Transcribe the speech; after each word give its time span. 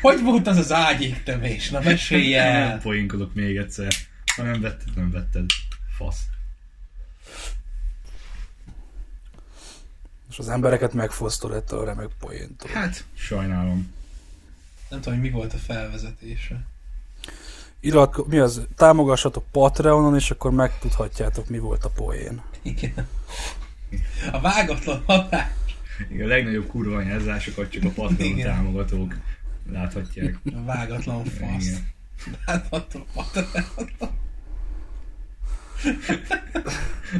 Hogy 0.00 0.22
volt 0.22 0.46
az 0.46 0.56
az 0.56 0.72
ágyéktövés? 0.72 1.70
Na 1.70 1.80
mesélj 1.80 2.34
el! 2.34 2.68
Nem 2.68 2.80
poénkodok 2.80 3.34
még 3.34 3.56
egyszer. 3.56 3.92
Ha 4.36 4.42
nem 4.42 4.60
vetted, 4.60 4.94
nem 4.94 5.10
vetted. 5.10 5.44
Fasz. 5.96 6.20
És 10.30 10.38
az 10.38 10.48
embereket 10.48 10.92
megfosztod 10.92 11.52
ettől 11.52 11.78
a 11.78 11.84
remek 11.84 12.08
poéntól. 12.18 12.70
Hát, 12.70 13.04
sajnálom. 13.14 13.92
Nem 14.88 15.00
tudom, 15.00 15.18
hogy 15.18 15.30
mi 15.30 15.36
volt 15.36 15.54
a 15.54 15.58
felvezetése. 15.58 16.66
Irat, 17.80 18.26
mi 18.26 18.38
az? 18.38 18.66
Támogassatok 18.76 19.44
Patreonon, 19.50 20.14
és 20.14 20.30
akkor 20.30 20.50
megtudhatjátok, 20.50 21.48
mi 21.48 21.58
volt 21.58 21.84
a 21.84 21.88
poén. 21.88 22.42
Igen. 22.62 23.08
A 24.32 24.40
vágatlan 24.40 25.02
hatás. 25.06 25.50
Igen, 26.10 26.26
a 26.26 26.28
legnagyobb 26.28 26.66
kurva 26.66 26.96
anyázásokat 26.96 27.70
csak 27.70 27.84
a 27.84 27.88
Patreon 27.88 28.30
Igen. 28.30 28.54
támogatók 28.54 29.16
láthatják. 29.72 30.38
A 30.44 30.64
vágatlan 30.72 31.24
fasz. 31.24 31.80
Látható. 32.46 33.06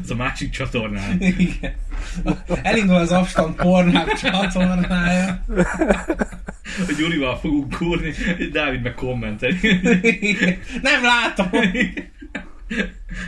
Ez 0.02 0.10
a 0.10 0.14
másik 0.14 0.50
csatornán. 0.50 1.20
Igen. 1.20 1.74
Elindul 2.62 2.96
az 2.96 3.12
Abstant 3.12 3.56
Pornhub 3.56 4.12
csatornája. 4.12 5.44
A 6.88 6.92
Gyurival 6.98 7.38
fogunk 7.38 7.74
kúrni, 7.74 8.12
Dávid 8.52 8.82
meg 8.82 8.94
kommenteli. 8.94 9.58
Igen. 10.20 10.58
Nem 10.82 11.02
látom. 11.02 11.50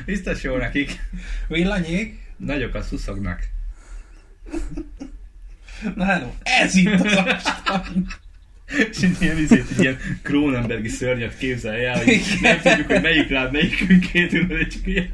Biztos 0.07 0.43
jó 0.43 0.57
nekik. 0.57 1.01
Villanyék. 1.49 2.21
Nagyok 2.37 2.75
a 2.75 2.83
szuszognak. 2.83 3.41
Na 5.95 6.05
hello. 6.05 6.31
Ez 6.43 6.75
itt 6.75 7.01
az 7.01 7.13
Abstant. 7.13 8.21
És 8.91 9.03
egy 9.03 9.17
ilyen, 9.21 9.39
izét, 9.39 9.65
egy 9.71 9.81
ilyen 9.81 9.99
Kronenbergi 10.23 10.89
szörnyet 10.89 11.39
képzelj 11.39 11.85
el, 11.85 12.05
hogy 12.05 12.21
nem 12.41 12.61
tudjuk, 12.61 12.87
hogy 12.87 13.03
melyik 13.03 13.29
rád 13.29 13.53
melyikünkét 13.53 14.33
ül, 14.33 14.67
csak 14.67 14.87
ilyen, 14.87 15.09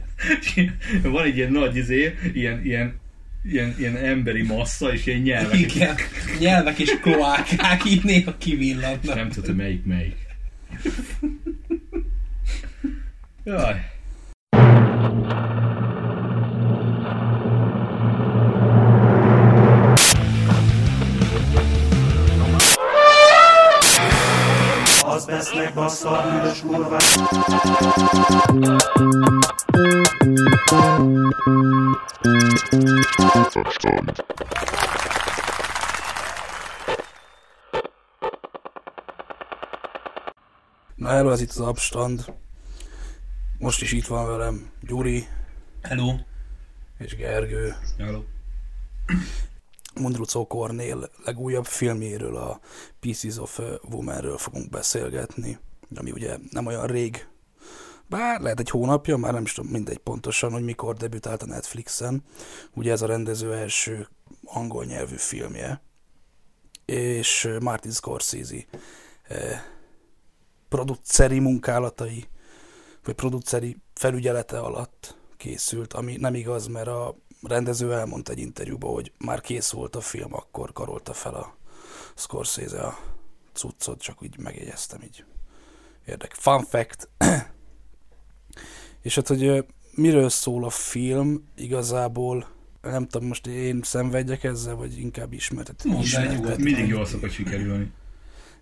van 1.02 1.24
egy 1.24 1.36
ilyen 1.36 1.52
nagy 1.52 1.76
izé, 1.76 2.14
ilyen, 2.32 2.64
ilyen, 2.64 3.00
ilyen, 3.44 3.74
ilyen 3.78 3.96
emberi 3.96 4.42
massza, 4.42 4.92
és 4.92 5.06
ilyen 5.06 5.20
nyelvek. 5.20 5.58
Igen. 5.60 5.94
Nyelvek 6.38 6.78
és 6.78 6.90
kloákák 7.00 7.84
így 7.84 8.04
néha 8.04 8.36
És 8.38 8.44
kivillannak. 8.46 9.14
nem 9.14 9.28
tudod, 9.28 9.56
melyik 9.56 9.84
melyik. 9.84 10.16
Jaj. 13.44 13.74
Az 25.48 25.54
vesznek 25.54 25.74
bassza 25.74 26.10
a 26.10 26.52
kurva 26.66 26.96
Na 40.94 41.08
hello, 41.08 41.30
ez 41.30 41.40
itt 41.40 41.50
az 41.50 41.60
Abstand. 41.60 42.32
Most 43.58 43.82
is 43.82 43.92
itt 43.92 44.06
van 44.06 44.26
velem 44.26 44.70
Gyuri 44.80 45.26
Hello. 45.82 46.16
és 46.98 47.16
Gergő. 47.16 47.74
Hello. 47.98 48.22
Mundrucó 49.98 50.46
Kornél 50.46 51.10
legújabb 51.24 51.64
filmjéről, 51.64 52.36
a 52.36 52.60
Pieces 53.00 53.38
of 53.38 53.60
Womanről 53.90 54.38
fogunk 54.38 54.70
beszélgetni, 54.70 55.58
ami 55.94 56.10
ugye 56.10 56.36
nem 56.50 56.66
olyan 56.66 56.86
rég, 56.86 57.28
bár 58.08 58.40
lehet 58.40 58.60
egy 58.60 58.70
hónapja, 58.70 59.16
már 59.16 59.32
nem 59.32 59.42
is 59.42 59.52
tudom 59.52 59.70
mindegy 59.70 59.98
pontosan, 59.98 60.52
hogy 60.52 60.62
mikor 60.62 60.96
debütált 60.96 61.42
a 61.42 61.46
Netflixen. 61.46 62.24
Ugye 62.74 62.92
ez 62.92 63.02
a 63.02 63.06
rendező 63.06 63.54
első 63.54 64.08
angol 64.44 64.84
nyelvű 64.84 65.16
filmje, 65.16 65.82
és 66.84 67.48
Martin 67.60 67.90
Scorsese 67.90 68.64
eh, 69.22 69.62
produceri 70.68 71.38
munkálatai, 71.38 72.28
vagy 73.04 73.14
produceri 73.14 73.76
felügyelete 73.94 74.58
alatt 74.58 75.16
készült, 75.36 75.92
ami 75.92 76.16
nem 76.16 76.34
igaz, 76.34 76.66
mert 76.66 76.86
a 76.86 77.16
rendező 77.42 77.92
elmondta 77.92 78.32
egy 78.32 78.38
interjúban, 78.38 78.92
hogy 78.92 79.12
már 79.18 79.40
kész 79.40 79.70
volt 79.70 79.96
a 79.96 80.00
film, 80.00 80.34
akkor 80.34 80.72
karolta 80.72 81.12
fel 81.12 81.34
a 81.34 81.56
Scorsese 82.14 82.80
a 82.80 82.98
cuccot, 83.52 84.00
csak 84.00 84.22
úgy 84.22 84.38
megjegyeztem 84.38 85.02
így. 85.02 85.24
Érdek. 86.06 86.34
Fun 86.34 86.64
fact. 86.64 87.08
És 89.02 89.14
hát, 89.14 89.28
hogy 89.28 89.64
miről 89.90 90.28
szól 90.28 90.64
a 90.64 90.70
film, 90.70 91.48
igazából 91.56 92.46
nem 92.82 93.06
tudom, 93.06 93.28
most 93.28 93.46
én 93.46 93.80
szenvedjek 93.82 94.44
ezzel, 94.44 94.74
vagy 94.74 94.98
inkább 94.98 95.32
ismertet. 95.32 95.84
Mondd 95.84 96.14
el. 96.14 96.56
Mindig 96.58 96.88
jól 96.88 97.06
szokott 97.06 97.30
sikerülni. 97.30 97.92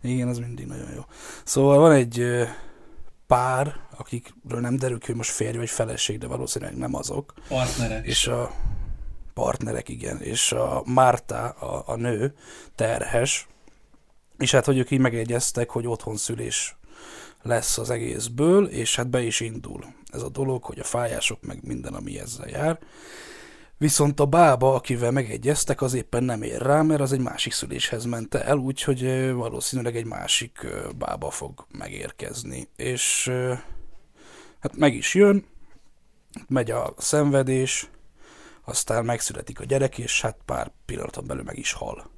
igen, 0.02 0.28
az 0.28 0.38
mindig 0.38 0.66
nagyon 0.66 0.92
jó. 0.94 1.02
Szóval 1.44 1.78
van 1.78 1.92
egy 1.92 2.46
pár, 3.26 3.74
akikről 3.96 4.60
nem 4.60 4.76
derül 4.76 4.98
ki, 4.98 5.06
hogy 5.06 5.16
most 5.16 5.30
férj 5.30 5.56
vagy 5.56 5.70
feleség, 5.70 6.18
de 6.18 6.26
valószínűleg 6.26 6.76
nem 6.76 6.94
azok. 6.94 7.32
Partnerek. 7.48 8.06
És 8.06 8.26
a 8.26 8.50
partnerek, 9.34 9.88
igen. 9.88 10.20
És 10.20 10.52
a 10.52 10.82
Márta, 10.84 11.48
a, 11.48 11.82
a 11.86 11.96
nő, 11.96 12.34
terhes. 12.74 13.46
És 14.38 14.50
hát, 14.50 14.64
hogy 14.64 14.78
ők 14.78 14.90
így 14.90 15.00
megegyeztek, 15.00 15.70
hogy 15.70 15.86
otthon 15.86 16.16
szülés 16.16 16.76
lesz 17.42 17.78
az 17.78 17.90
egészből, 17.90 18.66
és 18.66 18.96
hát 18.96 19.08
be 19.08 19.22
is 19.22 19.40
indul 19.40 19.94
ez 20.16 20.22
a 20.22 20.28
dolog, 20.28 20.64
hogy 20.64 20.78
a 20.78 20.84
fájások, 20.84 21.42
meg 21.42 21.58
minden, 21.62 21.94
ami 21.94 22.18
ezzel 22.18 22.48
jár. 22.48 22.78
Viszont 23.78 24.20
a 24.20 24.26
bába, 24.26 24.74
akivel 24.74 25.10
megegyeztek, 25.10 25.82
az 25.82 25.94
éppen 25.94 26.24
nem 26.24 26.42
ér 26.42 26.62
rá, 26.62 26.82
mert 26.82 27.00
az 27.00 27.12
egy 27.12 27.20
másik 27.20 27.52
szüléshez 27.52 28.04
ment 28.04 28.34
el, 28.34 28.56
úgyhogy 28.56 29.32
valószínűleg 29.32 29.96
egy 29.96 30.04
másik 30.04 30.66
bába 30.98 31.30
fog 31.30 31.66
megérkezni. 31.70 32.68
És 32.76 33.32
hát 34.60 34.76
meg 34.76 34.94
is 34.94 35.14
jön, 35.14 35.44
megy 36.48 36.70
a 36.70 36.94
szenvedés, 36.96 37.90
aztán 38.64 39.04
megszületik 39.04 39.60
a 39.60 39.64
gyerek, 39.64 39.98
és 39.98 40.20
hát 40.20 40.36
pár 40.44 40.70
pillanaton 40.84 41.26
belül 41.26 41.42
meg 41.42 41.58
is 41.58 41.72
hal. 41.72 42.10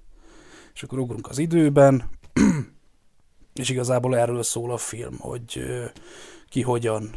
És 0.74 0.82
akkor 0.82 0.98
ugrunk 0.98 1.28
az 1.28 1.38
időben, 1.38 2.10
és 3.60 3.68
igazából 3.68 4.16
erről 4.16 4.42
szól 4.42 4.72
a 4.72 4.76
film, 4.76 5.18
hogy 5.18 5.62
ki 6.48 6.62
hogyan 6.62 7.10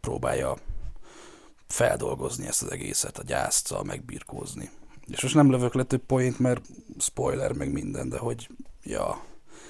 próbálja 0.00 0.56
feldolgozni 1.72 2.46
ezt 2.46 2.62
az 2.62 2.70
egészet, 2.70 3.18
a 3.18 3.22
gyászcal 3.22 3.84
megbirkózni. 3.84 4.70
És 5.06 5.22
most 5.22 5.34
nem 5.34 5.50
lövök 5.50 5.74
le 5.74 5.82
több 5.82 6.02
poént, 6.06 6.38
mert 6.38 6.60
spoiler 6.98 7.52
meg 7.52 7.72
minden, 7.72 8.08
de 8.08 8.18
hogy 8.18 8.48
ja, 8.84 9.24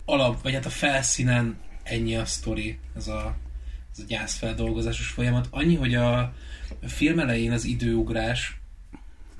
alap, 0.05 0.43
vagy 0.43 0.55
hát 0.55 0.67
a 0.67 0.71
felszínen 0.71 1.59
ennyi 1.83 2.17
a 2.17 2.25
sztori, 2.25 2.79
ez 2.97 3.09
a, 3.09 3.37
ez 3.93 3.99
a 3.99 4.07
gyászfeldolgozásos 4.07 5.09
folyamat. 5.09 5.49
Annyi, 5.51 5.75
hogy 5.75 5.95
a, 5.95 6.33
film 6.87 7.19
elején 7.19 7.53
az 7.53 7.65
időugrás, 7.65 8.61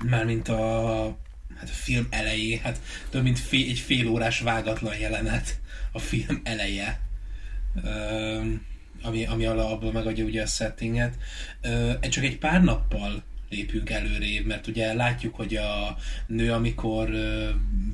mármint 0.05 0.47
a, 0.47 1.17
hát 1.55 1.69
a 1.69 1.73
film 1.73 2.07
elejé, 2.09 2.57
hát 2.57 2.79
több 3.09 3.23
mint 3.23 3.39
fél, 3.39 3.69
egy 3.69 3.79
fél 3.79 4.07
órás 4.07 4.39
vágatlan 4.39 4.97
jelenet 4.97 5.59
a 5.91 5.99
film 5.99 6.41
eleje, 6.43 7.01
Öm, 7.83 8.61
ami, 9.03 9.25
ami 9.25 9.45
abból 9.45 9.91
megadja 9.91 10.25
ugye 10.25 10.41
a 10.41 10.45
settinget. 10.45 11.17
Csak 12.09 12.23
egy 12.23 12.37
pár 12.37 12.63
nappal 12.63 13.23
lépünk 13.49 13.89
előrébb, 13.89 14.45
mert 14.45 14.67
ugye 14.67 14.93
látjuk, 14.93 15.35
hogy 15.35 15.55
a 15.55 15.97
nő, 16.27 16.51
amikor 16.51 17.09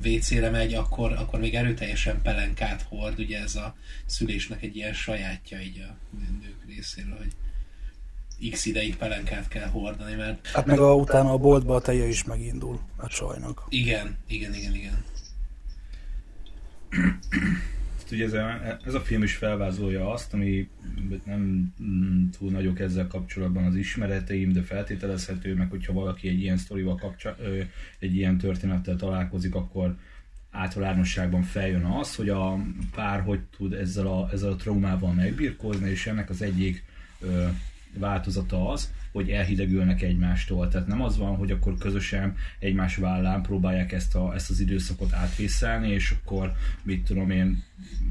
WC-re 0.04 0.50
megy, 0.50 0.74
akkor, 0.74 1.12
akkor 1.12 1.40
még 1.40 1.54
erőteljesen 1.54 2.22
pelenkát 2.22 2.82
hord, 2.82 3.18
ugye 3.18 3.40
ez 3.40 3.54
a 3.54 3.74
szülésnek 4.06 4.62
egy 4.62 4.76
ilyen 4.76 4.92
sajátja 4.92 5.60
így 5.60 5.86
a 5.88 5.96
nők 6.42 6.64
részéről, 6.66 7.16
hogy 7.16 7.32
x 8.50 8.66
ideig 8.66 8.96
pelenkát 8.96 9.48
kell 9.48 9.68
hordani, 9.68 10.14
mert 10.14 10.46
hát 10.46 10.66
meg 10.66 10.78
a, 10.78 10.94
utána 10.94 11.32
a 11.32 11.38
boltba 11.38 11.74
a 11.74 11.80
teje 11.80 12.06
is 12.06 12.24
megindul 12.24 12.80
a 12.96 13.06
csajnak. 13.06 13.66
igen, 13.68 14.16
igen, 14.28 14.54
igen, 14.54 14.74
igen. 14.74 15.04
Hát 18.10 18.18
ugye 18.18 18.28
ez 18.28 18.32
a, 18.32 18.76
ez 18.84 18.94
a 18.94 19.00
film 19.00 19.22
is 19.22 19.34
felvázolja 19.34 20.12
azt, 20.12 20.34
ami 20.34 20.68
nem 21.24 21.74
túl 22.38 22.50
nagyok 22.50 22.80
ezzel 22.80 23.06
kapcsolatban 23.06 23.64
az 23.64 23.74
ismereteim, 23.74 24.52
de 24.52 24.62
feltételezhető, 24.62 25.54
meg 25.54 25.70
hogyha 25.70 25.92
valaki 25.92 26.28
egy 26.28 26.40
ilyen 26.40 26.56
sztorival 26.56 26.94
kapcsol, 26.94 27.36
egy 27.98 28.16
ilyen 28.16 28.38
történettel 28.38 28.96
találkozik, 28.96 29.54
akkor 29.54 29.96
általánosságban 30.50 31.42
feljön 31.42 31.84
az, 31.84 32.14
hogy 32.14 32.28
a 32.28 32.58
pár 32.94 33.20
hogy 33.20 33.40
tud 33.56 33.72
ezzel 33.72 34.06
a, 34.06 34.28
ezzel 34.32 34.50
a 34.52 34.56
traumával 34.56 35.12
megbirkózni, 35.12 35.90
és 35.90 36.06
ennek 36.06 36.30
az 36.30 36.42
egyik 36.42 36.84
ö, 37.20 37.46
változata 37.98 38.68
az, 38.70 38.92
hogy 39.12 39.30
elhidegülnek 39.30 40.02
egymástól. 40.02 40.68
Tehát 40.68 40.86
nem 40.86 41.02
az 41.02 41.18
van, 41.18 41.36
hogy 41.36 41.50
akkor 41.50 41.78
közösen 41.78 42.36
egymás 42.58 42.96
vállán 42.96 43.42
próbálják 43.42 43.92
ezt, 43.92 44.14
a, 44.14 44.34
ezt 44.34 44.50
az 44.50 44.60
időszakot 44.60 45.12
átvészelni, 45.12 45.90
és 45.90 46.10
akkor 46.10 46.52
mit 46.82 47.04
tudom 47.04 47.30
én, 47.30 47.62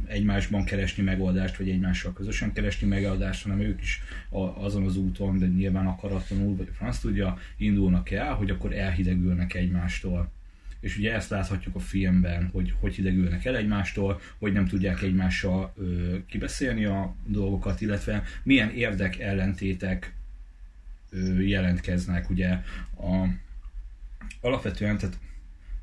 egymásban 0.07 0.63
keresni 0.63 1.04
megoldást, 1.04 1.57
vagy 1.57 1.69
egymással 1.69 2.13
közösen 2.13 2.54
keresni 2.54 2.88
megoldást, 2.88 3.44
hanem 3.44 3.60
ők 3.60 3.81
is 3.81 4.01
a, 4.30 4.40
azon 4.40 4.86
az 4.86 4.98
úton, 4.98 5.38
de 5.38 5.48
nyilván 5.48 5.88
akaratlanul, 5.88 6.56
vagy 6.56 6.68
a 6.72 6.75
franc 6.75 7.00
tudja, 7.00 7.38
indulnak 7.57 8.12
el, 8.12 8.34
hogy 8.34 8.50
akkor 8.50 8.74
elhidegülnek 8.74 9.54
egymástól 9.54 10.31
és 10.80 10.98
ugye 10.98 11.13
ezt 11.13 11.30
láthatjuk 11.30 11.75
a 11.75 11.80
filmben, 11.80 12.50
hogy 12.52 12.74
hogy 12.80 12.95
hidegülnek 12.95 13.45
el 13.45 13.56
egymástól, 13.56 14.19
hogy 14.38 14.54
nem 14.54 14.68
tudják 14.68 15.02
egymással 15.02 15.74
ö, 15.78 16.16
kibeszélni 16.28 16.86
a 16.86 17.16
dolgokat, 17.25 17.81
illetve 17.81 18.24
milyen 18.44 18.69
érdek 18.69 19.19
ellentétek 19.19 20.13
jelentkeznek, 21.40 22.30
ugye 22.30 22.50
a, 22.98 23.28
alapvetően, 24.42 24.98
tehát 24.98 25.20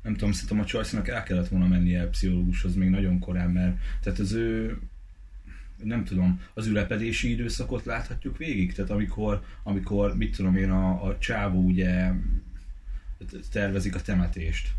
nem 0.01 0.13
tudom, 0.13 0.31
szerintem 0.31 0.59
a 0.59 0.65
Csajcinak 0.65 1.07
el 1.07 1.23
kellett 1.23 1.47
volna 1.47 1.67
mennie 1.67 2.03
a 2.03 2.09
pszichológushoz 2.09 2.75
még 2.75 2.89
nagyon 2.89 3.19
korán, 3.19 3.49
mert 3.49 3.77
tehát 4.01 4.19
az 4.19 4.31
ő 4.31 4.79
nem 5.83 6.03
tudom, 6.03 6.41
az 6.53 6.65
ülepedési 6.65 7.29
időszakot 7.29 7.85
láthatjuk 7.85 8.37
végig, 8.37 8.73
tehát 8.73 8.91
amikor, 8.91 9.43
amikor 9.63 10.17
mit 10.17 10.35
tudom 10.35 10.55
én, 10.55 10.69
a, 10.69 11.07
a 11.07 11.17
csávó 11.17 11.61
ugye 11.61 12.11
tervezik 13.51 13.95
a 13.95 14.01
temetést, 14.01 14.71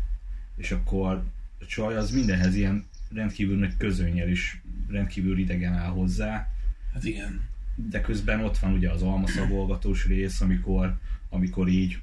és 0.55 0.71
akkor 0.71 1.23
a 1.59 1.65
csaj 1.65 1.95
az 1.95 2.11
mindenhez 2.11 2.55
ilyen 2.55 2.87
rendkívül 3.13 3.57
nagy 3.57 3.77
közönnyel 3.77 4.29
is 4.29 4.61
rendkívül 4.87 5.37
idegen 5.37 5.73
áll 5.73 5.89
hozzá. 5.89 6.49
Hát 6.93 7.03
igen. 7.03 7.41
De 7.89 8.01
közben 8.01 8.43
ott 8.43 8.57
van 8.57 8.73
ugye 8.73 8.89
az 8.89 9.01
almaszabolgatós 9.01 10.05
rész, 10.05 10.41
amikor, 10.41 10.97
amikor 11.29 11.67
így 11.67 11.97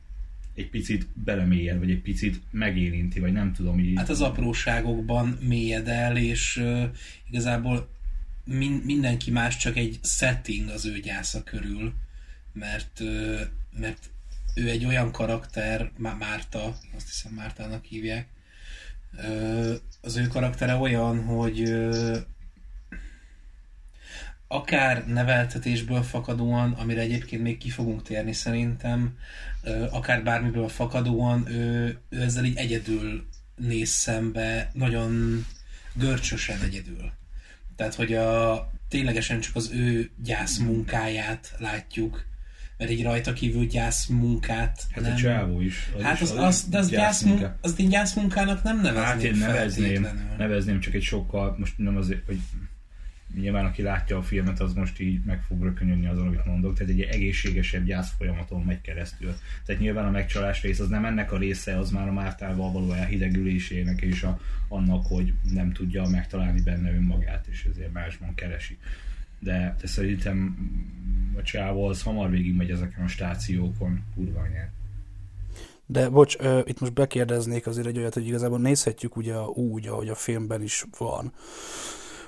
egy 0.55 0.71
picit 0.71 1.07
belemélyed, 1.25 1.79
vagy 1.79 1.91
egy 1.91 2.03
picit 2.03 2.41
megérinti, 2.51 3.21
vagy 3.21 3.33
nem 3.33 3.53
tudom 3.53 3.79
így. 3.79 3.97
Hát 3.97 4.09
az 4.09 4.21
apróságokban 4.21 5.39
mélyed 5.41 5.89
el, 5.89 6.17
és 6.17 6.57
uh, 6.57 6.83
igazából 7.29 7.89
min- 8.45 8.85
mindenki 8.85 9.31
más 9.31 9.57
csak 9.57 9.77
egy 9.77 9.99
setting 10.03 10.69
az 10.69 10.87
ő 10.87 10.99
gyásza 10.99 11.43
körül, 11.43 11.93
mert, 12.53 13.01
uh, 13.01 13.41
mert 13.79 14.11
ő 14.55 14.69
egy 14.69 14.85
olyan 14.85 15.13
karakter, 15.13 15.91
Márta, 15.99 16.79
azt 16.97 17.07
hiszem 17.07 17.33
Mártának 17.33 17.85
hívják, 17.85 18.27
az 20.01 20.17
ő 20.17 20.27
karaktere 20.27 20.75
olyan, 20.75 21.25
hogy 21.25 21.61
akár 24.49 25.07
neveltetésből 25.07 26.03
fakadóan, 26.03 26.73
amire 26.73 27.01
egyébként 27.01 27.43
még 27.43 27.59
ki 27.59 27.71
fogunk 27.71 28.03
térni 28.03 28.33
szerintem, 28.33 29.19
akár 29.91 30.23
bármiből 30.23 30.69
fakadóan, 30.69 31.49
ő, 31.49 31.99
ő 32.09 32.21
ezzel 32.23 32.45
így 32.45 32.57
egyedül 32.57 33.27
néz 33.57 33.89
szembe, 33.89 34.71
nagyon 34.73 35.45
görcsösen 35.95 36.61
egyedül. 36.61 37.13
Tehát, 37.77 37.95
hogy 37.95 38.15
a, 38.15 38.71
ténylegesen 38.89 39.41
csak 39.41 39.57
az 39.57 39.71
ő 39.75 40.11
gyász 40.23 40.59
munkáját 40.59 41.55
látjuk, 41.59 42.25
mert 42.79 42.91
egy 42.91 43.03
rajta 43.03 43.33
kívül 43.33 43.67
gyász 43.67 44.07
munkát 44.07 44.83
Hát 44.91 45.03
nem... 45.03 45.13
a 45.13 45.17
csávó 45.17 45.61
is. 45.61 45.91
Az 45.97 46.03
hát 46.03 46.21
is, 46.21 46.31
az, 46.31 46.37
az, 46.37 46.69
de 46.69 46.79
az, 46.79 46.89
gyász 46.89 47.23
munka. 47.23 47.57
az 47.61 47.75
én 47.79 47.89
gyász 47.89 48.15
munkának 48.15 48.63
nem 48.63 48.81
nevezném 48.81 49.05
Hát 49.05 49.23
én 49.23 49.37
nevezném, 49.37 50.35
nevezném 50.39 50.81
csak 50.81 50.95
egy 50.95 51.03
sokkal, 51.03 51.57
most 51.59 51.73
nem 51.77 51.97
azért, 51.97 52.27
hogy 52.27 52.39
nyilván 53.41 53.65
aki 53.65 53.83
látja 53.83 54.17
a 54.17 54.23
filmet, 54.23 54.61
az 54.61 54.75
most 54.75 55.01
így 55.01 55.25
meg 55.25 55.43
fog 55.43 55.63
rökönyödni 55.63 56.07
azon, 56.07 56.27
amit 56.27 56.45
mondok, 56.45 56.77
tehát 56.77 56.93
egy 56.93 57.01
egészségesebb 57.01 57.85
gyász 57.85 58.13
folyamaton 58.19 58.63
megy 58.63 58.81
keresztül. 58.81 59.35
Tehát 59.65 59.81
nyilván 59.81 60.07
a 60.07 60.11
megcsalás 60.11 60.63
rész 60.63 60.81
az 60.81 60.89
nem 60.89 61.05
ennek 61.05 61.33
a 61.33 61.39
része, 61.39 61.79
az 61.79 61.91
már 61.91 62.09
a 62.09 62.13
Mártával 62.13 62.73
való 62.73 62.93
elhidegülésének 62.93 64.01
és 64.01 64.23
a, 64.23 64.41
annak, 64.69 65.07
hogy 65.07 65.33
nem 65.53 65.73
tudja 65.73 66.07
megtalálni 66.07 66.63
benne 66.63 66.95
önmagát, 66.95 67.47
és 67.51 67.65
ezért 67.71 67.93
másban 67.93 68.35
keresi 68.35 68.79
de, 69.39 69.77
de 69.81 69.87
szerintem 69.87 70.57
a 71.39 71.43
csávó 71.43 71.87
az 71.87 72.03
hamar 72.03 72.31
végig 72.31 72.55
megy 72.57 72.71
ezeken 72.71 73.05
a 73.05 73.09
stációkon, 73.09 74.05
kurva 74.15 74.41
anyát. 74.41 74.71
De 75.87 76.09
bocs, 76.09 76.37
uh, 76.37 76.61
itt 76.65 76.81
most 76.81 76.93
bekérdeznék 76.93 77.67
azért 77.67 77.87
egy 77.87 77.99
olyat, 77.99 78.15
hogy 78.15 78.27
igazából 78.27 78.59
nézhetjük 78.59 79.17
ugye 79.17 79.41
úgy, 79.41 79.87
ahogy 79.87 80.09
a 80.09 80.15
filmben 80.15 80.63
is 80.63 80.85
van, 80.99 81.33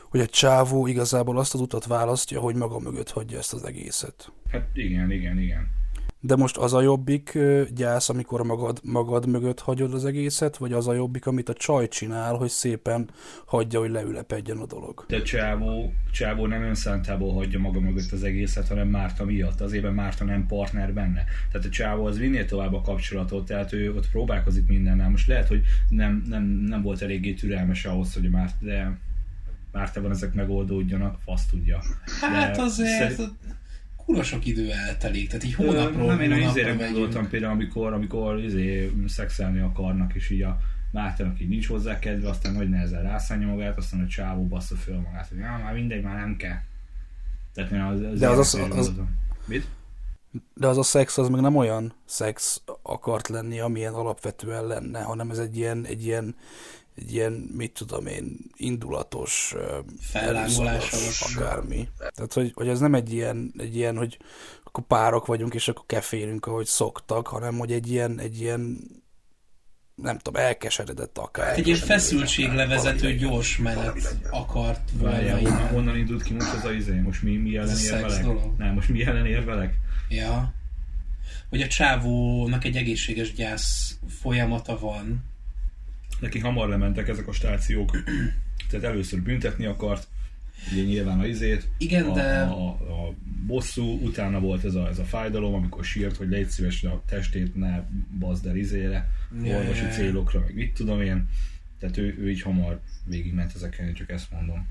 hogy 0.09 0.21
a 0.21 0.27
csávó 0.27 0.87
igazából 0.87 1.39
azt 1.39 1.55
az 1.55 1.61
utat 1.61 1.87
választja, 1.87 2.41
hogy 2.41 2.55
maga 2.55 2.79
mögött 2.79 3.11
hagyja 3.11 3.39
ezt 3.39 3.53
az 3.53 3.65
egészet. 3.65 4.33
Hát 4.51 4.69
igen, 4.73 5.11
igen, 5.11 5.39
igen. 5.39 5.77
De 6.21 6.37
most 6.37 6.57
az 6.57 6.75
a 6.75 6.81
jobbik 6.81 7.39
gyász, 7.75 8.09
amikor 8.09 8.43
magad, 8.43 8.81
magad 8.83 9.27
mögött 9.27 9.61
hagyod 9.61 9.95
az 9.95 10.05
egészet, 10.05 10.57
vagy 10.57 10.73
az 10.73 10.89
a 10.89 10.93
jobbik, 10.93 11.27
amit 11.27 11.49
a 11.49 11.53
csaj 11.53 11.89
csinál, 11.89 12.35
hogy 12.35 12.49
szépen 12.49 13.11
hagyja, 13.47 13.79
hogy 13.79 13.91
leülepedjen 13.91 14.59
a 14.59 14.67
dolog? 14.67 15.05
De 15.09 15.23
Csávó, 15.23 15.93
Csávó 16.13 16.47
nem 16.47 16.63
önszántából 16.63 17.33
hagyja 17.33 17.59
maga 17.59 17.81
mögött 17.81 18.13
az 18.13 18.23
egészet, 18.23 18.69
hanem 18.69 18.89
Márta 18.89 19.25
miatt. 19.25 19.61
Azért 19.61 19.93
Márta 19.93 20.25
nem 20.25 20.47
partner 20.47 20.93
benne. 20.93 21.25
Tehát 21.53 21.67
a 21.67 21.71
Csávó 21.71 22.05
az 22.05 22.19
vinnél 22.19 22.45
tovább 22.45 22.75
a 22.75 22.81
kapcsolatot, 22.81 23.47
tehát 23.47 23.73
ő 23.73 23.95
ott 23.95 24.11
próbálkozik 24.11 24.67
mindennel. 24.67 25.11
Most 25.11 25.29
lehet, 25.29 25.49
hogy 25.49 25.63
nem, 25.89 26.25
nem, 26.29 26.43
nem 26.45 26.83
volt 26.83 27.03
eléggé 27.03 27.35
türelmes 27.35 27.85
ahhoz, 27.85 28.15
hogy 28.15 28.31
Márta, 28.31 28.57
de 28.61 28.99
Mártában 29.79 30.11
ezek 30.11 30.35
megoldódjanak, 30.35 31.19
fasz 31.25 31.47
tudja. 31.47 31.79
De 32.21 32.27
hát 32.27 32.59
azért... 32.59 33.13
Szerint 33.15 33.33
kurva 33.97 34.23
sok 34.23 34.47
idő 34.47 34.71
eltelik, 34.71 35.27
tehát 35.27 35.45
így 35.45 35.55
hónapról 35.55 36.07
Nem, 36.07 36.21
én 36.21 36.49
izére 36.49 36.73
gondoltam 36.73 37.29
például, 37.29 37.53
amikor, 37.53 37.93
amikor 37.93 38.39
izé 38.39 38.93
szexelni 39.07 39.61
akarnak, 39.61 40.15
és 40.15 40.31
így 40.31 40.43
a 40.43 40.59
Mártának 40.91 41.41
így 41.41 41.49
nincs 41.49 41.67
hozzá 41.67 41.99
kedve, 41.99 42.29
aztán 42.29 42.53
nagy 42.53 42.69
nehezen 42.69 43.03
rászállja 43.03 43.47
magát, 43.47 43.77
aztán 43.77 44.01
a 44.01 44.07
csávó 44.07 44.47
bassza 44.47 44.75
föl 44.77 45.01
magát, 45.01 45.29
hogy 45.29 45.39
ja, 45.39 45.61
már 45.63 45.75
mindegy, 45.75 46.03
már 46.03 46.17
nem 46.17 46.37
kell. 46.37 46.59
Tehát 47.55 47.71
én 47.71 47.81
az, 47.81 48.01
az 48.01 48.19
De 48.19 48.29
az, 48.29 48.39
az, 48.39 48.77
az, 48.77 48.93
Mit? 49.47 49.69
De 50.55 50.67
az 50.67 50.79
a 50.79 50.83
szex 50.83 51.19
az 51.19 51.29
meg 51.29 51.41
nem 51.41 51.57
olyan 51.57 51.93
szex 52.05 52.63
akart 52.83 53.29
lenni, 53.29 53.61
amilyen 53.61 53.95
alapvetően 53.95 54.67
lenne, 54.67 55.03
hanem 55.03 55.31
ez 55.31 55.39
egy 55.39 55.57
ilyen, 55.57 55.85
egy 55.85 56.05
ilyen 56.05 56.35
egy 57.01 57.13
ilyen, 57.13 57.33
mit 57.33 57.73
tudom 57.73 58.07
én, 58.07 58.37
indulatos, 58.57 59.55
fellángolás 60.01 61.21
akármi. 61.21 61.89
Tehát, 62.15 62.33
hogy, 62.33 62.53
hogy 62.55 62.69
ez 62.69 62.81
nem 62.81 62.95
egy 62.95 63.13
ilyen, 63.13 63.55
egy 63.59 63.77
ilyen, 63.77 63.97
hogy 63.97 64.19
akkor 64.65 64.85
párok 64.87 65.27
vagyunk, 65.27 65.55
és 65.55 65.69
akkor 65.69 65.85
kefélünk, 65.87 66.47
ahogy 66.47 66.67
szoktak, 66.67 67.27
hanem 67.27 67.59
hogy 67.59 67.73
egy 67.73 67.91
ilyen, 67.91 68.19
egy 68.19 68.41
ilyen 68.41 68.79
nem 69.95 70.19
tudom, 70.19 70.43
elkeseredett 70.43 71.19
akár. 71.19 71.59
Egy 71.59 71.67
ilyen 71.67 71.79
feszültséglevezető 71.79 73.15
gyors 73.15 73.57
menet 73.57 74.17
akart 74.31 74.91
volna. 74.99 75.37
Honnan, 75.37 75.69
honnan 75.69 75.97
indult 75.97 76.23
ki 76.23 76.33
most 76.33 76.53
az 76.53 76.65
a 76.65 76.73
izé? 76.73 76.99
Most 76.99 77.23
mi, 77.23 77.37
mi 77.37 77.57
ellen 77.57 77.79
érvelek? 77.79 78.25
Nem, 78.57 78.75
most 78.75 78.89
mi 78.89 79.05
ellen 79.05 79.27
érvelek? 79.27 79.75
Ja. 80.09 80.55
Hogy 81.49 81.63
a 81.63 81.67
csávónak 81.67 82.65
egy 82.65 82.77
egészséges 82.77 83.33
gyász 83.33 83.99
folyamata 84.21 84.79
van, 84.79 85.25
neki 86.21 86.39
hamar 86.39 86.69
lementek 86.69 87.09
ezek 87.09 87.29
a 87.29 87.33
stációk. 87.33 87.91
Tehát 88.71 88.87
először 88.87 89.23
büntetni 89.23 89.65
akart, 89.65 90.09
ugye 90.73 90.83
nyilván 90.83 91.19
a 91.19 91.27
izét, 91.27 91.69
Igen, 91.79 92.05
a, 92.05 92.15
de... 92.15 92.41
a, 92.41 92.69
a, 92.69 93.15
bosszú, 93.47 93.99
utána 94.03 94.41
volt 94.41 94.65
ez 94.65 94.75
a, 94.75 94.89
ez 94.89 94.99
a 94.99 95.05
fájdalom, 95.05 95.55
amikor 95.55 95.85
sírt, 95.85 96.17
hogy 96.17 96.29
légy 96.29 96.49
szíves 96.49 96.83
a 96.85 97.03
testét 97.07 97.55
ne 97.55 97.83
bazd 98.19 98.47
el 98.47 98.57
izére, 98.57 99.11
ja, 99.43 99.57
orvosi 99.57 99.81
ja, 99.81 99.87
ja. 99.87 99.93
célokra, 99.93 100.41
meg 100.41 100.55
mit 100.55 100.75
tudom 100.75 101.01
én. 101.01 101.29
Tehát 101.79 101.97
ő, 101.97 102.17
ő 102.19 102.31
így 102.31 102.43
hamar 102.43 102.81
végigment 103.05 103.53
ezeken, 103.55 103.95
csak 103.95 104.11
ezt 104.11 104.31
mondom. 104.33 104.67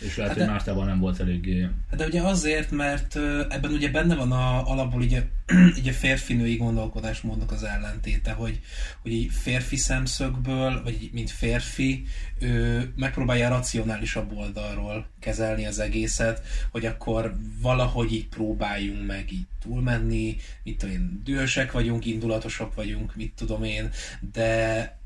És 0.00 0.16
lehet, 0.16 0.32
hát 0.32 0.40
hogy 0.40 0.50
Mártában 0.50 0.86
nem 0.86 0.98
volt. 0.98 1.16
Hát 1.16 1.98
de 1.98 2.06
ugye 2.06 2.22
azért, 2.22 2.70
mert 2.70 3.16
ebben 3.48 3.72
ugye 3.72 3.90
benne 3.90 4.14
van 4.14 4.32
a, 4.32 4.70
alapból 4.70 5.00
ugye, 5.00 5.22
ugye 5.80 5.92
férfi-női 5.92 6.56
gondolkodásmódnak 6.56 7.52
az 7.52 7.62
ellentéte, 7.62 8.32
hogy, 8.32 8.60
hogy 9.02 9.12
így 9.12 9.32
férfi 9.32 9.76
szemszögből, 9.76 10.82
vagy 10.82 11.10
mint 11.12 11.30
férfi, 11.30 12.04
ő 12.40 12.92
megpróbálja 12.96 13.48
racionálisabb 13.48 14.36
oldalról 14.36 15.06
kezelni 15.20 15.66
az 15.66 15.78
egészet, 15.78 16.42
hogy 16.70 16.86
akkor 16.86 17.34
valahogy 17.60 18.12
így 18.12 18.28
próbáljunk 18.28 19.06
meg 19.06 19.32
így 19.32 19.46
túlmenni, 19.62 20.36
mit 20.62 20.78
tudom 20.78 20.94
én, 20.94 21.20
dühösek 21.24 21.72
vagyunk, 21.72 22.06
indulatosak 22.06 22.74
vagyunk, 22.74 23.16
mit 23.16 23.32
tudom 23.36 23.62
én, 23.62 23.90
de 24.32 24.99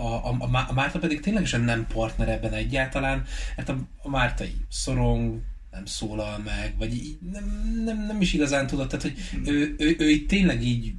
a, 0.00 0.30
a, 0.30 0.36
a 0.68 0.72
Márta 0.72 0.98
pedig 0.98 1.20
ténylegesen 1.20 1.60
nem 1.60 1.86
partner 1.86 2.28
ebben 2.28 2.52
egyáltalán, 2.52 3.24
mert 3.56 3.68
a, 3.68 3.88
a 4.02 4.08
Márta 4.08 4.44
így 4.44 4.64
szorong, 4.68 5.40
nem 5.70 5.84
szólal 5.84 6.38
meg, 6.38 6.74
vagy 6.78 6.94
így 6.94 7.18
nem, 7.32 7.72
nem, 7.84 8.06
nem 8.06 8.20
is 8.20 8.32
igazán 8.32 8.66
tudod, 8.66 8.88
tehát 8.88 9.02
hogy 9.02 9.16
ő, 9.44 9.74
ő, 9.78 9.96
ő, 9.98 10.10
így 10.10 10.26
tényleg 10.26 10.62
így 10.62 10.92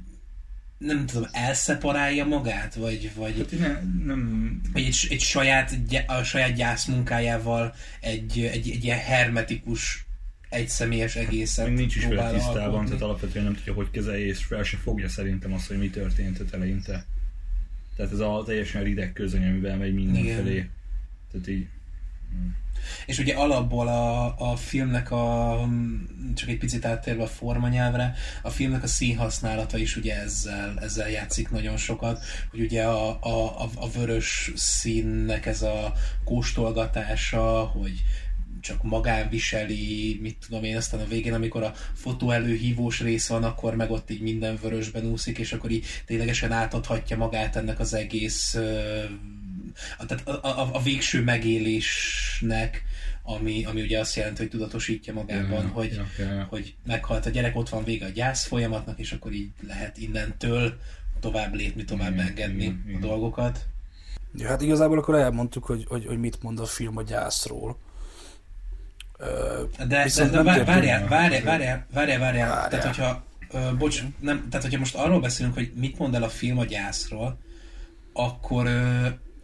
nem 0.78 1.06
tudom, 1.06 1.28
elszeparálja 1.32 2.24
magát, 2.24 2.74
vagy, 2.74 3.10
vagy, 3.14 3.36
hát 3.36 3.60
ne, 3.60 3.80
nem... 4.04 4.60
vagy 4.72 4.84
egy, 4.84 5.06
egy 5.10 5.20
saját, 5.20 5.78
a 6.06 6.22
saját 6.22 6.54
gyász 6.54 6.84
munkájával 6.84 7.74
egy, 8.00 8.40
egy, 8.40 8.70
egy 8.70 8.84
ilyen 8.84 8.98
hermetikus 8.98 10.06
egy 10.48 10.68
személyes 10.68 11.16
egészet 11.16 11.66
Még 11.66 11.76
nincs 11.76 11.96
is 11.96 12.04
vele 12.04 12.32
tisztában, 12.32 12.62
alkotni. 12.62 12.86
tehát 12.86 13.02
alapvetően 13.02 13.44
nem 13.44 13.54
tudja, 13.54 13.72
hogy 13.72 13.90
kezelje, 13.90 14.26
és 14.26 14.44
fel 14.44 14.62
se 14.62 14.76
fogja 14.76 15.08
szerintem 15.08 15.52
azt, 15.52 15.66
hogy 15.66 15.78
mi 15.78 15.90
történt 15.90 16.54
eleinte. 16.54 17.06
Tehát 18.02 18.16
ez 18.16 18.26
a 18.26 18.42
teljesen 18.46 18.82
rideg 18.82 19.12
közöny, 19.12 19.46
amivel 19.46 19.76
megy 19.76 19.94
mindenfelé. 19.94 20.68
Tehát 21.32 21.48
így, 21.48 21.66
És 23.06 23.18
ugye 23.18 23.34
alapból 23.34 23.88
a, 23.88 24.34
a 24.50 24.56
filmnek 24.56 25.10
a, 25.10 25.58
csak 26.34 26.48
egy 26.48 26.58
picit 26.58 26.84
áttérve 26.84 27.22
a 27.22 27.26
formanyelvre, 27.26 28.14
a 28.42 28.50
filmnek 28.50 28.82
a 28.82 28.86
színhasználata 28.86 29.78
is 29.78 29.96
ugye 29.96 30.20
ezzel, 30.20 30.78
ezzel 30.80 31.10
játszik 31.10 31.50
nagyon 31.50 31.76
sokat, 31.76 32.24
hogy 32.50 32.60
ugye 32.60 32.84
a, 32.84 33.18
a, 33.20 33.62
a, 33.62 33.70
a 33.74 33.90
vörös 33.90 34.52
színnek 34.54 35.46
ez 35.46 35.62
a 35.62 35.92
kóstolgatása, 36.24 37.64
hogy 37.64 38.02
csak 38.62 38.82
magán 38.82 39.28
viseli, 39.28 40.18
mit 40.20 40.36
tudom 40.46 40.64
én, 40.64 40.76
aztán 40.76 41.00
a 41.00 41.06
végén, 41.06 41.34
amikor 41.34 41.62
a 41.62 41.74
fotó 41.94 42.30
előhívós 42.30 43.00
rész 43.00 43.28
van, 43.28 43.44
akkor 43.44 43.76
meg 43.76 43.90
ott 43.90 44.10
így 44.10 44.20
minden 44.20 44.58
vörösben 44.62 45.04
úszik, 45.04 45.38
és 45.38 45.52
akkor 45.52 45.70
így 45.70 45.86
ténylegesen 46.06 46.52
átadhatja 46.52 47.16
magát 47.16 47.56
ennek 47.56 47.80
az 47.80 47.94
egész 47.94 48.56
a, 49.98 50.06
tehát 50.06 50.28
a, 50.28 50.60
a, 50.60 50.74
a 50.74 50.82
végső 50.82 51.22
megélésnek, 51.22 52.84
ami, 53.22 53.64
ami 53.64 53.80
ugye 53.80 53.98
azt 53.98 54.16
jelenti, 54.16 54.40
hogy 54.40 54.50
tudatosítja 54.50 55.12
magában, 55.12 55.62
Ja, 55.62 55.68
hogy, 55.68 56.00
ja, 56.18 56.24
ja. 56.24 56.46
hogy 56.50 56.74
meghalt 56.86 57.26
a 57.26 57.30
gyerek, 57.30 57.56
ott 57.56 57.68
van 57.68 57.84
vége 57.84 58.06
a 58.06 58.08
gyász 58.08 58.46
folyamatnak, 58.46 58.98
és 58.98 59.12
akkor 59.12 59.32
így 59.32 59.50
lehet 59.66 59.98
innentől 59.98 60.78
tovább 61.20 61.54
lépni, 61.54 61.84
tovább 61.84 62.12
Igen, 62.12 62.26
engedni 62.26 62.62
igen, 62.62 62.82
a 62.86 62.88
igen. 62.88 63.00
dolgokat. 63.00 63.66
Ja, 64.34 64.48
hát 64.48 64.62
igazából 64.62 64.98
akkor 64.98 65.14
elmondtuk, 65.14 65.64
hogy, 65.64 65.84
hogy, 65.88 66.06
hogy 66.06 66.18
mit 66.18 66.42
mond 66.42 66.60
a 66.60 66.66
film 66.66 66.96
a 66.96 67.02
gyászról. 67.02 67.76
De, 69.86 69.86
de, 69.86 70.28
de 70.28 70.42
várjál, 70.42 70.64
várjál, 70.64 71.08
várjál, 71.08 71.44
várjál, 71.44 71.86
várjál. 71.92 72.18
Várjál. 72.18 72.68
Tehát, 72.68 72.84
hogyha, 72.84 73.24
bocs, 73.78 74.02
nem, 74.18 74.48
tehát, 74.48 74.62
hogyha 74.62 74.78
most 74.78 74.94
arról 74.94 75.20
beszélünk, 75.20 75.54
hogy 75.54 75.72
mit 75.74 75.98
mond 75.98 76.14
el 76.14 76.22
a 76.22 76.28
film 76.28 76.58
a 76.58 76.64
gyászról, 76.64 77.38
akkor, 78.12 78.68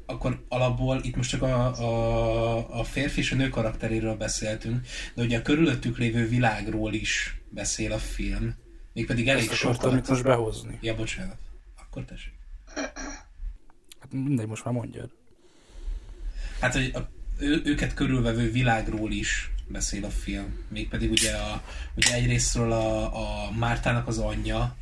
akkor 0.06 0.44
alapból 0.48 1.00
itt 1.02 1.16
most 1.16 1.30
csak 1.30 1.42
a, 1.42 1.76
a, 1.78 2.78
a 2.78 2.84
férfi 2.84 3.20
és 3.20 3.32
a 3.32 3.36
nő 3.36 3.48
karakteréről 3.48 4.16
beszéltünk, 4.16 4.86
de 5.14 5.22
ugye 5.22 5.38
a 5.38 5.42
körülöttük 5.42 5.98
lévő 5.98 6.28
világról 6.28 6.92
is 6.92 7.40
beszél 7.48 7.92
a 7.92 7.98
film, 7.98 8.54
mégpedig 8.92 9.28
elég 9.28 9.48
ezt 9.48 9.54
sokat. 9.54 10.08
most 10.08 10.22
behozni. 10.22 10.78
Ja, 10.80 10.94
bocsánat. 10.94 11.38
Akkor 11.76 12.04
tessék. 12.04 12.32
Hát 14.00 14.12
mindegy, 14.12 14.46
most 14.46 14.64
már 14.64 14.74
mondjad. 14.74 15.10
Hát, 16.60 16.72
hogy 16.72 16.90
a, 16.94 16.98
ő, 17.38 17.62
őket 17.64 17.94
körülvevő 17.94 18.50
világról 18.50 19.12
is 19.12 19.50
beszél 19.68 20.04
a 20.04 20.10
film. 20.10 20.58
Mégpedig 20.68 21.10
ugye, 21.10 21.32
a, 21.32 21.62
ugye 21.96 22.14
egyrésztről 22.14 22.72
a, 22.72 23.04
a 23.46 23.50
Mártának 23.58 24.06
az 24.06 24.18
anyja, 24.18 24.76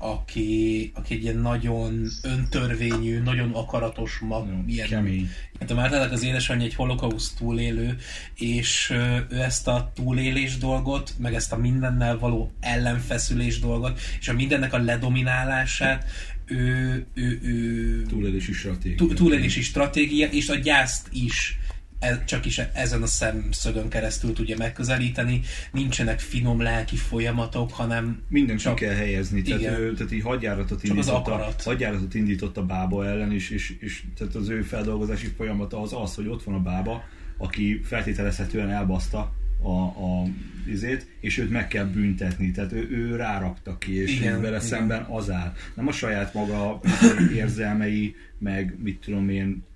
aki, 0.00 0.90
aki 0.94 1.14
egy 1.14 1.22
ilyen 1.22 1.36
nagyon 1.36 2.08
öntörvényű, 2.22 3.18
nagyon 3.18 3.50
akaratos 3.52 4.18
mag, 4.18 4.46
Nagyon 4.46 4.68
ilyen, 4.68 4.88
kemény. 4.88 5.30
Hát 5.60 5.70
a 5.70 5.74
Mártának 5.74 6.12
az 6.12 6.22
édesanyja 6.22 6.66
egy 6.66 6.74
holokauszt 6.74 7.36
túlélő, 7.36 7.96
és 8.34 8.90
ő 9.30 9.40
ezt 9.40 9.68
a 9.68 9.92
túlélés 9.94 10.58
dolgot, 10.58 11.14
meg 11.18 11.34
ezt 11.34 11.52
a 11.52 11.56
mindennel 11.56 12.18
való 12.18 12.52
ellenfeszülés 12.60 13.58
dolgot, 13.58 14.00
és 14.20 14.28
a 14.28 14.32
mindennek 14.32 14.72
a 14.72 14.78
ledominálását, 14.78 16.04
ő, 16.44 17.06
ő, 17.14 17.38
ő 17.42 18.02
Túlélési 18.02 18.52
stratégia. 18.52 18.96
túl- 18.96 19.14
túlélési 19.14 19.62
stratégia, 19.62 20.26
és 20.26 20.48
a 20.48 20.54
gyászt 20.54 21.08
is 21.12 21.58
csak 22.26 22.44
is 22.44 22.58
ezen 22.58 23.02
a 23.02 23.06
szemszögön 23.06 23.88
keresztül 23.88 24.32
tudja 24.32 24.56
megközelíteni. 24.56 25.40
Nincsenek 25.72 26.20
finom 26.20 26.60
lelki 26.60 26.96
folyamatok, 26.96 27.72
hanem 27.72 28.22
Mindent 28.28 28.60
Csak- 28.60 28.78
csak 28.78 28.88
kell 28.88 28.96
helyezni, 28.96 29.42
tehát, 29.42 29.60
Igen. 29.60 29.80
ő, 29.80 29.94
tehát 29.94 30.12
így 30.12 30.22
hadjáratot 30.22 30.84
indított, 30.84 31.26
a, 31.26 31.54
hadjáratot 31.64 32.14
indított 32.14 32.56
a 32.56 32.64
bába 32.64 33.06
ellen, 33.06 33.32
és, 33.32 33.50
és, 33.50 33.76
és 33.80 34.02
tehát 34.16 34.34
az 34.34 34.48
ő 34.48 34.62
feldolgozási 34.62 35.26
folyamata 35.36 35.82
az 35.82 35.92
az, 35.92 36.14
hogy 36.14 36.26
ott 36.26 36.42
van 36.42 36.54
a 36.54 36.60
bába, 36.60 37.02
aki 37.36 37.80
feltételezhetően 37.84 38.70
elbaszta 38.70 39.32
a, 39.62 39.82
a 39.82 40.26
izét, 40.66 41.06
és 41.20 41.38
őt 41.38 41.50
meg 41.50 41.68
kell 41.68 41.84
büntetni, 41.84 42.50
tehát 42.50 42.72
ő, 42.72 42.88
ő 42.90 43.16
rárakta 43.16 43.78
ki, 43.78 44.02
és 44.02 44.14
igen, 44.14 44.40
vele 44.40 44.56
igen. 44.56 44.68
szemben 44.68 45.02
az 45.02 45.30
áll. 45.30 45.52
Nem 45.74 45.86
a 45.86 45.92
saját 45.92 46.34
maga 46.34 46.80
érzelmei, 47.34 48.14
meg 48.38 48.76
mit 48.82 49.00
tudom 49.00 49.28
én, 49.28 49.66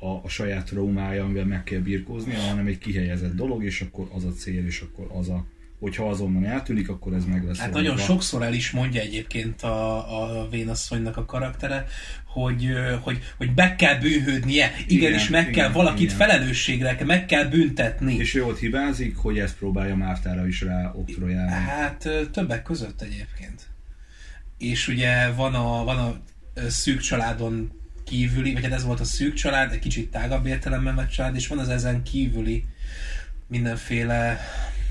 a, 0.00 0.24
a 0.24 0.28
saját 0.28 0.64
traumája, 0.64 1.24
amivel 1.24 1.44
meg 1.44 1.64
kell 1.64 1.80
birkózni, 1.80 2.34
hanem 2.34 2.66
egy 2.66 2.78
kihelyezett 2.78 3.34
dolog, 3.34 3.64
és 3.64 3.80
akkor 3.80 4.08
az 4.12 4.24
a 4.24 4.32
cél, 4.32 4.66
és 4.66 4.80
akkor 4.80 5.18
az 5.18 5.28
a 5.28 5.46
hogyha 5.80 6.08
azonnal 6.08 6.46
eltűnik, 6.46 6.88
akkor 6.88 7.12
ez 7.12 7.24
meg 7.24 7.44
lesz. 7.44 7.58
Hát 7.58 7.72
nagyon 7.72 7.96
sokszor 7.96 8.42
el 8.42 8.54
is 8.54 8.70
mondja 8.70 9.00
egyébként 9.00 9.62
a, 9.62 10.42
a 10.42 10.48
vénasszonynak 10.48 11.16
a 11.16 11.24
karaktere, 11.24 11.86
hogy, 12.26 12.68
hogy, 13.02 13.18
hogy 13.36 13.50
meg 13.54 13.76
kell 13.76 13.98
bűnhődnie, 13.98 14.72
igenis 14.86 15.28
Igen, 15.28 15.32
meg 15.32 15.42
igen, 15.42 15.52
kell 15.52 15.72
valakit 15.72 16.00
igen. 16.00 16.16
felelősségre, 16.16 16.96
meg 17.04 17.26
kell 17.26 17.44
büntetni. 17.44 18.14
És 18.14 18.34
ő 18.34 18.44
ott 18.44 18.58
hibázik, 18.58 19.16
hogy 19.16 19.38
ezt 19.38 19.56
próbálja 19.56 19.96
Mártára 19.96 20.46
is 20.46 20.60
rá 20.60 20.92
oktrojálni. 20.94 21.50
Hát 21.50 22.08
többek 22.32 22.62
között 22.62 23.02
egyébként. 23.02 23.66
És 24.58 24.88
ugye 24.88 25.30
van 25.30 25.54
a, 25.54 25.84
van 25.84 25.98
a 25.98 26.20
szűk 26.68 27.00
családon 27.00 27.79
kívüli, 28.10 28.52
vagy 28.52 28.62
hát 28.62 28.72
ez 28.72 28.84
volt 28.84 29.00
a 29.00 29.04
szűk 29.04 29.34
család, 29.34 29.72
egy 29.72 29.78
kicsit 29.78 30.10
tágabb 30.10 30.46
értelemben 30.46 30.94
vett 30.94 31.10
család, 31.10 31.34
és 31.34 31.46
van 31.46 31.58
az 31.58 31.68
ezen 31.68 32.02
kívüli 32.02 32.64
mindenféle 33.46 34.40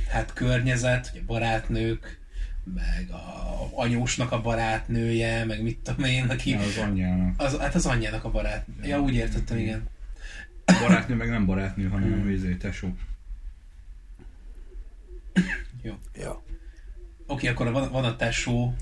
hát 0.09 0.33
környezet, 0.33 1.09
ugye 1.11 1.21
barátnők, 1.25 2.19
meg 2.63 3.09
a 3.11 3.69
anyósnak 3.73 4.31
a 4.31 4.41
barátnője, 4.41 5.45
meg 5.45 5.61
mit 5.61 5.77
tudom 5.77 6.05
én, 6.05 6.25
aki... 6.29 6.49
Ja, 6.49 6.59
az 6.59 6.77
anyjának. 6.77 7.33
Az, 7.37 7.57
hát 7.57 7.75
az 7.75 7.85
anyjának 7.85 8.23
a 8.23 8.31
barát. 8.31 8.65
Ja, 8.81 8.99
úgy 8.99 9.13
értettem, 9.13 9.57
igen. 9.57 9.87
A 10.65 10.77
barátnő 10.81 11.15
meg 11.15 11.29
nem 11.29 11.45
barátnő, 11.45 11.87
hanem 11.87 12.23
a 12.27 12.29
izé, 12.29 12.55
tesó. 12.55 12.95
Jó. 15.81 15.93
Ja. 16.15 16.43
Oké, 17.27 17.47
akkor 17.47 17.71
van, 17.71 17.91
van 17.91 18.05
a 18.05 18.15
tesó, 18.15 18.75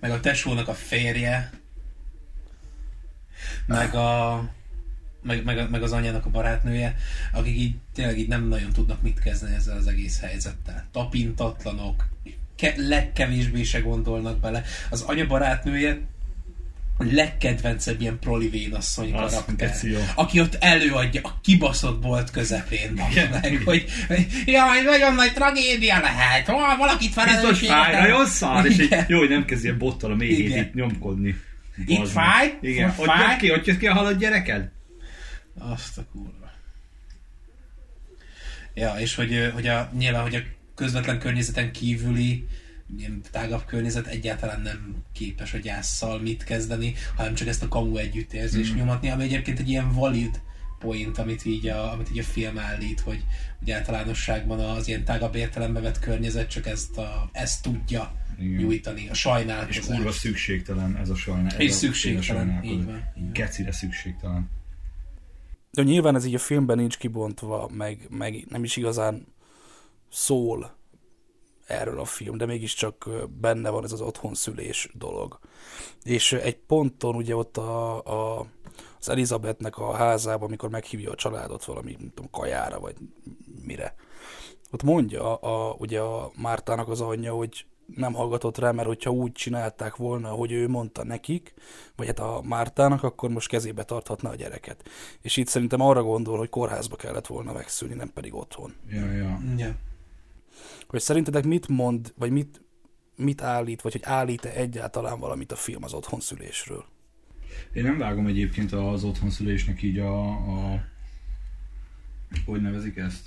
meg 0.00 0.10
a 0.10 0.20
tesónak 0.20 0.68
a 0.68 0.74
férje, 0.74 1.50
meg 3.66 3.94
a 3.94 4.40
meg, 5.22 5.44
meg, 5.44 5.70
meg 5.70 5.82
az 5.82 5.92
anyjának 5.92 6.26
a 6.26 6.30
barátnője, 6.30 6.96
akik 7.32 7.56
így 7.56 7.74
tényleg 7.94 8.18
így 8.18 8.28
nem 8.28 8.48
nagyon 8.48 8.72
tudnak 8.72 9.02
mit 9.02 9.20
kezdeni 9.20 9.54
ezzel 9.54 9.76
az 9.76 9.86
egész 9.86 10.20
helyzettel. 10.20 10.86
Tapintatlanok, 10.92 12.06
ke- 12.56 12.76
legkevésbé 12.76 13.62
se 13.62 13.80
gondolnak 13.80 14.40
bele. 14.40 14.62
Az 14.90 15.00
anya 15.00 15.26
barátnője 15.26 15.98
a 16.98 17.04
legkedvencebb 17.10 18.00
ilyen 18.00 18.18
proli 18.18 18.48
vénasszony 18.48 19.12
karakter. 19.12 19.74
Aki 20.14 20.40
ott 20.40 20.56
előadja 20.60 21.20
a 21.24 21.38
kibaszott 21.42 22.00
bolt 22.00 22.30
közepén, 22.30 22.92
meg, 23.30 23.62
hogy 23.64 23.84
jaj, 24.46 24.82
nagyon 24.82 25.14
nagy 25.14 25.32
tragédia 25.32 26.00
lehet, 26.00 26.46
Hol 26.46 26.76
valakit 26.76 27.14
Biztos 27.14 27.24
felelősségre 27.24 27.74
fáj, 27.74 27.90
kell- 27.90 28.00
nagyon 28.00 28.26
szar, 28.26 28.66
és 28.66 28.78
Igen. 28.78 29.04
jó, 29.08 29.18
hogy 29.18 29.28
nem 29.28 29.44
kezd 29.44 29.64
ilyen 29.64 29.78
bottal 29.78 30.12
a 30.12 30.22
itt 30.24 30.74
nyomkodni. 30.74 31.34
Itt 31.84 32.08
fáj? 32.08 32.58
Igen, 32.60 32.86
Most 32.86 32.98
ott 32.98 33.06
fáj? 33.06 33.30
jött 33.30 33.38
ki, 33.38 33.52
ott 33.52 33.64
jött 33.66 33.78
ki 33.78 33.86
a 33.86 33.92
halott 33.92 34.18
gyereked? 34.18 34.70
Azt 35.58 35.98
a 35.98 36.04
kurva. 36.12 36.50
Ja, 38.74 38.94
és 38.98 39.14
hogy, 39.14 39.50
hogy 39.54 39.66
a, 39.66 39.90
nyilván, 39.98 40.22
hogy 40.22 40.34
a 40.34 40.40
közvetlen 40.74 41.18
környezeten 41.18 41.72
kívüli 41.72 42.46
ilyen 42.98 43.20
tágabb 43.30 43.64
környezet 43.64 44.06
egyáltalán 44.06 44.60
nem 44.60 45.04
képes 45.12 45.54
a 45.54 45.58
gyászszal 45.58 46.20
mit 46.20 46.44
kezdeni, 46.44 46.94
hanem 47.16 47.34
csak 47.34 47.48
ezt 47.48 47.62
a 47.62 47.68
kamu 47.68 47.96
együttérzést 47.96 48.72
mm. 48.72 48.76
nyomatni, 48.76 49.10
ami 49.10 49.22
egyébként 49.22 49.58
egy 49.58 49.68
ilyen 49.68 49.92
valid 49.92 50.40
point, 50.78 51.18
amit 51.18 51.44
így 51.44 51.66
a, 51.66 51.92
amit 51.92 52.10
így 52.10 52.18
a 52.18 52.22
film 52.22 52.58
állít, 52.58 53.00
hogy, 53.00 53.24
hogy 53.58 53.70
általánosságban 53.70 54.60
az 54.60 54.88
ilyen 54.88 55.04
tágabb 55.04 55.34
értelembe 55.34 55.80
vett 55.80 55.98
környezet 55.98 56.50
csak 56.50 56.66
ezt, 56.66 56.98
a, 56.98 57.28
ezt 57.32 57.62
tudja 57.62 58.14
Igen. 58.38 58.62
nyújtani, 58.62 59.08
a 59.08 59.10
És 59.10 59.18
sajnálkozást. 59.18 59.86
kurva 59.86 60.12
szükségtelen 60.12 60.96
ez 60.96 61.10
a 61.10 61.14
sajnálkozás. 61.14 61.64
És 61.64 61.72
szükségtelen, 61.72 62.64
így 62.64 62.84
van. 62.84 63.02
Gecire 63.32 63.72
szükségtelen. 63.72 64.50
De 65.70 65.82
nyilván 65.82 66.14
ez 66.14 66.24
így 66.24 66.34
a 66.34 66.38
filmben 66.38 66.76
nincs 66.76 66.98
kibontva, 66.98 67.68
meg, 67.72 68.06
meg 68.10 68.46
nem 68.48 68.64
is 68.64 68.76
igazán 68.76 69.26
szól 70.10 70.76
erről 71.66 72.00
a 72.00 72.04
film, 72.04 72.36
de 72.36 72.46
mégiscsak 72.46 73.10
benne 73.40 73.70
van 73.70 73.84
ez 73.84 73.92
az 73.92 74.00
otthonszülés 74.00 74.88
dolog. 74.92 75.38
És 76.02 76.32
egy 76.32 76.56
ponton 76.56 77.14
ugye 77.14 77.36
ott 77.36 77.56
a, 77.56 78.04
a, 78.04 78.46
az 78.98 79.08
Elizabethnek 79.08 79.76
a 79.78 79.92
házában, 79.92 80.46
amikor 80.46 80.70
meghívja 80.70 81.10
a 81.10 81.14
családot 81.14 81.64
valami, 81.64 81.96
nem 81.98 82.08
tudom, 82.14 82.30
kajára, 82.30 82.80
vagy 82.80 82.94
mire. 83.62 83.94
Ott 84.70 84.82
mondja 84.82 85.34
a, 85.36 85.76
ugye 85.78 86.00
a 86.00 86.30
Mártának 86.36 86.88
az 86.88 87.00
anyja, 87.00 87.34
hogy 87.34 87.66
nem 87.94 88.12
hallgatott 88.12 88.58
rá, 88.58 88.70
mert 88.70 88.88
hogyha 88.88 89.10
úgy 89.10 89.32
csinálták 89.32 89.96
volna, 89.96 90.28
hogy 90.28 90.52
ő 90.52 90.68
mondta 90.68 91.04
nekik, 91.04 91.54
vagy 91.96 92.06
hát 92.06 92.18
a 92.18 92.40
Mártának, 92.44 93.02
akkor 93.02 93.30
most 93.30 93.48
kezébe 93.48 93.84
tarthatna 93.84 94.28
a 94.28 94.34
gyereket. 94.34 94.88
És 95.20 95.36
itt 95.36 95.46
szerintem 95.46 95.80
arra 95.80 96.02
gondol, 96.02 96.38
hogy 96.38 96.48
kórházba 96.48 96.96
kellett 96.96 97.26
volna 97.26 97.52
megszülni, 97.52 97.94
nem 97.94 98.12
pedig 98.12 98.34
otthon. 98.34 98.74
Ja, 98.88 99.12
ja. 99.12 99.40
Ja. 99.56 99.76
hogy 100.88 101.00
szerintetek 101.00 101.44
mit 101.44 101.68
mond, 101.68 102.12
vagy 102.18 102.30
mit, 102.30 102.60
mit 103.16 103.42
állít, 103.42 103.82
vagy 103.82 103.92
hogy 103.92 104.04
állít-e 104.04 104.50
egyáltalán 104.50 105.20
valamit 105.20 105.52
a 105.52 105.56
film 105.56 105.82
az 105.82 105.92
otthonszülésről? 105.92 106.84
Én 107.72 107.82
nem 107.82 107.98
vágom 107.98 108.26
egyébként 108.26 108.72
az 108.72 109.04
otthonszülésnek 109.04 109.82
így 109.82 109.98
a, 109.98 110.28
a 110.28 110.84
hogy 112.44 112.60
nevezik 112.60 112.96
ezt? 112.96 113.26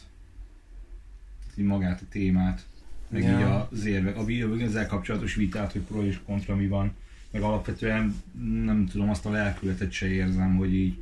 Így 1.55 1.65
magát 1.65 2.01
a 2.01 2.05
témát, 2.09 2.65
meg 3.09 3.23
Ja. 3.23 3.29
így 3.39 3.77
az 3.79 3.85
érvek, 3.85 4.17
a 4.17 4.23
vi- 4.25 4.61
ezzel 4.61 4.87
kapcsolatos 4.87 5.35
vitát, 5.35 5.71
hogy 5.71 5.81
pro 5.81 6.03
és 6.03 6.19
kontra 6.25 6.55
mi 6.55 6.67
van, 6.67 6.91
meg 7.31 7.41
alapvetően 7.41 8.15
nem 8.63 8.85
tudom, 8.91 9.09
azt 9.09 9.25
a 9.25 9.31
lelkületet 9.31 9.91
se 9.91 10.07
érzem, 10.07 10.55
hogy 10.55 10.73
így 10.73 10.97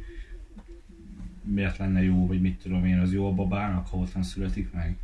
miért 1.43 1.77
lenne 1.77 2.03
jó, 2.03 2.27
vagy 2.27 2.41
mit 2.41 2.59
tudom 2.61 2.85
én, 2.85 2.99
az 2.99 3.13
jó 3.13 3.27
a 3.27 3.33
babának, 3.33 3.87
ha 3.87 3.97
otthon 3.97 4.23
születik 4.23 4.71
meg. 4.73 4.97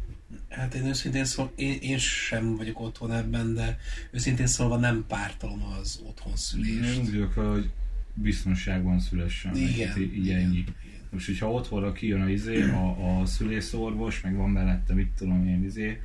Hát 0.49 0.73
én 0.73 0.85
őszintén 0.85 1.25
szól, 1.25 1.51
én, 1.55 1.77
én 1.81 1.97
sem 1.97 2.55
vagyok 2.55 2.79
otthon 2.79 3.11
ebben, 3.13 3.53
de 3.53 3.77
őszintén 4.11 4.47
szólva 4.47 4.77
nem 4.77 5.05
pártolom 5.07 5.63
az 5.79 6.01
otthon 6.07 6.31
Én 6.31 6.37
szülést. 6.37 6.99
úgy 6.99 7.11
vagyok, 7.11 7.33
hogy 7.33 7.69
biztonságban 8.13 8.99
szülessen. 8.99 9.55
Igen, 9.55 9.97
így, 10.01 10.13
így 10.15 10.25
igen, 10.25 10.39
ennyi. 10.39 10.63
Most, 11.09 11.25
hogyha 11.25 11.51
otthonra 11.51 11.91
kijön 11.91 12.21
a, 12.21 12.29
izé, 12.29 12.61
a, 12.61 13.19
a 13.21 13.25
szülészorvos, 13.25 14.21
meg 14.21 14.35
van 14.35 14.49
mellette, 14.49 14.93
mit 14.93 15.11
tudom 15.17 15.47
én, 15.47 15.63
izé, 15.63 16.01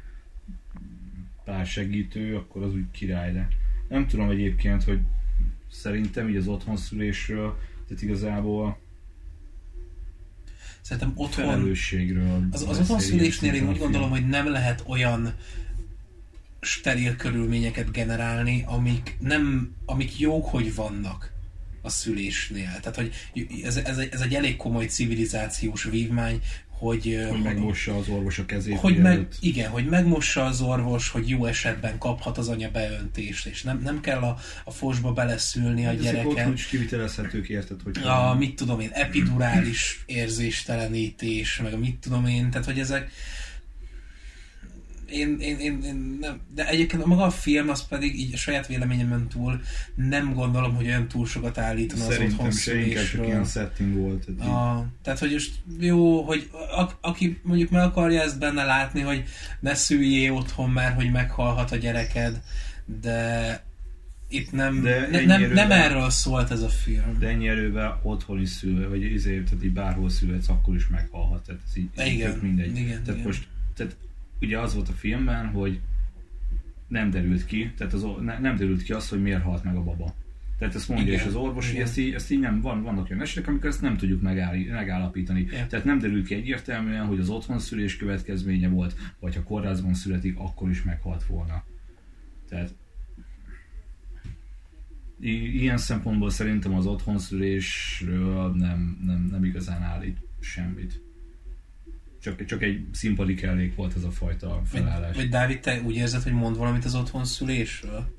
pár 1.48 1.66
segítő, 1.66 2.36
akkor 2.36 2.62
az 2.62 2.74
úgy 2.74 2.90
király, 2.90 3.32
de 3.32 3.48
nem 3.88 4.06
tudom 4.06 4.30
egyébként, 4.30 4.84
hogy 4.84 5.00
szerintem 5.70 6.28
így 6.28 6.36
az 6.36 6.46
otthonszülésről, 6.46 7.58
tehát 7.86 8.02
igazából 8.02 8.78
Szerintem 10.80 11.12
otthon, 11.14 11.44
felelősségről 11.44 12.48
az, 12.50 12.60
az 12.60 12.66
beszél 12.66 12.80
otthon 12.82 13.00
szülésnél 13.00 13.52
ilyen 13.52 13.64
én 13.64 13.70
úgy 13.70 13.78
gondolom, 13.78 14.10
hogy 14.10 14.26
nem 14.26 14.50
lehet 14.50 14.84
olyan 14.86 15.34
steril 16.60 17.16
körülményeket 17.16 17.92
generálni, 17.92 18.64
amik, 18.66 19.16
nem, 19.20 19.74
amik 19.84 20.18
jók, 20.18 20.46
hogy 20.46 20.74
vannak 20.74 21.32
a 21.82 21.90
szülésnél. 21.90 22.78
Tehát, 22.80 22.96
hogy 22.96 23.12
ez, 23.62 23.76
ez, 23.76 23.98
egy, 23.98 24.08
ez 24.12 24.20
egy 24.20 24.34
elég 24.34 24.56
komoly 24.56 24.86
civilizációs 24.86 25.84
vívmány, 25.84 26.40
hogy, 26.78 27.26
hogy 27.28 27.42
megmossa 27.42 27.96
az 27.96 28.08
orvos 28.08 28.38
a 28.38 28.46
kezét. 28.46 28.78
hogy 28.78 28.98
meg, 28.98 29.28
igen, 29.40 29.70
hogy 29.70 29.86
megmossa 29.86 30.44
az 30.44 30.60
orvos, 30.60 31.08
hogy 31.08 31.28
jó 31.28 31.44
esetben 31.44 31.98
kaphat 31.98 32.38
az 32.38 32.48
anya 32.48 32.70
beöntést, 32.70 33.46
és 33.46 33.62
nem, 33.62 33.80
nem 33.82 34.00
kell 34.00 34.18
a, 34.18 34.38
a 34.64 34.70
fosba 34.70 35.12
beleszülni 35.12 35.86
a 35.86 35.90
Ezek 35.90 36.16
otthon 36.16 36.32
gyereken. 36.32 36.52
is 36.52 36.66
kivitelezhetők, 36.66 37.48
érted, 37.48 37.80
hogy 37.82 37.98
A, 37.98 38.34
mit 38.34 38.56
tudom 38.56 38.80
én, 38.80 38.90
epidurális 38.92 40.02
érzéstelenítés, 40.06 41.60
meg 41.62 41.72
a 41.72 41.78
mit 41.78 41.96
tudom 41.96 42.26
én, 42.26 42.50
tehát 42.50 42.66
hogy 42.66 42.78
ezek 42.78 43.10
én, 45.10 45.36
én, 45.40 45.58
én, 45.58 45.82
én 45.82 46.16
nem, 46.20 46.40
de 46.54 46.68
egyébként 46.68 47.02
a 47.02 47.06
maga 47.06 47.22
a 47.24 47.30
film 47.30 47.68
az 47.68 47.86
pedig 47.86 48.18
így 48.20 48.32
a 48.34 48.36
saját 48.36 48.66
véleményemen 48.66 49.28
túl 49.28 49.60
nem 49.94 50.32
gondolom, 50.34 50.74
hogy 50.74 50.86
olyan 50.86 51.08
túl 51.08 51.26
sokat 51.26 51.58
állítana 51.58 52.04
az 52.04 52.12
Szerintem 52.12 52.36
otthon 52.38 52.50
se 52.50 52.72
csak 52.72 52.74
szülésről. 52.82 53.24
ilyen 53.24 53.44
setting 53.44 53.96
volt. 53.96 54.24
Így- 54.30 54.40
A, 54.40 54.86
tehát, 55.02 55.18
hogy 55.18 55.32
most 55.32 55.52
jó, 55.80 56.22
hogy 56.22 56.50
a, 56.52 56.90
aki 57.00 57.40
mondjuk 57.42 57.70
meg 57.70 57.82
akarja 57.82 58.22
ezt 58.22 58.38
benne 58.38 58.64
látni, 58.64 59.00
hogy 59.00 59.24
ne 59.60 59.74
szüljé 59.74 60.28
otthon, 60.28 60.70
mert 60.70 60.94
hogy 60.94 61.10
meghalhat 61.10 61.70
a 61.72 61.76
gyereked, 61.76 62.42
de 63.02 63.66
itt 64.30 64.52
nem, 64.52 64.82
De 64.82 65.00
ne, 65.10 65.20
nem, 65.24 65.30
erővel- 65.30 65.54
nem 65.68 65.70
erről 65.70 66.10
szólt 66.10 66.50
ez 66.50 66.62
a 66.62 66.68
film. 66.68 67.18
De 67.18 67.28
ennyi 67.28 67.48
erővel 67.48 68.00
otthon 68.02 68.40
is 68.40 68.48
szül, 68.48 68.88
vagy 68.88 69.02
izé, 69.02 69.40
tehát 69.42 69.64
így 69.64 69.72
bárhol 69.72 70.10
születsz, 70.10 70.48
akkor 70.48 70.74
is 70.74 70.88
meghalhat. 70.88 71.42
Tehát 71.42 71.60
ez 71.68 71.76
így, 71.76 71.88
így 72.06 72.12
Igen, 72.14 72.32
tök 72.32 72.42
mindegy. 72.42 72.76
igen, 72.76 72.88
tehát 73.02 73.08
igen. 73.08 73.22
most, 73.22 73.46
tehát 73.74 73.96
ugye 74.40 74.58
az 74.58 74.74
volt 74.74 74.88
a 74.88 74.92
filmben, 74.92 75.46
hogy 75.46 75.80
nem 76.88 77.10
derült 77.10 77.44
ki, 77.44 77.72
tehát 77.76 77.92
az, 77.92 78.06
ne, 78.20 78.38
nem 78.38 78.56
derült 78.56 78.82
ki 78.82 78.92
az, 78.92 79.08
hogy 79.08 79.22
miért 79.22 79.42
halt 79.42 79.64
meg 79.64 79.76
a 79.76 79.82
baba. 79.82 80.14
Tehát 80.58 80.74
ezt 80.74 80.88
mondja 80.88 81.06
Igen, 81.06 81.18
is 81.18 81.26
az 81.26 81.34
orvos, 81.34 81.70
hogy 81.70 81.80
ezt 81.80 81.98
így, 81.98 82.12
ezt 82.14 82.30
így 82.30 82.38
nem, 82.40 82.60
van, 82.60 82.82
vannak 82.82 83.10
olyan 83.10 83.22
esetek, 83.22 83.48
amikor 83.48 83.68
ezt 83.68 83.80
nem 83.82 83.96
tudjuk 83.96 84.22
megáll, 84.22 84.56
megállapítani. 84.70 85.40
Igen. 85.40 85.68
Tehát 85.68 85.84
nem 85.84 85.98
derül 85.98 86.24
ki 86.24 86.34
egyértelműen, 86.34 87.06
hogy 87.06 87.18
az 87.18 87.28
otthon 87.28 87.58
szülés 87.58 87.96
következménye 87.96 88.68
volt, 88.68 88.96
vagy 89.20 89.34
ha 89.34 89.42
kórházban 89.42 89.94
születik, 89.94 90.38
akkor 90.38 90.70
is 90.70 90.82
meghalt 90.82 91.24
volna. 91.24 91.64
Tehát 92.48 92.74
i- 95.20 95.60
ilyen 95.60 95.76
szempontból 95.76 96.30
szerintem 96.30 96.74
az 96.74 96.86
otthonszülésről 96.86 98.54
nem, 98.54 98.98
nem, 99.04 99.28
nem 99.30 99.44
igazán 99.44 99.82
állít 99.82 100.18
semmit. 100.40 101.02
Csak, 102.28 102.44
csak 102.44 102.62
egy 102.62 102.86
színpadi 102.92 103.34
kellék 103.34 103.74
volt 103.74 103.96
ez 103.96 104.02
a 104.04 104.10
fajta 104.10 104.62
felállás. 104.64 105.16
vagy 105.16 105.28
Dávid, 105.28 105.60
te 105.60 105.80
úgy 105.84 105.94
érzed, 105.94 106.22
hogy 106.22 106.32
mond 106.32 106.56
valamit 106.56 106.84
az 106.84 106.94
otthon 106.94 107.24
szülésről? 107.24 108.16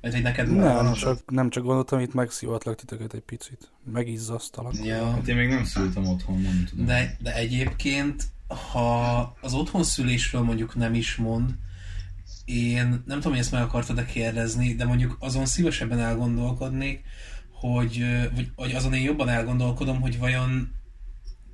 Vagy 0.00 0.12
hogy 0.12 0.22
neked 0.22 0.48
van 0.48 0.56
Nem, 0.56 0.86
az? 0.86 0.98
csak, 0.98 1.30
nem 1.30 1.50
csak 1.50 1.64
gondoltam, 1.64 1.98
itt 2.00 2.14
megszívatlak 2.14 2.76
titeket 2.76 3.14
egy 3.14 3.20
picit. 3.20 3.70
Megizzasztalak. 3.92 4.84
Ja. 4.84 5.10
Hát 5.10 5.28
én 5.28 5.36
még 5.36 5.48
nem 5.48 5.64
szültem 5.64 6.06
otthon, 6.06 6.40
nem 6.40 6.66
tudom. 6.70 6.86
De, 6.86 7.16
de 7.20 7.34
egyébként, 7.34 8.22
ha 8.70 9.18
az 9.40 9.54
otthon 9.54 9.82
szülésről 9.84 10.42
mondjuk 10.42 10.74
nem 10.74 10.94
is 10.94 11.16
mond, 11.16 11.54
én 12.44 12.86
nem 12.88 13.16
tudom, 13.16 13.32
hogy 13.32 13.40
ezt 13.40 13.52
meg 13.52 13.62
akartad-e 13.62 14.04
kérdezni, 14.04 14.74
de 14.74 14.84
mondjuk 14.84 15.16
azon 15.20 15.46
szívesebben 15.46 15.98
elgondolkodnék, 15.98 17.04
hogy, 17.52 18.04
vagy, 18.34 18.50
vagy 18.56 18.72
azon 18.72 18.94
én 18.94 19.02
jobban 19.02 19.28
elgondolkodom, 19.28 20.00
hogy 20.00 20.18
vajon 20.18 20.75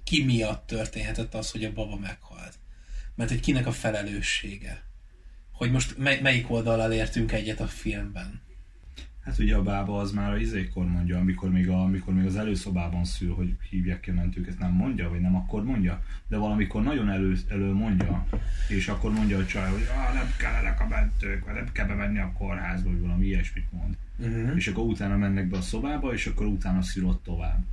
ki 0.05 0.25
miatt 0.25 0.67
történhetett 0.67 1.35
az, 1.35 1.51
hogy 1.51 1.65
a 1.65 1.73
baba 1.73 1.97
meghalt. 1.97 2.59
Mert 3.15 3.31
hogy 3.31 3.41
kinek 3.41 3.67
a 3.67 3.73
felelőssége. 3.73 4.83
Hogy 5.53 5.71
most 5.71 5.99
mely, 5.99 6.21
melyik 6.21 6.51
oldallal 6.51 6.93
értünk 6.93 7.33
egyet 7.33 7.61
a 7.61 7.67
filmben. 7.67 8.41
Hát 9.25 9.39
ugye 9.39 9.57
a 9.57 9.63
bába 9.63 10.01
az 10.01 10.13
már 10.13 10.33
a 10.33 10.37
izékor 10.37 10.87
mondja, 10.87 11.19
amikor 11.19 11.51
még, 11.51 11.69
a, 11.69 11.83
amikor 11.83 12.15
még 12.15 12.27
az 12.27 12.37
előszobában 12.37 13.05
szül, 13.05 13.35
hogy 13.35 13.57
hívják 13.71 14.01
ki 14.01 14.11
a 14.11 14.15
mentőket, 14.15 14.59
nem 14.59 14.73
mondja, 14.73 15.09
vagy 15.09 15.21
nem 15.21 15.37
akkor 15.37 15.65
mondja, 15.65 16.03
de 16.29 16.37
valamikor 16.37 16.83
nagyon 16.83 17.11
elő, 17.11 17.37
elő 17.49 17.73
mondja, 17.73 18.27
és 18.69 18.89
akkor 18.89 19.13
mondja 19.13 19.39
a 19.39 19.47
csaj, 19.47 19.71
hogy 19.71 19.83
ah, 19.83 20.15
nem 20.15 20.35
kellenek 20.39 20.81
a 20.81 20.87
mentők, 20.89 21.45
vagy 21.45 21.55
nem 21.55 21.73
kell 21.73 21.87
bemenni 21.87 22.19
a 22.19 22.33
kórházba, 22.33 22.91
vagy 22.91 23.01
valami 23.01 23.27
ilyesmit 23.27 23.73
mond. 23.73 23.97
Uh-huh. 24.19 24.57
És 24.57 24.69
akkor 24.69 24.85
utána 24.85 25.17
mennek 25.17 25.49
be 25.49 25.57
a 25.57 25.61
szobába, 25.61 26.13
és 26.13 26.27
akkor 26.27 26.47
utána 26.47 26.83
szül 26.83 27.07
ott 27.07 27.23
tovább. 27.23 27.65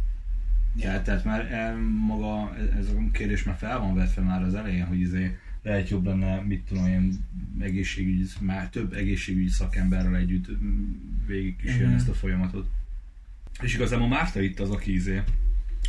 Tehát, 0.80 1.04
tehát 1.04 1.24
már 1.26 1.52
el, 1.52 1.78
maga, 2.06 2.56
ez 2.80 2.88
a 2.90 3.12
kérdés 3.12 3.44
már 3.44 3.56
fel 3.58 3.80
van 3.80 3.96
vetve 3.96 4.22
már 4.22 4.44
az 4.44 4.54
elején, 4.56 4.86
hogy 4.86 5.00
izé 5.00 5.38
lehet 5.64 5.90
jobb 5.90 6.06
lenne, 6.06 6.40
mit 6.42 6.62
tudom 6.62 6.88
én, 6.88 7.26
egészségügyi, 7.60 8.26
már 8.42 8.70
több 8.70 8.94
egészségügyi 8.94 9.48
szakemberrel 9.50 10.16
együtt 10.16 10.62
mm, 10.64 10.92
végig 11.28 11.56
kísérni 11.56 11.86
Mhm. 11.86 11.94
ezt 11.96 12.10
a 12.10 12.14
folyamatot. 12.14 12.68
És 13.62 13.74
igazából 13.74 14.08
Márta 14.08 14.42
itt 14.42 14.60
az, 14.60 14.70
aki 14.70 14.94
izé, 14.94 15.22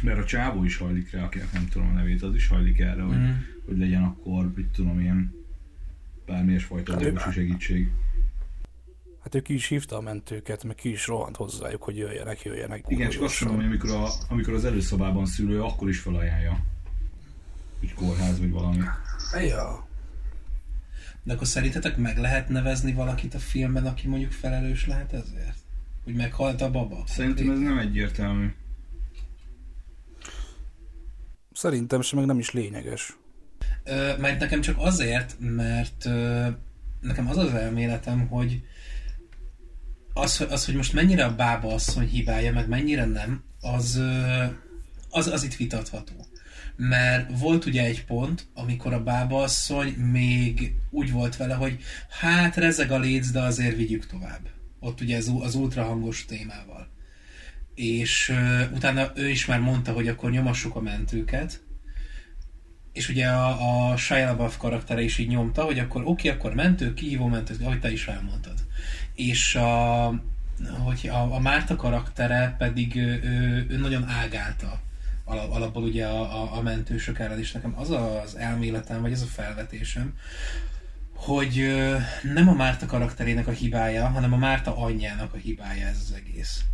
mert 0.03 0.19
a 0.19 0.25
csávó 0.25 0.65
is 0.65 0.77
hajlik 0.77 1.11
rá, 1.11 1.23
akinek 1.23 1.53
nem 1.53 1.67
tudom 1.69 1.89
a 1.89 1.93
nevét, 1.93 2.23
az 2.23 2.35
is 2.35 2.47
hajlik 2.47 2.79
erre, 2.81 3.03
hogy, 3.03 3.17
Mhm. 3.17 3.31
hogy 3.67 3.79
legyen 3.79 4.03
akkor, 4.03 4.53
mit 4.57 4.67
tudom 4.67 5.01
én, 5.01 5.33
bármilyen 6.27 6.61
fajta 6.61 6.93
Hát 6.93 7.05
orvosi 7.05 7.31
segítség. 7.33 7.91
Hát 9.23 9.35
ő 9.35 9.41
ki 9.41 9.55
is 9.55 9.67
hívta 9.67 9.97
a 9.97 10.01
mentőket, 10.01 10.65
meg 10.65 10.75
ki 10.75 10.91
is 10.91 11.07
rohant 11.07 11.37
hozzájuk, 11.37 11.83
hogy 11.83 11.97
jöjjenek, 11.97 12.43
jöjjenek. 12.43 12.85
Igen, 12.89 13.11
csak 13.11 13.23
azt 13.23 13.41
mondom, 13.41 13.61
hogy 13.61 13.71
amikor, 13.71 13.91
a, 13.91 14.09
amikor 14.29 14.55
az 14.55 14.65
előszobában 14.65 15.27
szülő, 15.27 15.63
akkor 15.63 15.89
is 15.89 16.01
felajánlja. 16.01 16.65
Úgy 17.83 17.95
kórház 17.95 18.39
vagy 18.39 18.51
valami. 18.51 18.85
Ja. 19.47 19.89
De 21.23 21.33
akkor 21.33 21.47
szerintetek 21.47 21.97
meg 21.97 22.19
lehet 22.19 22.49
nevezni 22.49 22.93
valakit 22.93 23.35
a 23.35 23.39
filmben, 23.39 23.87
aki 23.87 24.09
mondjuk 24.09 24.33
felelős 24.33 24.87
lehet 24.87 25.13
ezért? 25.13 25.57
Hogy 26.05 26.15
meghalt 26.15 26.61
a 26.61 26.71
baba? 26.71 27.05
Szerintem 27.07 27.51
ez 27.51 27.59
nem 27.59 27.79
egyértelmű. 27.79 28.53
Szerintem 31.53 32.01
sem, 32.01 32.19
meg 32.19 32.29
nem 32.29 32.39
is 32.39 32.51
lényeges. 32.51 33.17
Ö, 33.85 34.17
mert 34.17 34.41
nekem 34.41 34.61
csak 34.61 34.77
azért, 34.79 35.37
mert 35.39 36.05
ö, 36.05 36.47
nekem 37.01 37.29
az 37.29 37.37
az 37.37 37.55
elméletem, 37.55 38.29
hogy 38.29 38.63
az, 40.13 40.47
az, 40.51 40.65
hogy 40.65 40.75
most 40.75 40.93
mennyire 40.93 41.25
a 41.25 41.35
bába 41.35 41.75
asszony 41.75 42.07
hibája, 42.07 42.53
meg 42.53 42.69
mennyire 42.69 43.05
nem, 43.05 43.43
az, 43.61 44.01
az, 45.11 45.27
az 45.27 45.43
itt 45.43 45.55
vitatható. 45.55 46.27
Mert 46.77 47.39
volt 47.39 47.65
ugye 47.65 47.85
egy 47.85 48.05
pont, 48.05 48.47
amikor 48.55 48.93
a 48.93 49.03
bába 49.03 49.43
asszony 49.43 49.93
még 49.93 50.75
úgy 50.91 51.13
volt 51.13 51.37
vele, 51.37 51.55
hogy 51.55 51.79
hát 52.21 52.57
rezeg 52.57 52.91
a 52.91 52.99
léc, 52.99 53.31
de 53.31 53.41
azért 53.41 53.77
vigyük 53.77 54.07
tovább. 54.07 54.49
Ott 54.81 55.01
ugye 55.01 55.17
az, 55.17 55.33
az 55.41 55.55
ultrahangos 55.55 56.25
témával. 56.25 56.89
És 57.75 58.29
ö, 58.29 58.63
utána 58.75 59.13
ő 59.15 59.29
is 59.29 59.47
már 59.47 59.61
mondta, 59.61 59.93
hogy 59.93 60.09
akkor 60.09 60.31
nyomassuk 60.31 60.77
a 60.77 60.81
mentőket, 60.81 61.61
és 62.93 63.09
ugye 63.09 63.27
a, 63.27 63.91
a 63.91 63.97
Shia 63.97 64.27
LaBeouf 64.27 64.57
karaktere 64.57 65.03
is 65.03 65.19
így 65.19 65.29
nyomta, 65.29 65.65
hogy 65.65 65.79
akkor 65.79 66.01
oké, 66.01 66.11
okay, 66.11 66.31
akkor 66.31 66.55
mentő, 66.55 66.95
kihívó 66.95 67.27
mentő, 67.27 67.57
ahogy 67.63 67.81
te 67.81 67.93
is 67.93 68.09
elmondtad. 68.09 68.59
És 69.29 69.55
a, 69.55 70.07
hogy 70.85 71.09
a, 71.09 71.35
a 71.35 71.39
Márta 71.39 71.77
karaktere 71.77 72.55
pedig 72.59 72.97
ő, 72.97 73.67
ő, 73.71 73.77
nagyon 73.79 74.09
ágálta 74.09 74.81
alap, 75.25 75.53
alapból 75.53 75.83
ugye 75.83 76.07
a, 76.07 76.43
a, 76.43 76.57
a 76.57 76.63
mentősök 76.63 77.19
ellen, 77.19 77.39
és 77.39 77.53
nekem 77.53 77.75
az 77.79 77.91
az 77.91 78.37
elméletem, 78.37 79.03
vagy 79.03 79.13
az 79.13 79.23
a 79.23 79.27
felvetésem, 79.27 80.15
hogy 81.15 81.77
nem 82.23 82.49
a 82.49 82.53
Márta 82.53 82.87
karakterének 82.87 83.47
a 83.47 83.51
hibája, 83.51 84.09
hanem 84.09 84.33
a 84.33 84.37
Márta 84.37 84.77
anyjának 84.77 85.35
a 85.35 85.37
hibája 85.37 85.87
ez 85.87 85.99
az 86.01 86.15
egész. 86.17 86.65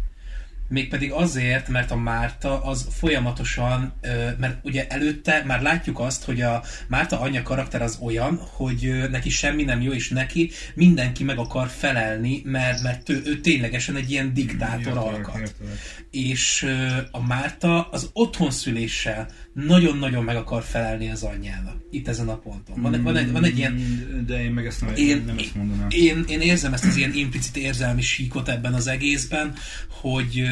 Mégpedig 0.68 1.12
azért, 1.12 1.68
mert 1.68 1.90
a 1.90 1.96
Márta 1.96 2.62
az 2.62 2.86
folyamatosan, 2.90 3.92
mert 4.38 4.58
ugye 4.62 4.86
előtte 4.86 5.42
már 5.46 5.62
látjuk 5.62 6.00
azt, 6.00 6.24
hogy 6.24 6.40
a 6.40 6.62
Márta 6.88 7.20
anyja 7.20 7.42
karakter 7.42 7.82
az 7.82 7.98
olyan, 8.00 8.36
hogy 8.36 9.08
neki 9.10 9.30
semmi 9.30 9.62
nem 9.62 9.80
jó, 9.80 9.92
és 9.92 10.08
neki 10.08 10.50
mindenki 10.74 11.24
meg 11.24 11.38
akar 11.38 11.68
felelni, 11.68 12.42
mert, 12.44 12.82
mert 12.82 13.08
ő, 13.08 13.22
ő 13.24 13.40
ténylegesen 13.40 13.96
egy 13.96 14.10
ilyen 14.10 14.34
diktátor 14.34 14.96
alkat. 14.96 15.54
és 16.10 16.66
a 17.10 17.26
Márta 17.26 17.88
az 17.90 18.10
otthonszüléssel 18.12 19.28
nagyon-nagyon 19.66 20.24
meg 20.24 20.36
akar 20.36 20.62
felelni 20.62 21.10
az 21.10 21.22
anyjának. 21.22 21.74
Itt 21.90 22.08
ezen 22.08 22.28
a 22.28 22.36
ponton. 22.38 22.80
Van, 22.82 23.02
van, 23.02 23.16
egy, 23.16 23.32
van 23.32 23.44
egy 23.44 23.58
ilyen... 23.58 23.72
Mm, 23.72 24.26
De 24.26 24.42
én 24.44 24.50
meg 24.50 24.66
ezt 24.66 24.80
nem, 24.80 24.94
Én, 24.94 25.22
nem 25.26 25.38
ezt 25.38 25.54
mondanám. 25.54 25.86
én, 25.90 26.24
én 26.28 26.40
érzem 26.40 26.72
ezt 26.72 26.84
az 26.84 26.96
ilyen 26.96 27.14
implicit 27.14 27.56
érzelmi 27.56 28.02
síkot 28.02 28.48
ebben 28.48 28.74
az 28.74 28.86
egészben, 28.86 29.52
hogy, 30.00 30.42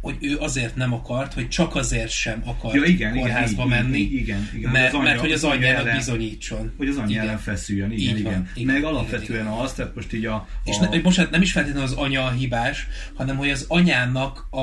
hogy 0.00 0.16
ő 0.20 0.36
azért 0.38 0.76
nem 0.76 0.92
akart, 0.92 1.32
hogy 1.34 1.48
csak 1.48 1.74
azért 1.76 2.10
sem 2.10 2.42
akart 2.44 2.74
Ja, 2.74 2.84
igen, 2.84 3.14
igen, 3.14 3.18
kórházba 3.26 3.62
így, 3.62 3.68
menni, 3.68 3.98
így, 3.98 4.12
igen, 4.12 4.48
igen, 4.54 4.70
mert, 4.70 4.86
az 4.88 4.94
anyja- 4.98 5.08
mert 5.08 5.20
hogy 5.20 5.32
az 5.32 5.44
anyjának 5.44 5.80
ellen- 5.80 5.96
bizonyítson. 5.96 6.72
Hogy 6.76 6.88
az 6.88 6.96
anyja 6.96 7.10
Igen. 7.10 7.22
ellen 7.24 7.38
feszüljön, 7.38 7.92
igen, 7.92 8.14
Így 8.14 8.20
igen. 8.20 8.32
van, 8.32 8.48
igen, 8.54 8.66
Meg 8.66 8.76
igen, 8.76 8.88
alapvetően 8.90 9.44
igen. 9.46 9.58
az, 9.58 9.72
tehát 9.72 9.94
most 9.94 10.12
így 10.12 10.24
a... 10.24 10.46
És 10.64 10.76
a 10.78 10.88
ne, 10.88 11.00
most 11.02 11.16
hát 11.16 11.30
nem 11.30 11.42
is 11.42 11.52
feltétlenül 11.52 11.88
az 11.88 11.94
anya 11.94 12.24
a 12.24 12.30
hibás, 12.30 12.86
hanem 13.14 13.36
hogy 13.36 13.50
az 13.50 13.64
anyának 13.68 14.46
a, 14.50 14.60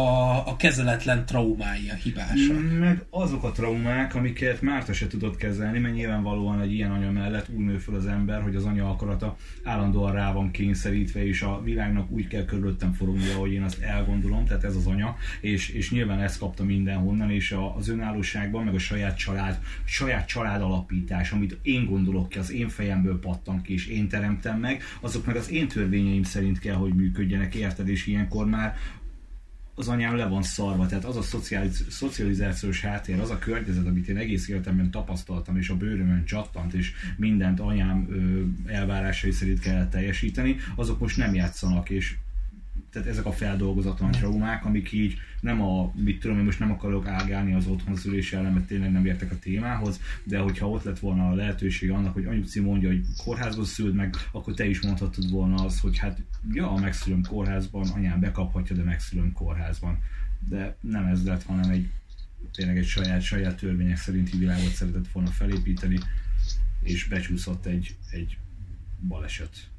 a 0.48 0.56
kezeletlen 0.58 1.26
traumái 1.26 1.90
a 1.92 1.94
hibása. 2.04 2.54
meg 2.80 3.06
azok 3.10 3.44
a 3.44 3.52
traumák, 3.52 3.78
amiket 4.14 4.62
Márta 4.62 4.94
se 4.94 5.08
tudott 5.08 5.36
kezelni, 5.36 5.80
mert 5.80 5.94
nyilvánvalóan 5.94 6.62
egy 6.62 6.74
ilyen 6.74 6.92
anya 6.92 7.12
mellett 7.12 7.50
úgy 7.50 7.66
nő 7.66 7.78
fel 7.78 7.96
az 7.96 8.06
ember, 8.06 8.42
hogy 8.42 8.56
az 8.56 8.66
anya 8.66 8.90
akarata 8.90 9.38
állandóan 9.64 10.14
rá 10.14 10.32
van 10.32 10.52
kényszerítve, 10.52 11.26
és 11.26 11.42
a 11.42 11.62
világnak 11.64 12.12
úgy 12.12 12.28
kell 12.28 12.46
körülöttem 12.46 12.94
forognia, 12.94 13.36
ahogy 13.36 13.52
én 13.52 13.64
azt 13.64 13.82
elgondolom, 13.82 14.46
tehát 14.46 14.64
ez 14.64 14.76
az 14.76 14.88
anya, 14.88 15.16
és, 15.42 15.70
és 15.70 15.92
nyilván 15.92 16.20
ezt 16.20 16.40
kapta 16.40 16.64
mindenhonnan, 16.64 17.32
és 17.32 17.52
a, 17.52 17.76
az 17.76 17.90
önállóságban, 17.90 18.64
meg 18.64 18.74
a 18.74 18.80
saját 18.80 19.18
család, 19.18 19.60
saját 19.84 20.28
család 20.28 20.62
alapítás, 20.62 21.32
amit 21.32 21.58
én 21.62 21.86
gondolok 21.86 22.30
ki, 22.30 22.38
az 22.38 22.52
én 22.52 22.70
fejemből 22.70 23.20
pattan 23.20 23.62
ki, 23.62 23.74
és 23.74 23.88
én 23.88 24.08
teremtem 24.08 24.60
meg, 24.60 24.84
azok 25.02 25.26
meg 25.26 25.36
az 25.36 25.52
én 25.52 25.68
törvényeim 25.68 26.24
szerint 26.24 26.60
kell, 26.60 26.76
hogy 26.76 26.94
működjenek, 26.94 27.56
érted, 27.56 27.88
és 27.88 28.08
ilyenkor 28.08 28.46
már 28.46 28.76
az 29.80 29.88
anyám 29.88 30.16
le 30.16 30.26
van 30.26 30.42
szarva, 30.42 30.86
tehát 30.86 31.06
az 31.06 31.18
a 31.18 31.22
szociális, 31.22 31.72
szocializációs 31.90 32.82
háttér, 32.82 33.20
az 33.20 33.30
a 33.30 33.40
környezet, 33.40 33.88
amit 33.88 34.08
én 34.08 34.18
egész 34.18 34.48
életemben 34.48 34.92
tapasztaltam, 34.92 35.58
és 35.58 35.70
a 35.70 35.76
bőrömön 35.76 36.26
csattant, 36.26 36.74
és 36.74 36.92
mindent 37.18 37.60
anyám 37.60 38.08
ö, 38.10 38.72
elvárásai 38.72 39.32
szerint 39.32 39.60
kellett 39.60 39.90
teljesíteni, 39.90 40.56
azok 40.76 41.00
most 41.00 41.18
nem 41.18 41.34
játszanak, 41.34 41.90
és 41.90 42.16
tehát 42.92 43.08
ezek 43.08 43.26
a 43.26 43.32
feldolgozatlan 43.32 44.12
traumák, 44.12 44.66
amik 44.66 44.92
így 44.92 45.18
nem 45.42 45.62
a, 45.62 45.92
mit 45.96 46.20
tudom, 46.20 46.38
én 46.38 46.44
most 46.44 46.60
nem 46.60 46.72
akarok 46.72 47.08
ágálni 47.08 47.54
az 47.54 47.68
otthonszülés 47.68 48.34
ellen, 48.34 48.54
mert 48.54 48.66
tényleg 48.66 48.92
nem 48.92 49.06
értek 49.06 49.32
a 49.32 49.40
témához, 49.40 50.00
de 50.24 50.40
hogyha 50.40 50.70
ott 50.70 50.84
lett 50.84 51.00
volna 51.00 51.30
a 51.30 51.34
lehetőség 51.34 51.92
annak, 51.92 52.14
hogy 52.14 52.26
anyuci 52.26 52.60
mondja, 52.60 52.90
hogy 52.90 53.06
kórházba 53.24 53.64
szüld 53.64 53.96
meg, 53.96 54.16
akkor 54.32 54.54
te 54.54 54.66
is 54.66 54.82
mondhatod 54.82 55.32
volna 55.32 55.64
azt, 55.64 55.80
hogy 55.80 55.98
hát 55.98 56.22
ja, 56.52 56.74
megszülöm 56.74 57.24
kórházban, 57.28 57.88
anyám 57.88 58.20
bekaphatja, 58.20 58.76
de 58.76 58.84
megszülöm 58.84 59.32
kórházban. 59.32 60.00
De 60.50 60.76
nem 60.82 61.06
ez 61.06 61.26
lett, 61.26 61.44
hanem 61.44 61.70
egy 61.70 61.90
tényleg 62.54 62.78
egy 62.78 62.88
saját, 62.88 63.22
saját 63.22 63.58
törvények 63.58 63.98
szerinti 63.98 64.38
világot 64.38 64.72
szeretett 64.72 65.08
volna 65.08 65.30
felépíteni, 65.30 66.00
és 66.82 67.08
becsúszott 67.08 67.66
egy, 67.66 67.96
egy 68.12 68.38
baleset. 69.08 69.70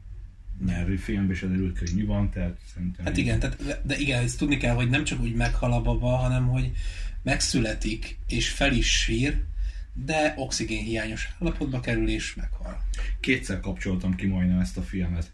Mert 0.64 1.00
filmben 1.00 1.36
se 1.36 1.46
derült 1.46 1.78
ki, 1.78 1.84
hogy 1.84 1.94
mi 1.94 2.04
van, 2.04 2.30
tehát 2.30 2.58
szerintem... 2.74 3.04
Hát 3.04 3.16
igen, 3.16 3.38
tehát, 3.38 3.86
de, 3.86 3.98
igen, 3.98 4.22
ezt 4.22 4.38
tudni 4.38 4.56
kell, 4.56 4.74
hogy 4.74 4.88
nem 4.88 5.04
csak 5.04 5.20
úgy 5.20 5.34
meghal 5.34 5.72
a 5.72 5.82
baba, 5.82 6.16
hanem 6.16 6.46
hogy 6.46 6.72
megszületik, 7.22 8.18
és 8.26 8.48
fel 8.48 8.72
is 8.72 9.02
sír, 9.02 9.42
de 9.92 10.34
oxigén 10.36 10.84
hiányos 10.84 11.28
állapotba 11.40 11.80
kerül, 11.80 12.08
és 12.08 12.34
meghal. 12.34 12.82
Kétszer 13.20 13.60
kapcsoltam 13.60 14.14
ki 14.14 14.26
majdnem 14.26 14.58
ezt 14.58 14.76
a 14.76 14.82
filmet. 14.82 15.32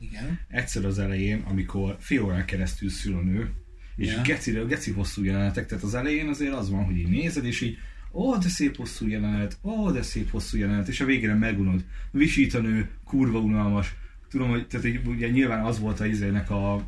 Igen. 0.00 0.40
Egyszer 0.48 0.84
az 0.84 0.98
elején, 0.98 1.40
amikor 1.48 1.96
fél 2.00 2.22
órán 2.22 2.44
keresztül 2.44 2.90
szül 2.90 3.14
a 3.14 3.22
nő, 3.22 3.52
és 3.96 4.06
yeah. 4.06 4.26
geci, 4.26 4.50
geci 4.68 4.90
hosszú 4.90 5.24
jelenetek, 5.24 5.66
tehát 5.66 5.84
az 5.84 5.94
elején 5.94 6.28
azért 6.28 6.52
az 6.52 6.70
van, 6.70 6.84
hogy 6.84 6.96
így 6.96 7.08
nézed, 7.08 7.44
és 7.44 7.60
így 7.60 7.78
ó, 8.12 8.36
de 8.36 8.48
szép 8.48 8.76
hosszú 8.76 9.08
jelenet, 9.08 9.58
ó, 9.62 9.90
de 9.90 10.02
szép 10.02 10.30
hosszú 10.30 10.58
jelenet, 10.58 10.88
és 10.88 11.00
a 11.00 11.04
végére 11.04 11.34
megunod. 11.34 11.84
Visít 12.10 12.54
a 12.54 12.60
nő, 12.60 12.90
kurva 13.04 13.38
unalmas. 13.38 13.94
Tudom, 14.30 14.48
hogy 14.48 14.66
tehát 14.66 14.86
így, 14.86 15.06
ugye 15.06 15.28
nyilván 15.28 15.64
az 15.64 15.80
volt 15.80 16.00
a 16.00 16.06
izének 16.06 16.50
a 16.50 16.82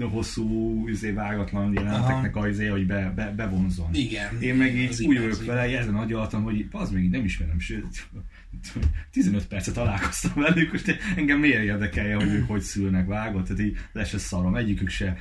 hosszú, 0.00 0.88
izé, 0.88 1.10
vágatlan 1.10 1.72
jeleneteknek 1.72 2.36
a 2.36 2.48
izé, 2.48 2.66
hogy 2.66 2.86
be, 2.86 3.12
be, 3.16 3.32
bevonzon. 3.36 3.94
Igen. 3.94 4.40
Én 4.40 4.54
meg 4.54 4.76
így 4.76 4.88
Az 4.88 5.00
úgy 5.00 5.18
vagyok 5.18 5.44
vele, 5.44 5.78
ezen 5.78 5.94
agyaltam, 5.94 6.42
hogy 6.42 6.66
az 6.70 6.90
még 6.90 7.10
nem 7.10 7.24
ismerem, 7.24 7.58
sőt, 7.58 8.08
15 9.10 9.46
percet 9.46 9.74
találkoztam 9.74 10.32
velük, 10.34 10.72
most 10.72 10.98
engem 11.16 11.38
miért 11.38 11.62
érdekelje, 11.62 12.14
hogy 12.14 12.28
ők 12.28 12.48
hogy 12.48 12.60
szülnek 12.60 13.06
vágott, 13.06 13.46
tehát 13.46 13.62
így 13.62 13.76
le 13.92 14.04
se 14.04 14.18
szarom, 14.18 14.54
egyikük 14.54 14.88
se 14.88 15.16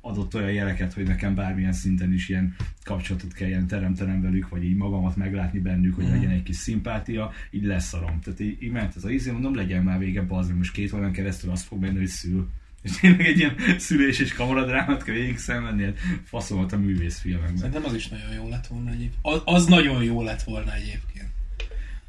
adott 0.00 0.34
olyan 0.34 0.52
jeleket, 0.52 0.92
hogy 0.92 1.06
nekem 1.06 1.34
bármilyen 1.34 1.72
szinten 1.72 2.12
is 2.12 2.28
ilyen 2.28 2.54
kapcsolatot 2.84 3.32
kelljen 3.32 3.66
teremtenem 3.66 4.22
velük, 4.22 4.48
vagy 4.48 4.64
így 4.64 4.76
magamat 4.76 5.16
meglátni 5.16 5.58
bennük, 5.58 5.94
hogy 5.94 6.08
legyen 6.08 6.30
egy 6.30 6.42
kis 6.42 6.56
szimpátia, 6.56 7.32
így 7.50 7.64
leszarom. 7.64 8.20
Tehát 8.20 8.40
így, 8.40 8.62
így 8.62 8.70
ment 8.70 8.96
ez 8.96 9.04
a 9.04 9.10
izé, 9.10 9.30
mondom, 9.30 9.54
legyen 9.54 9.82
már 9.82 9.98
vége, 9.98 10.22
bazd 10.22 10.56
most 10.56 10.72
két 10.72 10.92
órán 10.92 11.12
keresztül 11.12 11.50
azt 11.50 11.66
fog 11.66 11.80
menni, 11.80 11.98
hogy 11.98 12.06
szül. 12.06 12.48
És 12.86 12.96
tényleg 12.96 13.26
egy 13.26 13.38
ilyen 13.38 13.56
szülés 13.78 14.18
és 14.18 14.32
kamaradrámat 14.32 15.02
kell 15.02 15.14
végig 15.14 15.38
szenvedni, 15.38 15.84
hát 15.84 15.98
faszomat 16.24 16.72
a 16.72 16.78
művészfilmekben. 16.78 17.56
Szerintem 17.56 17.84
az 17.84 17.94
is 17.94 18.08
nagyon 18.08 18.32
jó 18.34 18.48
lett 18.48 18.66
volna 18.66 18.90
egyébként. 18.90 19.18
Az, 19.22 19.40
az 19.44 19.66
nagyon 19.66 20.02
jó 20.02 20.22
lett 20.22 20.42
volna 20.42 20.74
egyébként. 20.74 21.28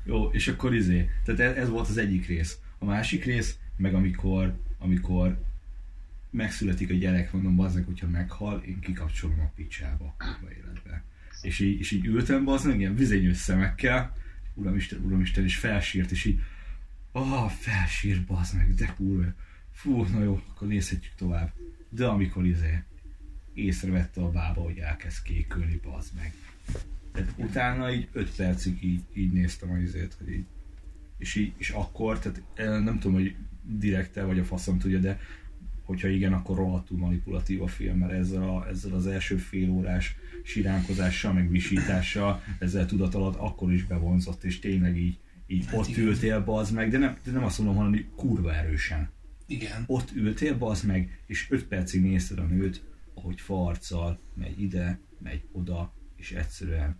Jó, 0.03 0.29
és 0.31 0.47
akkor 0.47 0.75
izé, 0.75 1.09
tehát 1.25 1.39
ez, 1.39 1.63
ez 1.63 1.69
volt 1.69 1.87
az 1.87 1.97
egyik 1.97 2.27
rész. 2.27 2.57
A 2.79 2.85
másik 2.85 3.25
rész, 3.25 3.57
meg 3.77 3.93
amikor, 3.93 4.55
amikor 4.79 5.39
megszületik 6.29 6.89
a 6.89 6.93
gyerek, 6.93 7.31
mondom, 7.31 7.55
bazdmeg, 7.55 7.85
hogyha 7.85 8.07
meghal, 8.07 8.63
én 8.67 8.79
kikapcsolom 8.79 9.39
a 9.39 9.51
picsába 9.55 10.05
a 10.05 10.23
kurva 10.23 10.53
életbe. 10.53 11.03
És 11.41 11.59
így, 11.59 11.79
és 11.79 11.91
így 11.91 12.05
ültem, 12.05 12.43
bazdmeg, 12.43 12.79
ilyen 12.79 12.95
vizényős 12.95 13.37
szemekkel, 13.37 14.15
uramisten, 14.53 14.99
uramisten, 15.05 15.43
és 15.43 15.55
felsírt, 15.55 16.11
és 16.11 16.25
így, 16.25 16.39
ah, 17.11 17.49
felsír, 17.49 18.25
bazd 18.25 18.55
meg, 18.55 18.73
de 18.73 18.93
kurva. 18.97 19.33
Fú, 19.77 20.03
na 20.03 20.23
jó, 20.23 20.41
akkor 20.49 20.67
nézhetjük 20.67 21.13
tovább. 21.15 21.53
De 21.89 22.05
amikor 22.05 22.45
izé, 22.45 22.83
észrevette 23.53 24.21
a 24.21 24.29
bába, 24.29 24.61
hogy 24.61 24.77
elkezd 24.77 25.21
kékülni, 25.23 25.79
bazd 25.83 26.13
meg. 26.15 26.33
Tehát 27.11 27.33
utána 27.37 27.91
így 27.91 28.07
5 28.11 28.35
percig 28.35 28.83
így, 28.83 29.01
így 29.13 29.31
néztem 29.31 29.71
a 29.71 29.77
izét, 29.77 30.13
hogy 30.17 30.33
így, 30.33 30.45
és, 31.17 31.35
így, 31.35 31.53
és 31.57 31.69
akkor, 31.69 32.19
tehát 32.19 32.41
eh, 32.53 32.83
nem 32.83 32.99
tudom, 32.99 33.13
hogy 33.13 33.35
direkte 33.63 34.23
vagy 34.23 34.39
a 34.39 34.43
faszom 34.43 34.79
tudja, 34.79 34.99
de 34.99 35.19
hogyha 35.83 36.07
igen, 36.07 36.33
akkor 36.33 36.57
rohadtul 36.57 36.97
manipulatív 36.97 37.61
a 37.61 37.67
film, 37.67 37.97
mert 37.97 38.11
ezzel, 38.11 38.43
a, 38.43 38.67
ezzel 38.67 38.93
az 38.93 39.07
első 39.07 39.37
fél 39.37 39.69
órás 39.69 40.15
siránkozással, 40.43 41.33
meg 41.33 41.49
visítással, 41.49 42.43
ezzel 42.59 42.85
tudat 42.85 43.15
alatt 43.15 43.35
akkor 43.35 43.73
is 43.73 43.83
bevonzott, 43.83 44.43
és 44.43 44.59
tényleg 44.59 44.97
így, 44.97 45.17
így 45.47 45.65
Hát 45.65 45.75
ott 45.75 45.87
igen. 45.87 46.05
ültél, 46.05 46.43
bazd 46.43 46.73
meg, 46.73 46.89
de 46.89 46.97
nem, 46.97 47.17
de 47.23 47.31
nem 47.31 47.43
azt 47.43 47.57
mondom, 47.57 47.75
hanem 47.75 47.91
hogy 47.91 48.05
kurva 48.15 48.55
erősen. 48.55 49.15
Igen. 49.47 49.83
Ott 49.87 50.11
ültél, 50.15 50.57
bazd 50.57 50.85
meg, 50.85 51.19
és 51.25 51.47
5 51.49 51.63
percig 51.63 52.01
nézted 52.01 52.39
a 52.39 52.43
nőt, 52.43 52.83
ahogy 53.13 53.41
farccal, 53.41 54.19
megy 54.33 54.61
ide, 54.61 54.99
megy 55.19 55.41
oda, 55.51 55.93
és 56.15 56.31
egyszerűen 56.31 56.97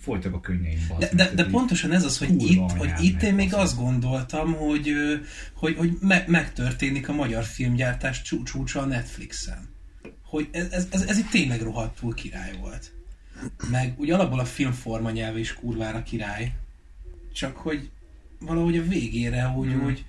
folytak 0.00 0.34
a 0.34 0.40
könnyeim, 0.40 0.78
De, 0.98 1.08
de, 1.14 1.30
de 1.34 1.44
pontosan 1.44 1.92
ez 1.92 2.04
az, 2.04 2.18
hogy 2.18 2.42
itt, 2.42 2.70
hogy 2.70 2.90
itt 3.00 3.22
én 3.22 3.34
még 3.34 3.54
azt 3.54 3.76
gondoltam, 3.76 4.52
hogy, 4.54 4.92
hogy, 5.54 5.76
hogy 5.76 5.98
me, 6.00 6.24
megtörténik 6.26 7.08
a 7.08 7.12
magyar 7.12 7.44
filmgyártás 7.44 8.22
csú, 8.22 8.42
csúcsa 8.42 8.80
a 8.80 8.84
Netflixen. 8.84 9.68
Hogy 10.22 10.48
ez, 10.52 10.72
ez, 10.72 10.88
ez, 10.90 11.02
ez 11.02 11.18
itt 11.18 11.28
tényleg 11.28 11.60
rohadtul 11.60 12.14
király 12.14 12.56
volt. 12.60 12.92
Meg 13.70 13.94
úgy 13.96 14.10
alapból 14.10 14.38
a 14.38 14.44
filmforma 14.44 15.10
nyelve 15.10 15.38
is 15.38 15.54
kurvára 15.54 16.02
király. 16.02 16.52
Csak 17.32 17.56
hogy 17.56 17.90
valahogy 18.38 18.78
a 18.78 18.82
végére 18.82 19.52
úgy, 19.56 19.72
Hmm. 19.72 19.84
úgy, 19.84 20.04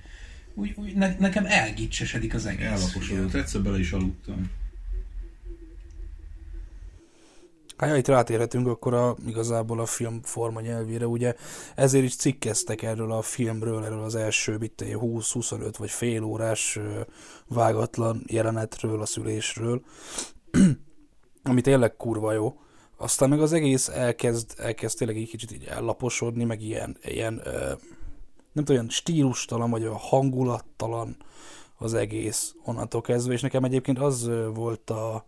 úgy, 0.55 0.73
úgy 0.75 0.95
ne, 0.95 1.15
nekem 1.19 1.45
elgicsesedik 1.45 2.33
az 2.33 2.45
egész. 2.45 2.65
Ellaposodott, 2.65 3.33
egyszer 3.33 3.61
bele 3.61 3.79
is 3.79 3.91
aludtam. 3.91 4.51
Hát, 7.77 7.89
ha 7.89 7.97
itt 7.97 8.07
rátérhetünk 8.07 8.67
akkor 8.67 8.93
a, 8.93 9.15
igazából 9.27 9.79
a 9.79 9.85
film 9.85 10.21
forma 10.23 10.61
nyelvére, 10.61 11.07
ugye 11.07 11.35
ezért 11.75 12.03
is 12.03 12.15
cikkeztek 12.15 12.81
erről 12.81 13.11
a 13.11 13.21
filmről, 13.21 13.83
erről 13.83 14.03
az 14.03 14.15
első 14.15 14.57
mit 14.57 14.71
tudom 14.71 14.93
én, 14.93 14.99
20-25 15.01 15.73
vagy 15.77 15.89
fél 15.89 16.23
órás 16.23 16.79
vágatlan 17.47 18.23
jelenetről, 18.27 19.01
a 19.01 19.05
szülésről, 19.05 19.81
ami 21.43 21.61
tényleg 21.61 21.95
kurva 21.95 22.31
jó. 22.31 22.59
Aztán 22.97 23.29
meg 23.29 23.41
az 23.41 23.53
egész 23.53 23.87
elkezd, 23.87 24.53
elkezd 24.57 24.97
tényleg 24.97 25.17
egy 25.17 25.29
kicsit 25.29 25.51
így 25.51 25.65
ellaposodni, 25.65 26.43
meg 26.43 26.61
ilyen, 26.61 26.97
ilyen 27.03 27.41
ö, 27.43 27.73
nem 28.55 28.65
olyan 28.69 28.89
stílustalan, 28.89 29.69
vagy 29.69 29.81
olyan 29.81 29.95
hangulattalan 29.95 31.17
az 31.77 31.93
egész 31.93 32.55
onnantól 32.63 33.01
kezdve, 33.01 33.33
és 33.33 33.41
nekem 33.41 33.63
egyébként 33.63 33.99
az 33.99 34.29
volt 34.53 34.89
a, 34.89 35.25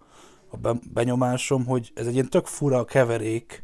a 0.49 0.57
be- 0.57 0.79
benyomásom, 0.93 1.65
hogy 1.65 1.91
ez 1.95 2.07
egy 2.07 2.13
ilyen 2.13 2.29
tök 2.29 2.45
fura 2.45 2.85
keverék 2.85 3.63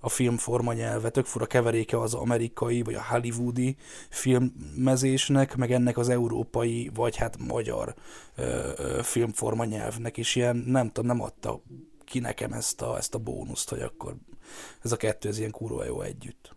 a 0.00 0.08
filmforma 0.08 0.72
nyelve, 0.72 1.10
tök 1.10 1.26
fura 1.26 1.46
keveréke 1.46 2.00
az 2.00 2.14
amerikai, 2.14 2.82
vagy 2.82 2.94
a 2.94 3.04
hollywoodi 3.08 3.76
filmmezésnek, 4.08 5.56
meg 5.56 5.72
ennek 5.72 5.98
az 5.98 6.08
európai, 6.08 6.90
vagy 6.94 7.16
hát 7.16 7.38
magyar 7.38 7.94
ö, 8.36 8.70
ö, 8.76 9.02
filmforma 9.02 9.64
nyelvnek, 9.64 10.18
és 10.18 10.34
ilyen, 10.34 10.56
nem 10.56 10.86
tudom, 10.86 11.06
nem 11.06 11.22
adta 11.22 11.60
ki 12.04 12.18
nekem 12.18 12.52
ezt 12.52 12.82
a, 12.82 12.96
ezt 12.96 13.14
a 13.14 13.18
bónuszt, 13.18 13.68
hogy 13.68 13.80
akkor 13.80 14.16
ez 14.82 14.92
a 14.92 14.96
kettő, 14.96 15.28
ez 15.28 15.38
ilyen 15.38 15.50
kurva 15.50 15.84
jó 15.84 16.00
együtt. 16.00 16.56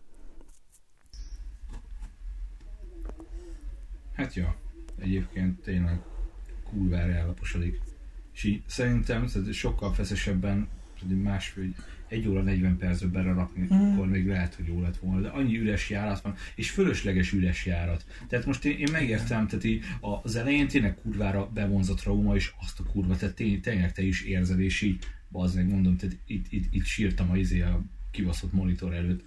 Hát 4.12 4.34
ja, 4.34 4.56
egyébként 4.98 5.60
tényleg 5.60 6.00
kurvára 6.64 7.12
ellaposodik. 7.12 7.80
És 8.34 8.44
így 8.44 8.62
szerintem 8.66 9.26
tehát 9.26 9.52
sokkal 9.52 9.92
feszesebben, 9.92 10.68
tehát 11.00 11.22
másfél, 11.22 11.74
egy 12.12 12.28
óra 12.28 12.42
40 12.42 12.76
percbe 12.76 13.06
belerakni, 13.06 13.68
mm. 13.74 13.92
akkor 13.92 14.08
még 14.08 14.26
lehet, 14.26 14.54
hogy 14.54 14.66
jó 14.66 14.80
lett 14.80 14.96
volna. 14.96 15.20
De 15.20 15.28
annyi 15.28 15.58
üres 15.58 15.90
járat 15.90 16.20
van, 16.20 16.34
és 16.54 16.70
fölösleges 16.70 17.32
üres 17.32 17.66
járat. 17.66 18.04
Tehát 18.28 18.46
most 18.46 18.64
én, 18.64 18.78
én 18.78 18.88
megértem, 18.92 19.46
tehát 19.46 19.64
így 19.64 19.84
az 20.00 20.36
elején 20.36 20.68
tényleg 20.68 20.94
kurvára 20.94 21.50
bevonzott 21.54 21.98
trauma, 21.98 22.34
és 22.34 22.52
azt 22.60 22.80
a 22.80 22.82
kurva, 22.82 23.16
tehát 23.16 23.34
tény, 23.34 23.60
tényleg 23.60 23.92
te 23.92 24.02
is 24.02 24.22
érzed, 24.22 24.60
és 24.60 24.80
így, 24.80 25.04
bazd 25.28 25.56
meg, 25.56 25.68
mondom, 25.68 25.96
tehát 25.96 26.16
itt, 26.26 26.46
itt, 26.50 26.74
itt 26.74 26.84
sírtam 26.84 27.30
a, 27.30 27.36
izé 27.36 27.60
a 27.60 27.82
kibaszott 28.10 28.52
monitor 28.52 28.94
előtt. 28.94 29.24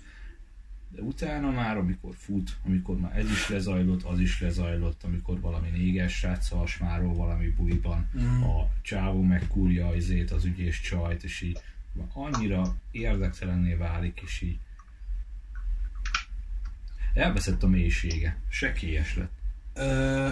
De 0.95 1.01
utána 1.01 1.51
már, 1.51 1.77
amikor 1.77 2.15
fut, 2.17 2.57
amikor 2.65 2.99
már 2.99 3.17
ez 3.17 3.29
is 3.29 3.49
lezajlott, 3.49 4.03
az 4.03 4.19
is 4.19 4.41
lezajlott, 4.41 5.03
amikor 5.03 5.39
valami 5.39 5.69
néges 5.69 6.13
srác 6.13 6.49
hasmáról 6.49 7.13
valami 7.13 7.47
buliban, 7.47 8.09
mm. 8.17 8.43
a 8.43 8.69
csávó 8.81 9.21
megkúrja 9.21 9.95
izét, 9.95 10.31
az 10.31 10.45
ügyés 10.45 10.81
csajt, 10.81 11.23
és 11.23 11.41
így 11.41 11.61
annyira 12.13 12.75
érdektelenné 12.91 13.73
válik, 13.73 14.21
és 14.23 14.41
így 14.41 14.57
elveszett 17.13 17.63
a 17.63 17.67
mélysége, 17.67 18.37
sekélyes 18.49 19.15
lett. 19.15 19.31
Ö, 19.73 20.29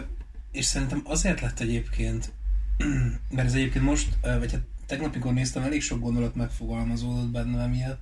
és 0.51 0.65
szerintem 0.65 1.01
azért 1.05 1.41
lett 1.41 1.59
egyébként, 1.59 2.33
mert 3.35 3.47
ez 3.47 3.53
egyébként 3.53 3.85
most, 3.85 4.17
vagy 4.21 4.51
hát 4.51 4.63
tegnap, 4.85 5.13
amikor 5.13 5.33
néztem, 5.33 5.63
elég 5.63 5.81
sok 5.81 5.99
gondolat 5.99 6.35
megfogalmazódott 6.35 7.31
bennem 7.31 7.59
emiatt, 7.59 8.01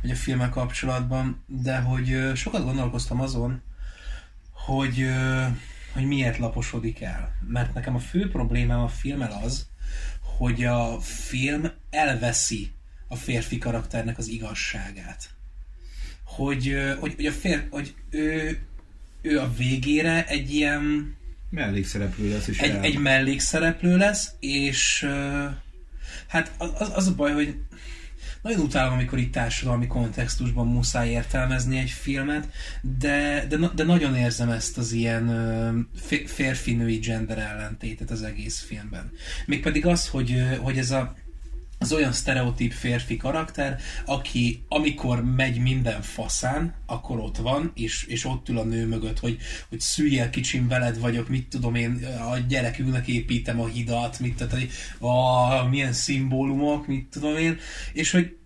vagy 0.00 0.10
a 0.10 0.14
filmek 0.14 0.50
kapcsolatban, 0.50 1.44
de 1.46 1.78
hogy 1.78 2.30
sokat 2.34 2.64
gondolkoztam 2.64 3.20
azon, 3.20 3.62
hogy, 4.52 5.08
hogy 5.92 6.04
miért 6.04 6.38
laposodik 6.38 7.00
el. 7.00 7.32
Mert 7.48 7.74
nekem 7.74 7.94
a 7.94 7.98
fő 7.98 8.28
problémám 8.30 8.80
a 8.80 8.88
filmmel 8.88 9.40
az, 9.44 9.66
hogy 10.20 10.64
a 10.64 11.00
film 11.00 11.70
elveszi 11.90 12.72
a 13.08 13.16
férfi 13.16 13.58
karakternek 13.58 14.18
az 14.18 14.28
igazságát. 14.28 15.30
Hogy, 16.24 16.76
hogy, 17.00 17.14
hogy, 17.14 17.26
a 17.26 17.32
fér, 17.32 17.66
hogy 17.70 17.94
ő, 18.10 18.58
ő 19.22 19.40
a 19.40 19.52
végére 19.52 20.26
egy 20.26 20.54
ilyen 20.54 21.16
Mellékszereplő 21.50 22.30
lesz, 22.30 22.46
és 22.46 22.58
egy, 22.58 22.70
el... 22.70 22.80
egy 22.80 22.98
mellékszereplő 22.98 23.96
lesz, 23.96 24.30
és 24.40 25.08
hát 26.26 26.50
az, 26.58 26.90
az 26.94 27.06
a 27.06 27.14
baj, 27.14 27.32
hogy 27.32 27.56
nagyon 28.42 28.60
utálom, 28.60 28.92
amikor 28.92 29.18
itt 29.18 29.32
társadalmi 29.32 29.86
kontextusban 29.86 30.66
muszáj 30.66 31.10
értelmezni 31.10 31.78
egy 31.78 31.90
filmet, 31.90 32.48
de, 32.98 33.46
de, 33.48 33.56
de 33.74 33.84
nagyon 33.84 34.16
érzem 34.16 34.50
ezt 34.50 34.78
az 34.78 34.92
ilyen 34.92 35.88
férfi-női 36.26 36.96
gender 36.96 37.38
ellentétet 37.38 38.10
az 38.10 38.22
egész 38.22 38.60
filmben. 38.60 39.10
Mégpedig 39.46 39.86
az, 39.86 40.08
hogy, 40.08 40.58
hogy 40.60 40.78
ez 40.78 40.90
a 40.90 41.14
az 41.82 41.92
olyan 41.92 42.12
sztereotíp 42.12 42.72
férfi 42.72 43.16
karakter, 43.16 43.80
aki 44.06 44.64
amikor 44.68 45.24
megy 45.24 45.58
minden 45.58 46.02
faszán, 46.02 46.74
akkor 46.86 47.18
ott 47.18 47.36
van, 47.36 47.70
és, 47.74 48.04
és 48.04 48.24
ott 48.24 48.48
ül 48.48 48.58
a 48.58 48.64
nő 48.64 48.86
mögött, 48.86 49.18
hogy, 49.18 49.38
hogy 49.68 49.80
szüljél 49.80 50.30
kicsim 50.30 50.68
veled 50.68 51.00
vagyok, 51.00 51.28
mit 51.28 51.48
tudom 51.48 51.74
én, 51.74 52.06
a 52.32 52.38
gyerekünknek 52.38 53.08
építem 53.08 53.60
a 53.60 53.66
hidat, 53.66 54.20
mit, 54.20 54.34
tehát, 54.36 54.52
hogy 54.52 54.70
a, 54.98 55.68
milyen 55.68 55.92
szimbólumok, 55.92 56.86
mit 56.86 57.08
tudom 57.10 57.36
én, 57.36 57.58
és 57.92 58.10
hogy 58.10 58.36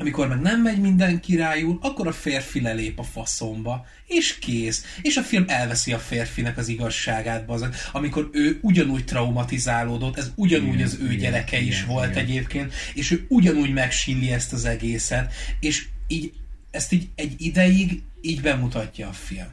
amikor 0.00 0.28
meg 0.28 0.40
nem 0.40 0.62
megy 0.62 0.80
minden 0.80 1.20
királyul, 1.20 1.78
akkor 1.80 2.06
a 2.06 2.12
férfi 2.12 2.60
lelép 2.60 2.98
a 2.98 3.02
faszomba, 3.02 3.86
és 4.06 4.38
kész. 4.38 4.84
És 5.02 5.16
a 5.16 5.22
film 5.22 5.44
elveszi 5.46 5.92
a 5.92 5.98
férfinek 5.98 6.58
az 6.58 6.68
igazságát, 6.68 7.46
bazag. 7.46 7.74
Amikor 7.92 8.28
ő 8.32 8.58
ugyanúgy 8.62 9.04
traumatizálódott, 9.04 10.18
ez 10.18 10.32
ugyanúgy 10.34 10.74
Igen, 10.74 10.86
az 10.86 10.98
ő 11.00 11.04
igen, 11.04 11.18
gyereke 11.18 11.60
is 11.60 11.84
volt 11.84 12.10
igen. 12.10 12.24
egyébként, 12.24 12.72
és 12.94 13.10
ő 13.10 13.26
ugyanúgy 13.28 13.72
megsíli 13.72 14.32
ezt 14.32 14.52
az 14.52 14.64
egészet, 14.64 15.32
és 15.60 15.86
így 16.06 16.32
ezt 16.70 16.92
így 16.92 17.08
egy 17.14 17.34
ideig 17.38 18.02
így 18.20 18.40
bemutatja 18.40 19.08
a 19.08 19.12
film. 19.12 19.52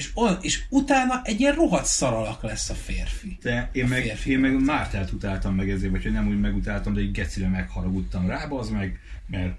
És, 0.00 0.10
olyan, 0.14 0.38
és 0.40 0.62
utána 0.68 1.20
egy 1.24 1.40
ilyen 1.40 1.54
rohadt 1.54 1.84
szaralak 1.84 2.42
lesz 2.42 2.70
a 2.70 2.74
férfi. 2.74 3.38
De 3.42 3.70
én 3.72 3.84
A 3.84 3.88
meg, 3.88 4.02
férfi 4.02 4.30
én 4.30 4.38
meg 4.38 4.64
Mártát 4.64 5.12
utáltam 5.12 5.54
meg 5.54 5.70
ezért, 5.70 5.90
vagy 5.90 6.02
hogy 6.02 6.12
nem 6.12 6.28
úgy 6.28 6.40
megutáltam, 6.40 6.94
de 6.94 7.00
egy 7.00 7.10
gecire 7.10 7.48
megharagudtam 7.48 8.26
rá, 8.26 8.44
az 8.44 8.68
meg, 8.68 9.00
mert 9.26 9.58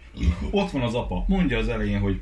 ott 0.52 0.72
van 0.72 0.82
az 0.82 0.94
apa, 0.94 1.26
mondja 1.28 1.58
az 1.58 1.68
elején, 1.68 2.00
hogy 2.00 2.22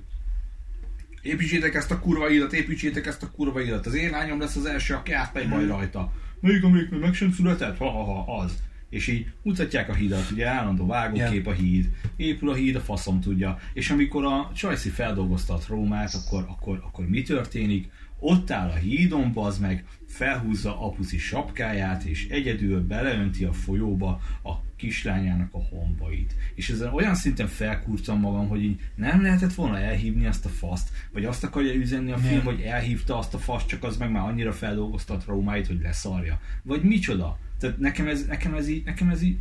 építsétek 1.21 1.75
ezt 1.75 1.91
a 1.91 1.99
kurva 1.99 2.29
élet, 2.29 2.53
építsétek 2.53 3.05
ezt 3.05 3.23
a 3.23 3.31
kurva 3.31 3.61
élet, 3.61 3.85
az 3.85 3.93
én 3.93 4.09
lányom 4.09 4.39
lesz 4.39 4.55
az 4.55 4.65
első, 4.65 4.93
aki 4.93 5.11
átmegy 5.11 5.47
majd 5.47 5.67
rajta. 5.67 6.11
Még 6.39 6.63
amelyik 6.63 6.89
még 6.89 6.99
meg 6.99 7.13
sem 7.13 7.31
született? 7.31 7.77
Ha, 7.77 7.89
ha, 7.89 8.03
ha, 8.03 8.37
az. 8.37 8.57
És 8.89 9.07
így 9.07 9.31
mutatják 9.41 9.89
a 9.89 9.93
hidat, 9.93 10.31
ugye 10.31 10.47
állandó 10.47 10.85
vágókép 10.85 11.47
a 11.47 11.51
híd, 11.51 11.89
épül 12.15 12.49
a 12.49 12.53
híd, 12.53 12.75
a 12.75 12.79
faszom 12.79 13.21
tudja. 13.21 13.59
És 13.73 13.89
amikor 13.89 14.25
a 14.25 14.51
Csajci 14.55 14.89
feldolgozta 14.89 15.53
a 15.53 15.57
trómát, 15.57 16.13
akkor, 16.13 16.45
akkor, 16.47 16.81
akkor 16.83 17.07
mi 17.07 17.21
történik? 17.21 17.89
Ott 18.19 18.51
áll 18.51 18.69
a 18.69 18.75
hídon, 18.75 19.31
az 19.35 19.57
meg, 19.57 19.85
felhúzza 20.07 20.81
apuszi 20.81 21.17
sapkáját, 21.17 22.03
és 22.03 22.27
egyedül 22.27 22.81
beleönti 22.81 23.43
a 23.43 23.53
folyóba 23.53 24.21
a 24.43 24.51
kislányának 24.75 25.53
a 25.53 25.63
hombait. 25.63 26.35
És 26.55 26.69
ezzel 26.69 26.93
olyan 26.93 27.15
szinten 27.15 27.47
felkurtam 27.47 28.19
magam, 28.19 28.47
hogy 28.47 28.63
így 28.63 28.79
nem 28.95 29.21
lehetett 29.21 29.53
volna 29.53 29.79
elhívni 29.79 30.25
azt 30.25 30.45
a 30.45 30.49
faszt, 30.49 30.89
vagy 31.11 31.25
azt 31.25 31.43
akarja 31.43 31.73
üzenni 31.73 32.11
a 32.11 32.17
film, 32.17 32.43
hogy 32.43 32.61
elhívta 32.61 33.17
azt 33.17 33.33
a 33.33 33.37
faszt, 33.37 33.67
csak 33.67 33.83
az 33.83 33.97
meg 33.97 34.11
már 34.11 34.23
annyira 34.23 34.51
feldolgozta 34.51 35.13
a 35.13 35.17
traumáit, 35.17 35.67
hogy 35.67 35.79
leszarja. 35.81 36.39
Vagy 36.63 36.83
micsoda? 36.83 37.37
Tehát 37.59 37.77
nekem 37.77 38.07
ez, 38.07 38.25
nekem 38.25 38.53
ez, 38.53 38.67
így, 38.67 38.85
nekem 38.85 39.09
ez 39.09 39.21
így 39.21 39.37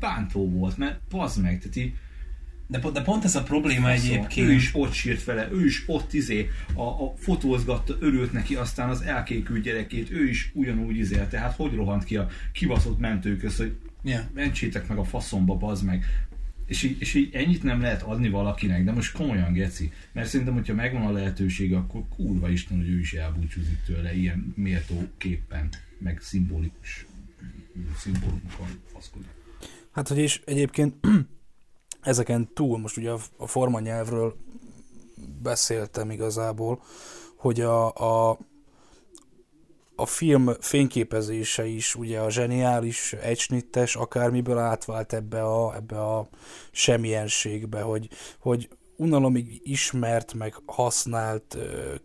bántó 0.00 0.50
volt, 0.50 0.76
mert 0.76 1.00
pazd 1.08 1.42
meg, 1.42 1.58
tehát 1.58 1.76
így 1.76 1.94
De, 2.66 2.78
po- 2.78 2.92
de 2.92 3.02
pont 3.02 3.24
ez 3.24 3.36
a 3.36 3.42
probléma 3.42 3.88
Faszom, 3.88 4.10
egyébként. 4.10 4.48
Ő 4.48 4.52
is 4.52 4.70
ott 4.72 4.92
sírt 4.92 5.24
vele, 5.24 5.48
ő 5.52 5.64
is 5.64 5.84
ott 5.86 6.12
izé, 6.12 6.50
a, 6.74 6.82
a 6.82 7.14
fotózgatta, 7.16 7.96
örült 8.00 8.32
neki, 8.32 8.54
aztán 8.54 8.88
az 8.88 9.00
elkékült 9.00 9.62
gyerekét, 9.62 10.10
ő 10.10 10.28
is 10.28 10.50
ugyanúgy 10.54 10.96
izél, 10.96 11.28
tehát 11.28 11.56
hogy 11.56 11.74
rohant 11.74 12.04
ki 12.04 12.16
a 12.16 12.28
kibaszott 12.52 12.98
mentőköz, 12.98 13.56
hogy 13.56 13.76
Yeah. 14.02 14.24
mentsétek 14.34 14.88
meg 14.88 14.98
a 14.98 15.04
faszomba, 15.04 15.56
bazd 15.56 15.84
meg. 15.84 16.04
És 16.66 16.82
így, 16.82 16.96
és 17.00 17.14
így 17.14 17.34
ennyit 17.34 17.62
nem 17.62 17.80
lehet 17.80 18.02
adni 18.02 18.28
valakinek, 18.28 18.84
de 18.84 18.92
most 18.92 19.12
komolyan 19.12 19.52
geci. 19.52 19.92
Mert 20.12 20.28
szerintem, 20.28 20.54
hogyha 20.54 20.74
megvan 20.74 21.06
a 21.06 21.10
lehetősége, 21.10 21.76
akkor 21.76 22.02
kurva 22.08 22.50
Isten, 22.50 22.76
hogy 22.76 22.88
ő 22.88 22.98
is 22.98 23.12
elbúcsúzik 23.12 23.82
tőle 23.86 24.14
ilyen 24.14 24.52
méltó 24.56 25.08
képpen, 25.18 25.68
meg 25.98 26.20
szimbolikus 26.20 27.06
szimbólumokon 27.96 28.66
faszkodik. 28.92 29.28
Hát, 29.92 30.08
hogy 30.08 30.18
és 30.18 30.40
egyébként 30.44 30.94
ezeken 32.06 32.50
túl, 32.54 32.78
most 32.78 32.96
ugye 32.96 33.10
a, 33.36 33.46
formanyelvről 33.46 34.34
beszéltem 35.42 36.10
igazából, 36.10 36.82
hogy 37.36 37.60
a, 37.60 37.92
a, 37.94 38.38
a 39.96 40.06
film 40.06 40.50
fényképezése 40.60 41.66
is 41.66 41.94
ugye 41.94 42.20
a 42.20 42.30
zseniális, 42.30 43.12
egysnittes, 43.12 43.96
akármiből 43.96 44.58
átvált 44.58 45.12
ebbe 45.12 45.42
a, 45.42 45.74
ebbe 45.74 46.04
a 46.04 46.28
semmienségbe, 46.70 47.80
hogy, 47.80 48.08
hogy 48.38 48.68
unalomig 48.96 49.60
ismert, 49.62 50.34
meg 50.34 50.54
használt 50.66 51.56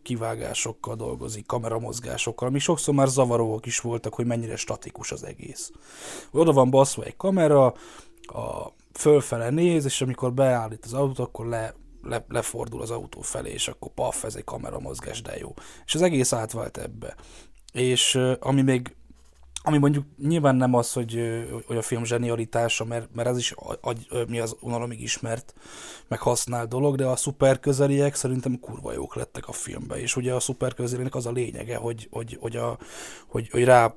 kivágásokkal 0.04 0.96
dolgozik, 0.96 1.46
kameramozgásokkal, 1.46 2.48
ami 2.48 2.60
sokszor 2.60 2.94
már 2.94 3.08
zavaróak 3.08 3.66
is 3.66 3.80
voltak, 3.80 4.14
hogy 4.14 4.26
mennyire 4.26 4.56
statikus 4.56 5.12
az 5.12 5.24
egész. 5.24 5.72
Oda 6.32 6.52
van 6.52 6.70
baszva 6.70 7.04
egy 7.04 7.18
kamera, 7.18 7.66
a 8.22 8.74
fölfele 9.02 9.50
néz, 9.50 9.86
és 9.86 10.02
amikor 10.02 10.34
beállít 10.34 10.86
az 10.86 10.94
autó, 10.94 11.24
akkor 11.24 11.46
le, 11.46 11.74
le, 12.02 12.26
lefordul 12.28 12.82
az 12.82 12.92
autó 12.92 13.22
felé, 13.22 13.52
és 13.52 13.68
akkor 13.68 13.92
paf, 13.94 14.24
ez 14.24 14.36
egy 14.36 14.44
kameramozgás, 14.44 15.22
de 15.22 15.38
jó. 15.38 15.54
És 15.86 15.96
az 15.96 16.02
egész 16.02 16.34
átvált 16.34 16.78
ebbe. 16.78 17.16
És 17.74 18.20
ami 18.40 18.62
még 18.62 18.96
ami 19.64 19.78
mondjuk 19.78 20.06
nyilván 20.18 20.56
nem 20.56 20.74
az, 20.74 20.94
hogy, 20.94 21.20
hogy 21.66 21.78
a 21.78 21.82
film 21.82 22.04
zsenialitása, 22.04 22.86
mert, 22.86 23.16
mert 23.16 23.28
ez 23.28 23.38
is 23.38 23.54
agy, 23.82 24.08
mi 24.28 24.40
az 24.40 24.56
unalomig 24.60 25.02
ismert, 25.02 25.54
meg 26.08 26.20
használt 26.20 26.70
dolog, 26.70 26.96
de 26.96 27.06
a 27.06 27.16
szuperközeliek 27.16 28.16
szerintem 28.16 28.60
kurva 28.60 28.94
jók 28.94 29.16
lettek 29.16 29.48
a 29.48 29.52
filmben, 29.52 29.98
és 29.98 30.16
ugye 30.16 30.34
a 30.34 30.40
szuperközelinek 30.40 31.16
az 31.16 31.26
a 31.26 31.32
lényege, 31.32 31.76
hogy, 31.76 32.08
hogy, 32.12 32.38
hogy, 32.42 32.56
a, 32.56 32.78
hogy, 33.28 33.50
hogy 33.50 33.64
rá 33.64 33.96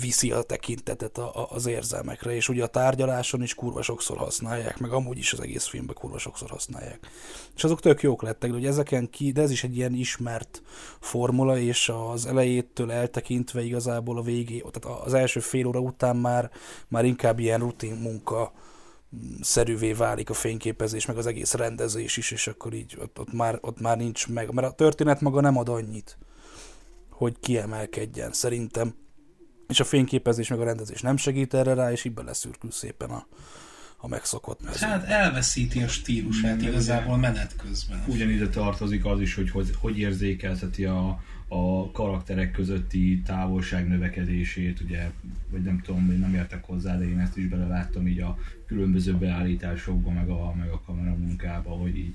viszi 0.00 0.32
a 0.32 0.42
tekintetet 0.42 1.18
a, 1.18 1.34
a, 1.34 1.48
az 1.50 1.66
érzelmekre, 1.66 2.34
és 2.34 2.48
ugye 2.48 2.64
a 2.64 2.66
tárgyaláson 2.66 3.42
is 3.42 3.54
kurva 3.54 3.82
sokszor 3.82 4.16
használják, 4.16 4.78
meg 4.78 4.92
amúgy 4.92 5.18
is 5.18 5.32
az 5.32 5.40
egész 5.40 5.66
filmben 5.66 5.94
kurva 5.94 6.18
sokszor 6.18 6.50
használják. 6.50 7.10
És 7.56 7.64
azok 7.64 7.80
tök 7.80 8.02
jók 8.02 8.22
lettek, 8.22 8.50
de 8.50 8.56
hogy 8.56 8.66
ezeken 8.66 9.10
ki, 9.10 9.32
de 9.32 9.42
ez 9.42 9.50
is 9.50 9.64
egy 9.64 9.76
ilyen 9.76 9.94
ismert 9.94 10.62
formula, 11.00 11.58
és 11.58 11.92
az 12.10 12.26
elejétől 12.26 12.92
eltekintve 12.92 13.62
igazából 13.62 14.18
a 14.18 14.22
végé, 14.22 14.60
tehát 14.70 15.00
az 15.04 15.14
első 15.14 15.40
fél 15.40 15.66
óra 15.66 15.80
után 15.80 16.16
már, 16.16 16.50
már 16.88 17.04
inkább 17.04 17.38
ilyen 17.38 17.60
rutin 17.60 17.94
munka 17.94 18.52
szerűvé 19.40 19.92
válik 19.92 20.30
a 20.30 20.34
fényképezés, 20.34 21.06
meg 21.06 21.16
az 21.16 21.26
egész 21.26 21.54
rendezés 21.54 22.16
is, 22.16 22.30
és 22.30 22.46
akkor 22.46 22.74
így 22.74 22.96
ott, 23.00 23.18
ott, 23.18 23.32
már, 23.32 23.58
ott 23.60 23.80
már 23.80 23.96
nincs 23.96 24.28
meg, 24.28 24.52
mert 24.52 24.66
a 24.66 24.72
történet 24.72 25.20
maga 25.20 25.40
nem 25.40 25.56
ad 25.56 25.68
annyit, 25.68 26.18
hogy 27.10 27.36
kiemelkedjen, 27.40 28.32
szerintem. 28.32 28.94
És 29.68 29.80
a 29.80 29.84
fényképezés 29.84 30.48
meg 30.48 30.60
a 30.60 30.64
rendezés 30.64 31.00
nem 31.00 31.16
segít 31.16 31.54
erre 31.54 31.74
rá, 31.74 31.92
és 31.92 32.04
így 32.04 32.14
beleszürkül 32.14 32.70
szépen 32.70 33.10
a, 33.10 33.26
a 33.96 34.08
megszokott 34.08 34.62
mező. 34.62 34.86
Hát 34.86 35.04
elveszíti 35.04 35.82
a 35.82 35.88
stílusát 35.88 36.62
igazából 36.62 37.16
menet 37.16 37.56
közben. 37.56 38.04
Ugyanígy 38.06 38.50
tartozik 38.50 39.04
az 39.04 39.20
is, 39.20 39.34
hogy 39.34 39.50
hogy, 39.50 39.70
hogy 39.80 39.98
érzékelteti 39.98 40.84
a, 40.84 41.22
a 41.48 41.90
karakterek 41.90 42.50
közötti 42.50 43.20
távolság 43.20 43.88
növekedését, 43.88 44.80
ugye, 44.80 45.10
vagy 45.50 45.62
nem 45.62 45.80
tudom, 45.80 46.06
hogy 46.06 46.18
nem 46.18 46.34
értek 46.34 46.64
hozzá, 46.64 46.98
de 46.98 47.08
én 47.08 47.18
ezt 47.18 47.36
is 47.36 47.46
beleláttam 47.46 48.06
így 48.06 48.20
a 48.20 48.38
különböző 48.66 49.14
beállításokban, 49.14 50.14
meg 50.14 50.28
a, 50.28 50.54
meg 50.58 50.68
a 50.68 50.82
kameramunkába, 50.86 51.70
hogy 51.70 51.96
így 51.96 52.14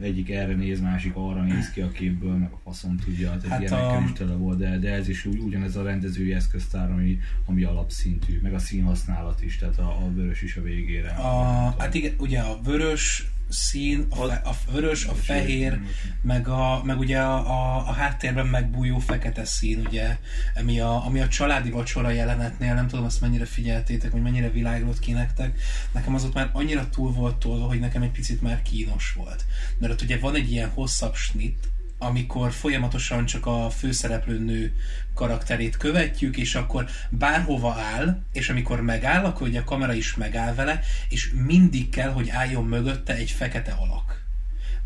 egyik 0.00 0.30
erre 0.30 0.54
néz, 0.54 0.80
másik 0.80 1.12
arra 1.14 1.42
néz 1.42 1.70
ki 1.70 1.80
a 1.80 1.90
képből, 1.90 2.36
meg 2.36 2.50
a 2.52 2.60
faszom 2.64 2.96
tudja, 2.96 3.28
tehát 3.28 3.42
Hát 3.46 3.50
hát 3.50 3.60
ilyenekkel 3.60 3.96
a- 3.98 4.04
is 4.04 4.12
tele 4.12 4.34
volt, 4.34 4.58
de, 4.58 4.78
de 4.78 4.92
ez 4.92 5.08
is 5.08 5.24
úgy, 5.24 5.38
ugyanez 5.38 5.76
a 5.76 5.82
rendezői 5.82 6.34
eszköztár, 6.34 6.90
ami, 6.90 7.18
ami 7.44 7.62
alapszintű, 7.62 8.40
meg 8.42 8.54
a 8.54 8.58
színhasználat 8.58 9.42
is, 9.42 9.56
tehát 9.56 9.78
a, 9.78 10.04
a 10.04 10.10
vörös 10.14 10.42
is 10.42 10.56
a 10.56 10.62
végére. 10.62 11.08
A, 11.08 11.74
hát 11.78 11.94
igen, 11.94 12.14
ugye 12.18 12.40
a 12.40 12.60
vörös 12.62 13.26
szín, 13.48 14.06
a, 14.10 14.24
a 14.24 14.56
vörös, 14.70 15.04
a 15.04 15.14
fehér, 15.14 15.80
meg, 16.22 16.48
a, 16.48 16.82
meg 16.84 16.98
ugye 16.98 17.18
a, 17.18 17.36
a, 17.36 17.88
a 17.88 17.92
háttérben 17.92 18.46
megbújó 18.46 18.98
fekete 18.98 19.44
szín, 19.44 19.82
ugye, 19.86 20.16
ami 20.54 20.80
a, 20.80 21.04
ami 21.04 21.20
a 21.20 21.28
családi 21.28 21.70
vacsora 21.70 22.10
jelenetnél, 22.10 22.74
nem 22.74 22.88
tudom 22.88 23.04
azt 23.04 23.20
mennyire 23.20 23.44
figyeltétek, 23.44 24.12
hogy 24.12 24.22
mennyire 24.22 24.50
világlott 24.50 24.98
ki 24.98 25.12
nektek, 25.12 25.60
nekem 25.92 26.14
az 26.14 26.24
ott 26.24 26.34
már 26.34 26.50
annyira 26.52 26.88
túl 26.88 27.12
volt 27.12 27.36
tolva, 27.36 27.66
hogy 27.66 27.80
nekem 27.80 28.02
egy 28.02 28.12
picit 28.12 28.42
már 28.42 28.62
kínos 28.62 29.12
volt. 29.12 29.44
Mert 29.78 29.92
ott 29.92 30.02
ugye 30.02 30.18
van 30.18 30.34
egy 30.34 30.50
ilyen 30.50 30.70
hosszabb 30.70 31.14
snit, 31.14 31.68
amikor 32.04 32.52
folyamatosan 32.52 33.26
csak 33.26 33.46
a 33.46 33.70
főszereplő 33.70 34.38
nő 34.38 34.74
karakterét 35.14 35.76
követjük, 35.76 36.36
és 36.36 36.54
akkor 36.54 36.86
bárhova 37.10 37.76
áll, 37.94 38.18
és 38.32 38.48
amikor 38.48 38.80
megáll, 38.80 39.24
akkor 39.24 39.48
ugye 39.48 39.60
a 39.60 39.64
kamera 39.64 39.92
is 39.92 40.14
megáll 40.14 40.54
vele, 40.54 40.80
és 41.08 41.32
mindig 41.46 41.90
kell, 41.90 42.10
hogy 42.10 42.30
álljon 42.30 42.64
mögötte 42.64 43.14
egy 43.14 43.30
fekete 43.30 43.72
alak. 43.72 44.22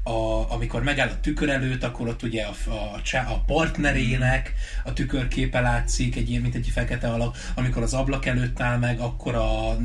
A, 0.03 0.53
amikor 0.53 0.83
megáll 0.83 1.09
a 1.09 1.21
tükör 1.21 1.49
előtt, 1.49 1.83
akkor 1.83 2.09
ott 2.09 2.23
ugye 2.23 2.45
a, 2.45 2.71
a, 2.71 3.31
a 3.33 3.41
partnerének 3.47 4.55
a 4.85 4.93
tükörképe 4.93 5.61
látszik, 5.61 6.17
egy 6.17 6.31
ilyen, 6.31 6.43
mint 6.43 6.55
egy 6.55 6.71
fekete 6.73 7.09
alak. 7.09 7.37
Amikor 7.55 7.83
az 7.83 7.95
ablak 7.95 8.27
előtt 8.27 8.61
áll 8.61 8.79
meg, 8.79 9.01
akkor 9.01 9.35
a 9.35 9.77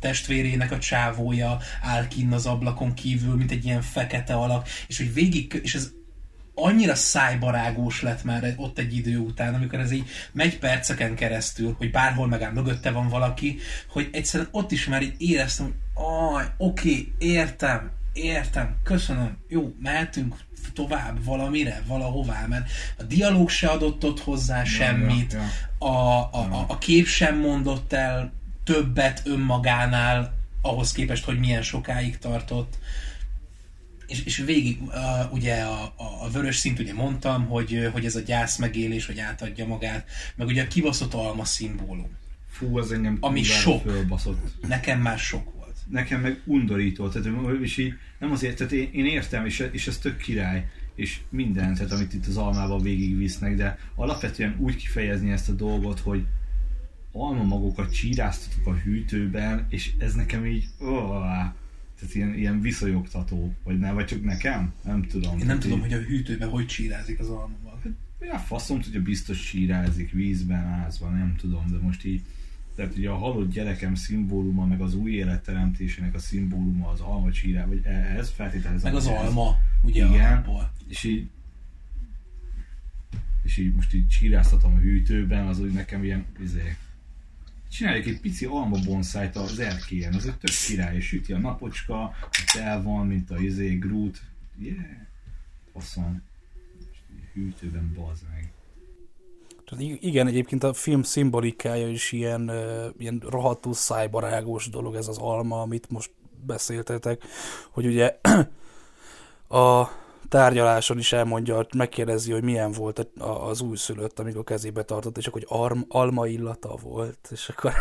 testvérének 0.00 0.72
a 0.72 0.78
csávója 0.78 1.58
áll 1.82 2.08
kinn 2.08 2.32
az 2.32 2.46
ablakon 2.46 2.94
kívül, 2.94 3.36
mint 3.36 3.50
egy 3.50 3.64
ilyen 3.64 3.82
fekete 3.82 4.34
alak, 4.34 4.68
és 4.86 4.96
hogy 4.98 5.14
végig, 5.14 5.60
és 5.62 5.74
ez 5.74 5.90
annyira 6.54 6.94
szájbarágós 6.94 8.02
lett 8.02 8.24
már 8.24 8.54
ott 8.56 8.78
egy 8.78 8.96
idő 8.96 9.18
után, 9.18 9.54
amikor 9.54 9.78
ez 9.78 9.90
így 9.90 10.08
megy 10.32 10.58
perceken 10.58 11.14
keresztül, 11.14 11.74
hogy 11.78 11.90
bárhol 11.90 12.26
megáll, 12.26 12.52
mögötte 12.52 12.90
van 12.90 13.08
valaki, 13.08 13.58
hogy 13.88 14.08
egyszerűen 14.12 14.48
ott 14.52 14.72
is 14.72 14.86
már 14.86 15.02
így 15.02 15.14
éreztem, 15.18 15.66
hogy 15.66 16.04
aj, 16.34 16.44
oké, 16.56 17.12
értem, 17.18 17.90
értem, 18.12 18.76
köszönöm, 18.82 19.38
jó, 19.48 19.74
mehetünk 19.82 20.36
tovább 20.74 21.24
valamire, 21.24 21.82
valahová, 21.86 22.46
mert 22.46 22.70
a 22.98 23.02
dialóg 23.02 23.48
se 23.48 23.68
adott 23.68 24.04
ott 24.04 24.20
hozzá 24.20 24.64
semmit, 24.64 25.32
ja. 25.32 25.40
A, 25.78 26.18
a, 26.18 26.28
a, 26.32 26.64
a 26.68 26.78
kép 26.78 27.06
sem 27.06 27.38
mondott 27.38 27.92
el 27.92 28.32
többet 28.64 29.22
önmagánál, 29.24 30.34
ahhoz 30.62 30.92
képest, 30.92 31.24
hogy 31.24 31.38
milyen 31.38 31.62
sokáig 31.62 32.18
tartott 32.18 32.78
és, 34.06 34.24
és 34.24 34.36
végig 34.36 34.82
uh, 34.82 35.32
ugye 35.32 35.54
a, 35.62 35.82
a, 35.82 36.24
a 36.24 36.30
vörös 36.32 36.56
szint, 36.56 36.78
ugye 36.78 36.94
mondtam, 36.94 37.46
hogy, 37.46 37.88
hogy 37.92 38.04
ez 38.04 38.16
a 38.16 38.20
gyász 38.20 38.58
megélés, 38.58 39.06
hogy 39.06 39.18
átadja 39.18 39.66
magát, 39.66 40.08
meg 40.36 40.46
ugye 40.46 40.62
a 40.62 40.68
kibaszott 40.68 41.14
alma 41.14 41.44
szimbólum. 41.44 42.16
Fú, 42.48 42.78
az 42.78 42.92
engem 42.92 43.16
Ami 43.20 43.42
sok. 43.42 43.82
fölbaszott. 43.82 44.66
Nekem 44.68 45.00
már 45.00 45.18
sok 45.18 45.52
volt. 45.54 45.76
nekem 45.88 46.20
meg 46.20 46.40
undorító, 46.44 47.08
tehát 47.08 47.28
és 47.62 47.76
így, 47.76 47.92
nem 48.18 48.30
azért, 48.30 48.56
tehát 48.56 48.72
én, 48.72 48.90
én 48.92 49.06
értem, 49.06 49.46
és, 49.46 49.68
és 49.72 49.86
ez 49.86 49.98
tök 49.98 50.16
király, 50.16 50.68
és 50.94 51.20
minden, 51.28 51.74
tehát 51.74 51.92
amit 51.92 52.14
itt 52.14 52.26
az 52.26 52.36
almában 52.36 52.82
végigvisznek, 52.82 53.54
de 53.54 53.78
alapvetően 53.94 54.56
úgy 54.58 54.76
kifejezni 54.76 55.30
ezt 55.30 55.48
a 55.48 55.52
dolgot, 55.52 56.00
hogy 56.00 56.26
alma 57.12 57.42
magokat 57.42 57.92
csíráztatok 57.92 58.66
a 58.66 58.74
hűtőben, 58.74 59.66
és 59.68 59.92
ez 59.98 60.14
nekem 60.14 60.46
így, 60.46 60.66
oh, 60.78 61.24
tehát 61.98 62.14
ilyen, 62.14 62.34
ilyen 62.34 62.60
viszonyogtató, 62.60 63.54
vagy 63.62 63.78
ne, 63.78 63.92
vagy 63.92 64.04
csak 64.04 64.22
nekem? 64.22 64.72
Nem 64.84 65.02
tudom. 65.02 65.38
Én 65.38 65.46
nem 65.46 65.58
tudom, 65.58 65.76
így, 65.78 65.84
hogy 65.84 65.92
a 65.92 66.06
hűtőben 66.06 66.48
hogy 66.48 66.66
csirázik 66.66 67.18
az 67.18 67.28
almaval. 67.28 67.82
Ja, 68.20 68.38
faszom 68.38 68.80
tudja, 68.80 69.02
biztos 69.02 69.38
sírázik 69.46 70.10
vízben, 70.10 70.64
ázban, 70.64 71.12
nem 71.12 71.34
tudom, 71.36 71.64
de 71.70 71.78
most 71.78 72.04
így 72.04 72.22
tehát 72.74 72.96
ugye 72.96 73.08
a 73.10 73.16
halott 73.16 73.52
gyerekem 73.52 73.94
szimbóluma, 73.94 74.66
meg 74.66 74.80
az 74.80 74.94
új 74.94 75.12
élet 75.12 75.42
teremtésének 75.42 76.14
a 76.14 76.18
szimbóluma 76.18 76.88
az 76.88 77.00
alma 77.00 77.30
csírá, 77.30 77.66
vagy 77.66 77.80
e- 77.84 78.14
ez 78.18 78.30
feltételezem. 78.30 78.92
Meg 78.92 79.00
az 79.00 79.06
ez- 79.06 79.12
alma, 79.26 79.56
ugye 79.82 80.06
Igen. 80.06 80.32
alapból. 80.32 80.72
És 80.88 81.04
így 81.04 81.28
és 83.42 83.56
így 83.56 83.74
most 83.74 83.94
így 83.94 84.08
csíráztatom 84.08 84.74
a 84.74 84.78
hűtőben, 84.78 85.46
az 85.46 85.60
úgy 85.60 85.72
nekem 85.72 86.04
ilyen, 86.04 86.24
izé, 86.42 86.76
csináljuk 87.74 88.06
egy 88.06 88.20
pici 88.20 88.44
alma 88.44 88.78
bonszájt 88.84 89.36
az 89.36 89.58
erkélyen, 89.58 90.14
az 90.14 90.26
egy 90.26 90.38
tök 90.38 90.54
király, 90.66 90.96
és 90.96 91.06
süti 91.06 91.32
a 91.32 91.38
napocska, 91.38 92.02
ott 92.22 92.60
el 92.60 92.82
van, 92.82 93.06
mint 93.06 93.30
a 93.30 93.38
izé, 93.38 93.74
Groot, 93.74 94.20
yeah, 94.58 94.76
faszom, 95.72 96.22
hűtőben 97.32 97.92
bazd 97.96 98.22
meg. 98.32 98.52
Tehát 99.64 100.02
igen, 100.02 100.26
egyébként 100.26 100.62
a 100.62 100.72
film 100.72 101.02
szimbolikája 101.02 101.88
is 101.88 102.12
ilyen, 102.12 102.50
ilyen 102.98 103.22
rohadtul 103.28 103.74
szájbarágos 103.74 104.68
dolog, 104.68 104.94
ez 104.94 105.08
az 105.08 105.18
alma, 105.18 105.60
amit 105.60 105.90
most 105.90 106.10
beszéltetek, 106.46 107.22
hogy 107.70 107.86
ugye 107.86 108.18
a 109.60 109.88
tárgyaláson 110.38 110.98
is 110.98 111.12
elmondja, 111.12 111.66
megkérdezi, 111.76 112.32
hogy 112.32 112.42
milyen 112.42 112.72
volt 112.72 112.98
a- 112.98 113.24
a- 113.24 113.48
az 113.48 113.60
újszülött, 113.60 114.18
amikor 114.18 114.44
kezébe 114.44 114.82
tartott, 114.82 115.16
és 115.18 115.26
akkor 115.26 115.42
hogy 115.48 115.60
arm, 115.60 115.78
alma 115.88 116.26
illata 116.26 116.76
volt, 116.82 117.18
és 117.30 117.48
akkor 117.48 117.72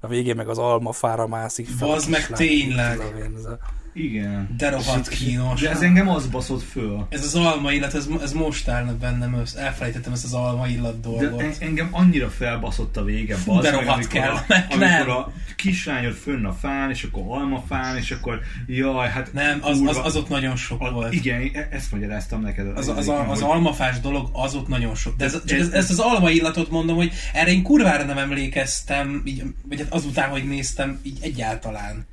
a 0.00 0.06
végén 0.06 0.36
meg 0.36 0.48
az 0.48 0.58
alma 0.58 0.92
fára 0.92 1.26
mászik. 1.26 1.68
fel 1.68 1.88
a 1.88 1.90
Bazd 1.90 2.10
meg, 2.10 2.26
tényleg. 2.26 2.96
Tudom 2.98 3.16
én, 3.16 3.34
ez 3.36 3.44
a- 3.44 3.58
Igen. 3.94 4.54
De 4.56 4.70
rohadt 4.70 5.08
kínos. 5.08 5.60
De 5.60 5.70
ez 5.70 5.80
engem 5.80 6.08
az 6.08 6.26
baszott 6.26 6.62
föl. 6.62 7.06
Ez 7.08 7.24
az 7.24 7.34
alma 7.34 7.72
illat, 7.72 7.94
ez, 7.94 8.08
ez 8.22 8.32
most 8.32 8.68
állna 8.68 8.96
bennem 8.96 9.34
össze. 9.34 9.58
Elfelejtettem 9.60 10.12
ezt 10.12 10.24
az 10.24 10.32
alma 10.32 10.66
illat 10.68 11.00
De 11.00 11.08
dolgot. 11.08 11.40
en- 11.40 11.54
engem 11.58 11.88
annyira 11.90 12.28
felbaszott 12.30 12.96
a 12.96 13.04
vége, 13.04 13.36
bazd 13.46 13.62
de 13.62 13.70
rohadt 13.70 13.88
amikor, 13.88 14.18
a, 14.20 14.22
kellemetlen. 14.22 14.92
amikor 15.00 15.08
a 15.14 15.32
kislányod 15.56 16.12
fönn 16.14 16.44
a 16.44 16.52
fán, 16.52 16.90
és 16.90 17.02
akkor 17.02 17.22
almafán, 17.38 17.96
és 17.96 18.10
akkor 18.10 18.40
jaj, 18.66 19.08
hát 19.08 19.32
Nem, 19.32 19.58
az, 19.62 19.70
az, 19.70 19.78
kurva- 19.78 20.04
az 20.04 20.16
ott 20.16 20.28
nagyon 20.28 20.56
sok 20.56 20.80
a, 20.80 20.90
volt. 20.90 21.12
Igen, 21.12 21.50
e- 21.54 21.68
ezt 21.70 21.92
magyaráztam 21.92 22.40
neked. 22.40 22.76
Az, 22.76 22.88
az, 22.88 23.08
a, 23.08 23.30
az 23.30 23.40
almafás 23.42 24.00
dolog 24.00 24.28
az 24.32 24.54
ott 24.54 24.68
nagyon 24.68 24.94
sok. 24.94 25.16
De 25.16 25.24
ez, 25.24 25.32
csak 25.44 25.58
Ez- 25.58 25.66
ez, 25.66 25.72
ezt 25.72 25.90
az 25.90 25.98
alma 25.98 26.30
illatot 26.30 26.70
mondom, 26.70 26.96
hogy 26.96 27.12
erre 27.32 27.50
én 27.50 27.62
kurvára 27.62 28.04
nem 28.04 28.18
emlékeztem, 28.18 29.22
így, 29.24 29.42
vagy 29.68 29.78
hát 29.78 29.92
azután, 29.92 30.28
hogy 30.30 30.44
néztem, 30.48 31.00
így 31.02 31.18
egyáltalán. 31.22 32.06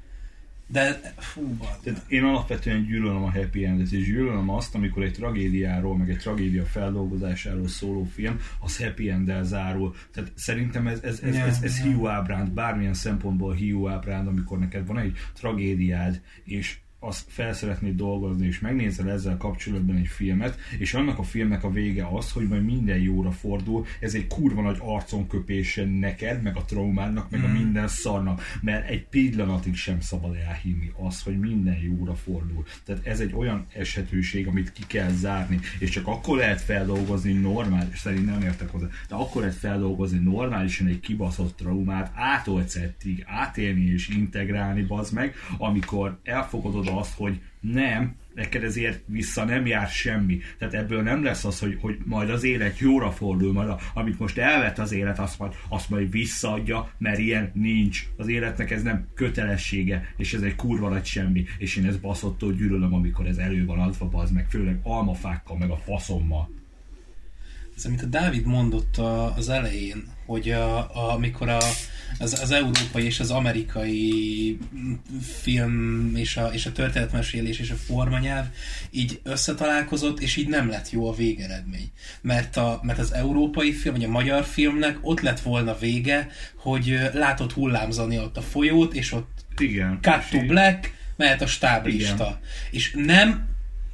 De 0.72 1.13
fú. 1.17 1.57
Tehát 1.84 2.03
én 2.07 2.24
alapvetően 2.24 2.86
gyűlölöm 2.86 3.24
a 3.24 3.32
happy 3.32 3.65
endet, 3.65 3.91
és 3.91 4.05
gyűlölöm 4.05 4.49
azt, 4.49 4.76
amikor 4.76 5.03
egy 5.03 5.13
tragédiáról, 5.13 5.97
meg 5.97 6.09
egy 6.09 6.17
tragédia 6.17 6.65
feldolgozásáról 6.65 7.67
szóló 7.67 8.03
film, 8.03 8.39
az 8.59 8.78
happy 8.78 9.09
enddel 9.09 9.43
zárul. 9.43 9.95
Tehát 10.13 10.32
szerintem 10.36 10.88
ez, 10.88 11.01
ez, 11.03 11.19
ez, 11.19 11.36
Ja, 11.36 11.45
ez, 11.45 11.59
ez 11.63 11.78
ja. 11.78 11.84
hiú 11.84 12.07
ábránd, 12.07 12.51
bármilyen 12.51 12.93
szempontból 12.93 13.53
hiú 13.53 13.88
ábránd, 13.88 14.28
amikor 14.28 14.59
neked 14.59 14.88
van 14.88 14.97
egy 14.97 15.17
tragédiád, 15.34 16.22
és 16.43 16.78
azt 17.04 17.26
fel 17.28 17.54
szeretnéd 17.54 17.95
dolgozni, 17.95 18.47
és 18.47 18.60
megnézel 18.60 19.12
ezzel 19.12 19.38
kapcsolatban 19.38 19.95
egy 19.95 20.08
filmet, 20.08 20.58
és 20.78 20.93
annak 20.93 21.20
a 21.20 21.24
filmnek 21.24 21.64
a 21.64 21.72
vége 21.72 22.08
az, 22.12 22.32
hogy 22.32 22.47
majd 22.47 22.66
minden 22.66 22.99
jóra 22.99 23.32
fordul, 23.32 23.86
ez 23.99 24.14
egy 24.14 24.28
kurva 24.28 24.62
nagy 24.62 24.78
arconköpésen 24.80 25.88
neked, 25.88 26.41
meg 26.41 26.56
a 26.56 26.66
traumának, 26.66 27.30
meg 27.30 27.39
mm. 27.39 27.43
a 27.43 27.47
minden 27.47 27.88
szarnak, 27.88 28.41
mert 28.62 28.89
egy 28.89 29.06
pillanatig 29.06 29.76
sem 29.76 29.99
szabad 29.99 30.36
elhinni 30.47 30.91
az, 31.08 31.22
hogy 31.22 31.39
minden 31.39 31.78
jóra 31.78 32.16
fordul. 32.16 32.64
Tehát 32.86 33.06
ez 33.06 33.20
egy 33.20 33.34
olyan 33.34 33.66
eshetőség, 33.74 34.47
amit 34.47 34.72
ki 34.72 34.84
kell 34.88 35.10
zárni, 35.10 35.60
és 35.80 35.89
csak 35.89 36.08
akkor 36.08 36.38
lehet 36.38 36.62
feldolgozni 36.62 37.34
normális, 37.34 37.99
szerint 37.99 38.26
nem 38.26 38.41
értek 38.41 38.70
hozzá, 38.70 38.88
de 39.10 39.16
akkor 39.16 39.41
lehet 39.41 39.56
feldolgozni 39.56 40.20
normálisan 40.20 40.88
egy 40.88 40.99
kibaszott 40.99 41.58
traumát, 41.58 42.12
átolcettig, 42.16 43.24
átélni 43.28 43.86
és 43.86 44.08
integrálni, 44.08 44.82
bazd 44.82 45.14
meg, 45.14 45.36
amikor 45.58 46.20
elfogadod 46.24 46.89
azt, 46.98 47.14
hogy 47.16 47.42
nem, 47.60 48.16
neked 48.34 48.64
ezért 48.64 49.02
vissza 49.06 49.46
nem 49.46 49.66
jár 49.66 49.88
semmi. 49.88 50.39
Tehát 50.58 50.74
ebből 50.74 51.02
nem 51.02 51.24
lesz 51.24 51.46
az, 51.46 51.60
hogy, 51.60 51.78
hogy 51.82 51.98
majd 52.06 52.30
az 52.30 52.44
élet 52.44 52.80
jóra 52.80 53.12
fordul, 53.12 53.54
majd 53.54 53.70
a, 53.70 53.80
amit 53.94 54.20
most 54.20 54.38
elvett 54.38 54.78
az 54.78 54.92
élet, 54.92 55.20
azt 55.20 55.39
majd, 55.39 55.54
azt 55.68 55.89
majd 55.89 56.12
visszaadja, 56.12 56.92
mert 56.98 57.18
ilyen 57.18 57.52
nincs. 57.54 58.08
Az 58.18 58.28
életnek 58.28 58.72
ez 58.72 58.84
nem 58.84 59.08
kötelessége, 59.14 60.14
és 60.18 60.34
ez 60.34 60.42
egy 60.42 60.56
kurva 60.56 60.89
nagy 60.89 61.06
semmi, 61.06 61.46
és 61.58 61.76
én 61.76 61.86
ezt 61.86 62.02
baszottól 62.02 62.54
gyűlölöm, 62.54 62.94
amikor 62.94 63.28
ez 63.28 63.38
elő 63.38 63.66
van 63.66 63.80
adva, 63.80 64.22
az 64.22 64.32
meg 64.32 64.50
főleg 64.50 64.80
almafákkal, 64.84 65.58
meg 65.58 65.70
a 65.70 65.78
faszommal. 65.78 66.50
Ez, 67.76 67.86
amit 67.86 68.02
a 68.02 68.06
Dávid 68.06 68.46
mondott 68.46 68.98
az 69.36 69.50
elején, 69.50 70.04
hogy 70.32 70.51
a, 70.51 70.77
a, 70.77 71.13
amikor 71.13 71.49
a, 71.49 71.59
az, 72.19 72.39
az 72.41 72.51
európai 72.51 73.05
és 73.05 73.19
az 73.19 73.32
amerikai 73.32 74.57
film 75.41 76.11
és 76.15 76.38
a, 76.38 76.47
és 76.47 76.65
a 76.65 76.71
történetmesélés 76.71 77.59
és 77.59 77.69
a 77.69 77.75
formanyelv 77.75 78.45
így 78.91 79.19
összetalálkozott, 79.23 80.19
és 80.19 80.36
így 80.36 80.47
nem 80.47 80.69
lett 80.69 80.89
jó 80.89 81.09
a 81.09 81.13
végeredmény. 81.13 81.91
Mert, 82.21 82.57
a, 82.57 82.79
mert 82.84 82.99
az 82.99 83.13
európai 83.13 83.73
film, 83.73 83.93
vagy 83.93 84.03
a 84.03 84.09
magyar 84.09 84.43
filmnek 84.43 84.97
ott 85.01 85.21
lett 85.21 85.39
volna 85.39 85.77
vége, 85.77 86.27
hogy 86.55 86.99
látott 87.13 87.53
hullámzani 87.53 88.19
ott 88.19 88.38
a 88.38 88.41
folyót, 88.41 88.93
és 88.93 89.11
ott 89.11 89.45
Igen. 89.57 89.99
cut 90.01 90.29
to 90.29 90.45
black, 90.45 90.93
mehet 91.15 91.41
a 91.41 91.47
stáblista. 91.47 92.23
Igen. 92.23 92.39
És 92.71 92.93
nem 92.95 93.51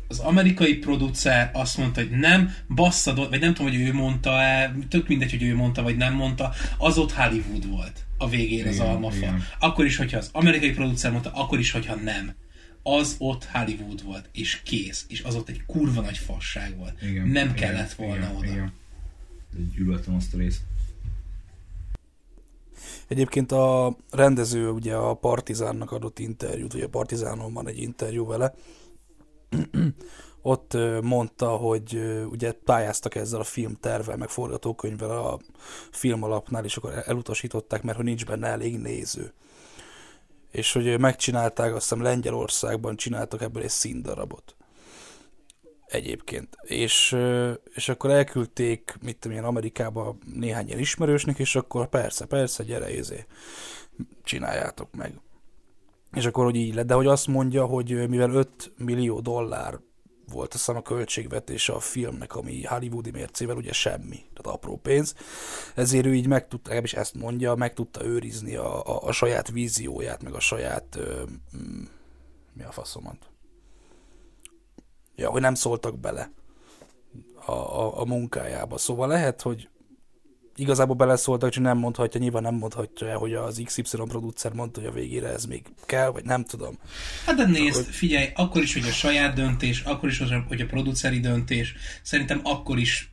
az 0.08 0.20
amerikai 0.20 0.76
producer 0.76 1.50
azt 1.54 1.78
mondta, 1.78 2.02
hogy 2.02 2.10
nem, 2.10 2.54
basszad, 2.76 3.30
vagy 3.30 3.40
nem 3.40 3.54
tudom, 3.54 3.72
hogy 3.72 3.82
ő 3.82 3.94
mondta 3.94 4.42
-e, 4.42 4.76
tök 4.90 5.08
mindegy, 5.08 5.32
hogy 5.32 5.44
ő 5.44 5.56
mondta, 5.56 5.84
vagy 5.84 5.98
nem 5.98 6.14
mondta, 6.14 6.54
az 6.78 6.98
ott 6.98 7.12
Hollywood 7.12 7.70
volt 7.70 8.06
a 8.18 8.30
végén 8.30 8.60
igen, 8.60 8.72
az 8.72 8.80
almafa. 8.80 9.16
Igen. 9.16 9.44
Akkor 9.60 9.86
is, 9.86 9.98
hogyha 9.98 10.18
az 10.18 10.30
amerikai 10.32 10.72
producer 10.72 11.12
mondta, 11.12 11.32
akkor 11.32 11.60
is, 11.60 11.72
hogyha 11.72 11.96
nem. 11.96 12.36
Az 12.84 13.16
ott 13.18 13.46
Hollywood 13.46 14.04
volt, 14.04 14.30
és 14.32 14.62
kész. 14.64 15.06
És 15.08 15.22
az 15.22 15.36
ott 15.36 15.50
egy 15.50 15.66
kurva 15.66 16.02
nagy 16.02 16.18
fasság 16.18 16.78
volt. 16.78 17.02
Igen, 17.02 17.28
nem 17.28 17.48
igen, 17.48 17.54
kellett 17.54 17.94
volna 17.94 18.16
igen, 18.16 18.36
oda. 18.36 18.46
Igen. 18.46 18.74
Gyűlöltem 19.76 20.16
azt 20.16 20.34
a 20.34 20.38
részt. 20.38 20.62
Egyébként 23.08 23.52
a 23.52 23.98
rendező 24.12 24.70
ugye 24.70 24.94
a 24.96 25.14
Partizánnak 25.14 25.92
adott 25.92 26.20
interjút, 26.20 26.74
ugye 26.74 26.86
a 26.86 26.90
Partizánon 26.90 27.54
van 27.54 27.68
egy 27.68 27.78
interjú 27.78 28.26
vele, 28.26 28.54
ott 30.42 30.78
mondta, 31.02 31.50
hogy 31.50 32.02
ugye 32.30 32.52
pályáztak 32.52 33.16
ezzel 33.16 33.40
a 33.40 33.44
filmtervel, 33.44 34.18
meg 34.18 34.30
forgatókönyvvel 34.30 35.12
a 35.12 35.40
film 35.92 36.24
alapnál, 36.24 36.66
és 36.66 36.78
akkor 36.78 37.04
elutasították, 37.06 37.84
mert 37.84 37.98
hogy 37.98 38.06
nincs 38.06 38.26
benne 38.26 38.48
elég 38.48 38.78
néző. 38.78 39.34
És 40.52 40.74
hogy 40.74 41.00
megcsinálták, 41.00 41.76
azt 41.76 41.90
hiszem 41.90 42.04
Lengyelországban 42.04 42.96
csináltak 42.96 43.42
ebből 43.42 43.64
egy 43.64 43.70
színdarabot. 43.70 44.56
Egyébként. 45.88 46.58
És, 46.62 47.18
és 47.74 47.90
akkor 47.90 48.10
elküldték, 48.10 48.96
mit 49.02 49.18
tudom 49.18 49.38
én, 49.38 49.44
Amerikába 49.44 50.18
néhány 50.34 50.68
ilyen 50.68 50.80
ismerősnek, 50.80 51.40
és 51.40 51.56
akkor 51.56 51.88
persze, 51.88 52.26
persze, 52.26 52.64
gyere, 52.64 52.94
izé, 52.94 53.26
csináljátok 54.24 54.96
meg. 54.96 55.20
És 56.14 56.26
akkor, 56.26 56.44
hogy 56.44 56.56
így 56.56 56.76
lett, 56.76 56.86
de 56.86 56.94
hogy 56.94 57.08
azt 57.08 57.28
mondja, 57.28 57.66
hogy 57.66 58.10
mivel 58.10 58.30
5 58.32 58.74
millió 58.78 59.20
dollár 59.20 59.80
volt 60.32 60.54
a 60.54 60.76
a 60.76 60.82
költségvetése 60.82 61.74
a 61.74 61.80
filmnek, 61.80 62.36
ami 62.36 62.64
hollywoodi 62.64 63.12
mércével 63.12 63.56
ugye 63.56 63.74
semmi, 63.74 64.16
tehát 64.16 64.58
apró 64.58 64.78
pénz, 64.78 65.16
ezért 65.76 66.06
ő 66.06 66.16
így 66.16 66.28
meg 66.28 66.48
tudta, 66.48 66.64
legalábbis 66.64 66.94
ezt 66.94 67.14
mondja, 67.14 67.56
meg 67.56 67.74
tudta 67.74 68.06
őrizni 68.06 68.56
a, 68.56 68.86
a, 68.86 69.02
a 69.04 69.12
saját 69.12 69.52
vízióját, 69.52 70.24
meg 70.24 70.34
a 70.34 70.40
saját 70.40 70.96
ö, 70.96 71.24
mm, 71.58 71.84
mi 72.54 72.64
a 72.64 72.72
faszomat? 72.72 73.18
Ja, 75.16 75.30
hogy 75.30 75.42
nem 75.42 75.56
szóltak 75.56 76.00
bele 76.00 76.32
a, 77.46 77.52
a, 77.52 78.00
a 78.00 78.06
munkájába. 78.06 78.78
Szóval 78.78 79.08
lehet, 79.08 79.42
hogy 79.42 79.70
igazából 80.58 80.96
beleszóltak, 80.96 81.54
hogy 81.54 81.64
nem 81.64 81.78
mondhatja, 81.78 82.20
nyilván 82.20 82.42
nem 82.42 82.56
mondhatja, 82.56 83.18
hogy 83.18 83.34
az 83.34 83.62
XY 83.66 83.82
producer 84.08 84.54
mondta, 84.54 84.80
hogy 84.80 84.90
a 84.90 84.94
végére 84.94 85.28
ez 85.28 85.46
még 85.46 85.64
kell, 85.86 86.10
vagy 86.10 86.24
nem 86.24 86.44
tudom. 86.44 86.78
Hát 87.26 87.36
de 87.36 87.46
nézd, 87.46 87.80
akkor... 87.80 87.94
figyelj, 87.94 88.30
akkor 88.36 88.62
is, 88.62 88.74
hogy 88.74 88.88
a 88.88 88.92
saját 88.92 89.36
döntés, 89.36 89.82
akkor 89.82 90.10
is, 90.10 90.24
hogy 90.48 90.62
a 90.62 90.66
produceri 90.66 91.20
döntés, 91.20 91.76
szerintem 92.02 92.40
akkor 92.44 92.78
is 92.78 93.12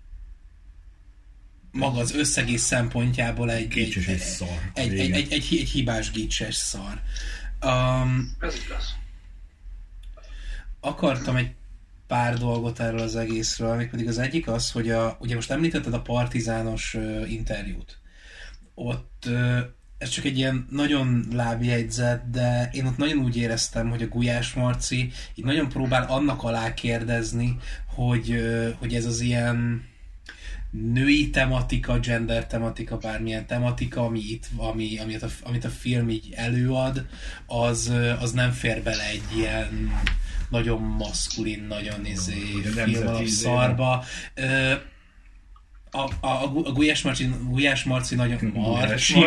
maga 1.70 1.98
az 1.98 2.14
összegész 2.14 2.62
szempontjából 2.62 3.50
egy, 3.50 3.78
egy, 3.78 4.04
egy, 4.06 4.18
szar, 4.18 4.70
egy, 4.74 4.98
egy, 4.98 5.10
egy, 5.10 5.32
egy, 5.32 5.32
egy, 5.32 5.68
hibás 5.68 6.10
gicses 6.10 6.54
szar. 6.54 7.00
Um, 7.64 8.36
Ez 8.40 8.54
igaz. 8.64 8.96
Akartam 10.80 11.36
egy 11.36 11.50
pár 12.14 12.38
dolgot 12.38 12.80
erről 12.80 13.00
az 13.00 13.16
egészről, 13.16 13.74
még 13.74 13.90
pedig 13.90 14.08
az 14.08 14.18
egyik 14.18 14.48
az, 14.48 14.70
hogy 14.70 14.90
a, 14.90 15.16
ugye 15.20 15.34
most 15.34 15.50
említetted 15.50 15.94
a 15.94 16.00
partizános 16.00 16.96
interjút. 17.28 17.98
Ott 18.74 19.28
ez 19.98 20.08
csak 20.08 20.24
egy 20.24 20.38
ilyen 20.38 20.66
nagyon 20.70 21.26
lábjegyzet, 21.32 22.30
de 22.30 22.70
én 22.72 22.86
ott 22.86 22.96
nagyon 22.96 23.18
úgy 23.18 23.36
éreztem, 23.36 23.90
hogy 23.90 24.02
a 24.02 24.08
Gulyás 24.08 24.52
Marci 24.52 25.10
így 25.34 25.44
nagyon 25.44 25.68
próbál 25.68 26.06
annak 26.08 26.42
alá 26.42 26.74
kérdezni, 26.74 27.56
hogy, 27.94 28.42
hogy 28.78 28.94
ez 28.94 29.04
az 29.04 29.20
ilyen 29.20 29.84
női 30.70 31.30
tematika, 31.30 31.98
gender 31.98 32.46
tematika, 32.46 32.96
bármilyen 32.96 33.46
tematika, 33.46 34.04
ami 34.04 34.20
itt, 34.20 34.46
ami, 34.56 34.98
amit, 34.98 35.22
a, 35.22 35.28
amit 35.42 35.64
a 35.64 35.68
film 35.68 36.08
így 36.08 36.32
előad, 36.36 37.06
az, 37.46 37.92
az 38.20 38.32
nem 38.32 38.50
fér 38.50 38.82
bele 38.82 39.08
egy 39.08 39.36
ilyen 39.36 39.92
nagyon 40.48 40.82
maszkulin, 40.82 41.64
nagyon 41.68 42.06
izé, 42.06 42.60
film 42.84 43.26
szarba. 43.26 44.04
A, 45.90 45.98
a, 46.20 46.26
a, 46.26 46.42
a 46.64 46.72
Gulyás 46.72 47.02
Marci, 47.02 47.30
Gulyás 47.48 47.84
Marci 47.84 48.14
nagyon... 48.14 48.52
Marci. 48.54 49.24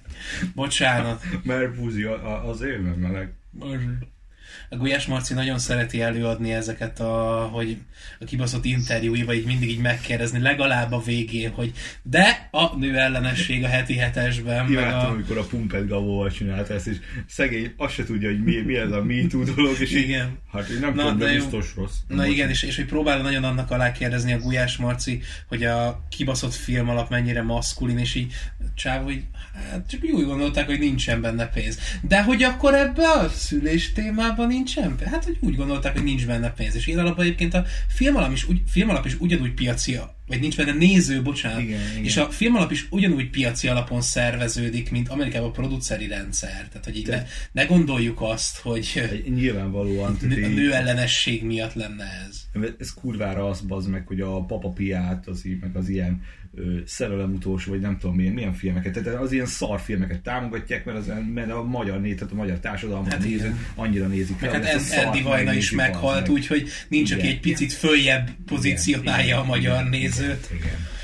Bocsánat. 0.54 1.22
Mert 1.42 1.74
Búzi 1.74 2.02
az 2.46 2.60
élve 2.60 2.94
meleg. 2.94 3.32
A 4.68 4.76
Gulyás 4.76 5.06
Marci 5.06 5.34
nagyon 5.34 5.58
szereti 5.58 6.00
előadni 6.00 6.52
ezeket 6.52 7.00
a, 7.00 7.48
hogy 7.52 7.76
a 8.20 8.24
kibaszott 8.24 8.64
interjúiba 8.64 9.34
így 9.34 9.46
mindig 9.46 9.70
így 9.70 9.80
megkérdezni, 9.80 10.40
legalább 10.40 10.92
a 10.92 11.02
végén, 11.02 11.50
hogy 11.50 11.72
de 12.02 12.48
a 12.50 12.76
nő 12.76 12.98
ellenesség 12.98 13.64
a 13.64 13.68
heti 13.68 13.96
hetesben. 13.96 14.70
Imádtam, 14.70 15.10
a... 15.10 15.12
amikor 15.12 15.38
a 15.38 15.44
Pumpet 15.44 15.88
Gavóval 15.88 16.30
csinálta 16.30 16.74
ezt, 16.74 16.86
és 16.86 16.96
szegény 17.28 17.72
azt 17.76 17.94
se 17.94 18.04
tudja, 18.04 18.28
hogy 18.28 18.44
mi, 18.44 18.60
mi 18.60 18.76
ez 18.76 18.90
a 18.90 19.02
MeToo 19.02 19.44
dolog, 19.44 19.80
és 19.80 19.92
igen. 19.92 20.26
Így, 20.26 20.32
hát 20.52 20.68
én 20.68 20.78
nem 20.78 20.94
Na, 20.94 21.02
tudom, 21.02 21.18
de 21.18 21.34
biztos 21.34 21.74
rossz. 21.76 21.94
Na 22.08 22.26
igen, 22.26 22.48
és, 22.48 22.62
és 22.62 22.76
hogy 22.76 22.86
próbál 22.86 23.22
nagyon 23.22 23.44
annak 23.44 23.70
alá 23.70 23.92
kérdezni 23.92 24.32
a 24.32 24.38
Gulyás 24.38 24.76
Marci, 24.76 25.20
hogy 25.48 25.64
a 25.64 26.06
kibaszott 26.08 26.54
film 26.54 26.88
alap 26.88 27.10
mennyire 27.10 27.42
maszkulin, 27.42 27.98
és 27.98 28.14
így 28.14 28.32
csávó, 28.74 29.04
hogy 29.04 29.22
hát 29.70 29.88
csak 29.88 30.00
úgy 30.12 30.24
gondolták, 30.24 30.66
hogy 30.66 30.78
nincsen 30.78 31.20
benne 31.20 31.46
pénz. 31.46 31.78
De 32.02 32.22
hogy 32.22 32.42
akkor 32.42 32.74
ebbe 32.74 33.08
a 33.08 33.28
szülés 33.28 33.92
témában 34.36 34.46
nincsen? 34.56 34.98
Hát, 35.04 35.24
hogy 35.24 35.36
úgy 35.40 35.56
gondolták, 35.56 35.92
hogy 35.92 36.04
nincs 36.04 36.26
benne 36.26 36.50
pénz. 36.50 36.74
És 36.74 36.86
én 36.86 36.98
alapban 36.98 37.24
egyébként 37.24 37.54
a 37.54 37.64
film 37.88 38.16
alap 38.16 38.32
is, 38.32 38.48
úgy, 38.48 38.62
film 38.66 38.88
alap 38.88 39.06
is 39.06 39.20
ugyanúgy 39.20 39.54
piaci, 39.54 39.98
vagy 40.26 40.40
nincs 40.40 40.56
benne 40.56 40.72
néző, 40.72 41.22
bocsánat. 41.22 41.60
Igen, 41.60 41.80
igen. 41.90 42.04
És 42.04 42.16
a 42.16 42.30
film 42.30 42.54
alap 42.54 42.70
is 42.70 42.86
ugyanúgy 42.90 43.30
piaci 43.30 43.68
alapon 43.68 44.00
szerveződik, 44.00 44.90
mint 44.90 45.08
Amerikában 45.08 45.48
a 45.48 45.52
produceri 45.52 46.06
rendszer. 46.06 46.68
Tehát, 46.68 46.84
hogy 46.84 46.96
így 46.96 47.06
ne, 47.06 47.22
ne, 47.52 47.64
gondoljuk 47.64 48.20
azt, 48.20 48.58
hogy 48.58 49.02
nyilvánvalóan 49.34 50.16
nő, 50.28 50.44
a 50.44 50.48
nő 50.48 50.72
ellenesség 50.72 51.44
miatt 51.44 51.74
lenne 51.74 52.04
ez. 52.28 52.62
Ez 52.78 52.94
kurvára 52.94 53.48
az 53.48 53.60
bazd 53.60 53.88
meg, 53.88 54.06
hogy 54.06 54.20
a 54.20 54.44
Papa 54.44 54.68
Piát, 54.68 55.26
az, 55.26 55.44
meg 55.60 55.76
az 55.76 55.88
ilyen 55.88 56.22
szerelem 56.86 57.32
utolsó, 57.32 57.70
vagy 57.70 57.80
nem 57.80 57.98
tudom 57.98 58.16
milyen, 58.16 58.32
milyen 58.32 58.52
filmeket, 58.52 59.02
tehát 59.02 59.20
az 59.20 59.32
ilyen 59.32 59.46
szar 59.46 59.80
filmeket 59.80 60.20
támogatják, 60.20 60.84
mert, 60.84 60.98
az, 60.98 61.12
mert 61.34 61.50
a 61.50 61.62
magyar 61.62 62.00
néz, 62.00 62.14
tehát 62.14 62.32
a 62.32 62.36
magyar 62.36 62.58
társadalmat 62.58 63.12
hát 63.12 63.22
néző, 63.22 63.56
annyira 63.74 64.06
nézik 64.06 64.38
fel. 64.38 64.52
Hát 64.52 64.64
ez 64.64 64.90
Eddie 64.90 65.22
Vajna 65.22 65.52
is 65.52 65.70
meghalt, 65.70 66.20
meg. 66.20 66.30
úgyhogy 66.30 66.68
nincs, 66.88 67.10
igen. 67.10 67.20
aki 67.20 67.28
egy 67.28 67.40
picit 67.40 67.72
följebb 67.72 68.30
pozícionálja 68.46 69.24
igen, 69.24 69.38
a 69.38 69.44
magyar 69.44 69.78
igen, 69.78 69.88
nézőt. 69.88 70.50
Igen, 70.54 70.62
igen. 70.62 70.94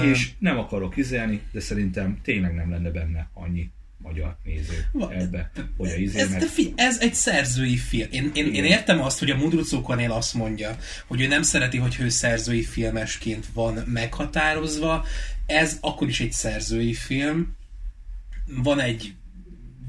Uh, 0.00 0.08
és 0.08 0.30
nem 0.38 0.58
akarok 0.58 0.96
izelni, 0.96 1.40
de 1.52 1.60
szerintem 1.60 2.18
tényleg 2.22 2.54
nem 2.54 2.70
lenne 2.70 2.90
benne 2.90 3.30
annyi 3.34 3.70
magyar 4.02 4.36
néző 4.44 4.86
Va- 4.92 5.12
ebbe, 5.12 5.50
hogy 5.76 5.88
a 5.88 5.94
izé 5.94 6.20
Ez, 6.20 6.30
de 6.30 6.46
fi, 6.46 6.72
ez 6.76 7.00
egy 7.00 7.14
szerzői 7.14 7.76
film. 7.76 8.08
Én, 8.10 8.30
én, 8.34 8.54
én 8.54 8.64
értem 8.64 9.00
azt, 9.00 9.18
hogy 9.18 9.30
a 9.30 9.36
Mudrucó 9.36 9.80
Kornél 9.80 10.12
azt 10.12 10.34
mondja, 10.34 10.76
hogy 11.06 11.20
ő 11.20 11.26
nem 11.26 11.42
szereti, 11.42 11.78
hogy 11.78 11.96
ő 12.00 12.08
szerzői 12.08 12.62
filmesként 12.62 13.46
van 13.54 13.74
meghatározva. 13.86 15.06
Ez 15.46 15.78
akkor 15.80 16.08
is 16.08 16.20
egy 16.20 16.32
szerzői 16.32 16.94
film. 16.94 17.56
Van 18.46 18.80
egy 18.80 19.14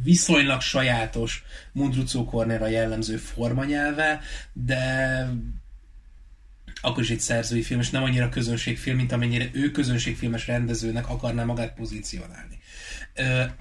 viszonylag 0.04 0.62
sajátos 0.62 1.44
Mundrucó 1.72 2.26
Kornéra 2.26 2.68
jellemző 2.68 3.18
formanyelve, 3.18 4.22
de 4.54 5.28
akkor 6.82 7.04
is 7.04 7.10
egy 7.10 7.20
szerzői 7.20 7.62
film, 7.62 7.80
és 7.80 7.90
nem 7.90 8.04
annyira 8.04 8.30
közönségfilm, 8.30 8.96
mint 8.96 9.12
amennyire 9.12 9.50
ő 9.52 9.72
közönségfilmes 9.72 10.48
rendezőnek 10.48 11.10
akarná 11.10 11.44
magát 11.44 11.74
pozícionálni. 11.74 12.60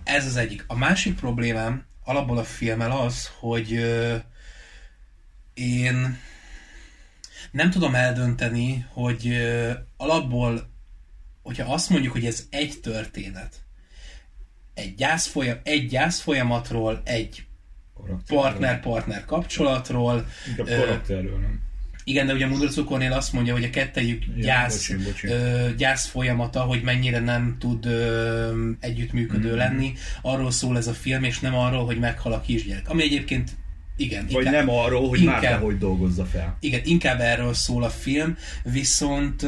Ez 0.03 0.27
az 0.27 0.37
egyik. 0.37 0.65
A 0.67 0.77
másik 0.77 1.15
problémám 1.15 1.85
alapból 2.05 2.39
a 2.39 2.45
filmmel 2.45 2.91
az, 2.91 3.31
hogy 3.39 3.71
én 5.55 6.19
nem 7.51 7.71
tudom 7.71 7.95
eldönteni, 7.95 8.87
hogy 8.89 9.37
alapból, 9.97 10.71
hogyha 11.43 11.73
azt 11.73 11.91
mondjuk, 11.91 12.13
hogy 12.13 12.27
ez 12.27 12.47
egy 12.51 12.81
történet, 12.83 13.55
egy 14.75 14.95
gyász, 14.95 15.27
folyam, 15.27 15.59
egy 15.63 15.89
gyász 15.89 16.21
folyamatról, 16.21 17.03
egy 17.05 17.47
partner-partner 18.27 19.25
kapcsolatról, 19.25 20.27
Inkább 20.49 20.67
karakterről, 20.67 21.39
nem? 21.39 21.63
Igen, 22.05 22.27
de 22.27 22.33
ugye 22.33 22.45
a 22.45 22.49
Mudrocó 22.49 22.85
Kornél 22.85 23.13
azt 23.13 23.33
mondja, 23.33 23.53
hogy 23.53 23.65
a 23.65 23.71
kettejük 23.71 24.23
Ja, 24.37 24.43
gyász, 24.43 24.89
bocsi, 24.89 25.05
bocsi. 25.05 25.27
Ö, 25.27 25.69
gyász 25.77 26.07
folyamata, 26.07 26.61
hogy 26.61 26.83
mennyire 26.83 27.19
nem 27.21 27.57
tud 27.59 27.87
ö, 27.87 28.51
együttműködő 28.81 29.49
Mhm. 29.49 29.57
lenni. 29.57 29.93
Arról 30.23 30.51
szól 30.51 30.77
ez 30.77 30.87
a 30.87 30.93
film, 30.95 31.25
és 31.25 31.39
nem 31.41 31.55
arról, 31.55 31.85
hogy 31.85 31.99
meghal 31.99 32.33
a 32.33 32.41
kisgyerek. 32.41 32.89
Ami 32.89 33.03
egyébként 33.03 33.51
igen, 33.97 34.27
Vagy 34.31 34.45
inkább, 34.45 34.67
nem 34.67 34.75
arról, 34.75 35.09
hogy 35.09 35.21
inkább- 35.21 35.43
Márta 35.43 35.65
hogy 35.65 35.79
dolgozza 35.79 36.25
fel. 36.25 36.57
igen, 36.61 36.81
inkább 36.85 37.21
erről 37.21 37.55
szól 37.55 37.83
a 37.83 37.91
film, 37.91 38.37
viszont 38.65 39.47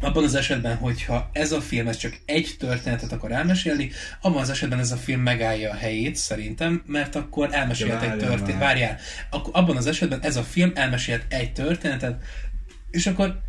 abban 0.00 0.24
az 0.24 0.34
esetben, 0.34 0.76
hogyha 0.76 1.30
ez 1.32 1.52
a 1.52 1.60
film 1.60 1.88
ez 1.88 1.96
csak 1.96 2.18
egy 2.24 2.54
történetet 2.58 3.12
akar 3.12 3.32
elmesélni, 3.32 3.90
abban 4.20 4.40
az 4.40 4.50
esetben 4.50 4.78
ez 4.78 4.92
a 4.92 4.96
film 4.96 5.20
megállja 5.20 5.70
a 5.70 5.74
helyét 5.74 6.16
szerintem, 6.16 6.82
mert 6.86 7.14
akkor 7.14 7.48
elmesélt 7.52 8.00
De 8.00 8.12
egy 8.12 8.18
történetet. 8.18 8.58
Várjál, 8.58 8.98
akkor 9.30 9.52
abban 9.56 9.76
az 9.76 9.86
esetben 9.86 10.20
ez 10.22 10.36
a 10.36 10.42
film 10.42 10.72
elmesélt 10.74 11.24
egy 11.28 11.52
történetet, 11.52 12.22
és 12.90 13.06
akkor 13.06 13.40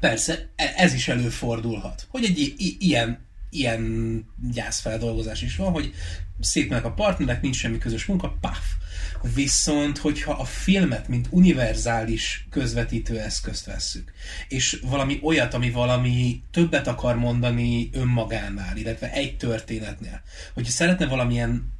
persze 0.00 0.50
e- 0.56 0.72
ez 0.76 0.94
is 0.94 1.08
előfordulhat, 1.08 2.06
hogy 2.10 2.24
egy 2.24 2.38
i- 2.38 2.54
i- 2.56 2.76
ilyen 2.80 3.22
ilyen 3.50 4.24
gyászfeldolgozás 4.52 5.42
is 5.42 5.56
van, 5.56 5.72
hogy 5.72 5.94
szépnek 6.40 6.84
a 6.84 6.92
partnerek, 6.92 7.42
nincs 7.42 7.56
semmi 7.56 7.78
közös 7.78 8.04
munka, 8.06 8.36
paf. 8.40 8.58
Viszont, 9.34 9.98
hogyha 9.98 10.32
a 10.32 10.44
filmet, 10.44 11.08
mint 11.08 11.26
univerzális 11.30 12.46
közvetítő 12.50 13.18
eszközt 13.18 13.66
vesszük, 13.66 14.12
és 14.48 14.80
valami 14.82 15.18
olyat, 15.22 15.54
ami 15.54 15.70
valami 15.70 16.42
többet 16.50 16.86
akar 16.86 17.16
mondani 17.16 17.90
önmagánál, 17.92 18.76
illetve 18.76 19.12
egy 19.12 19.36
történetnél, 19.36 20.22
hogyha 20.54 20.70
szeretne 20.70 21.06
valamilyen 21.06 21.72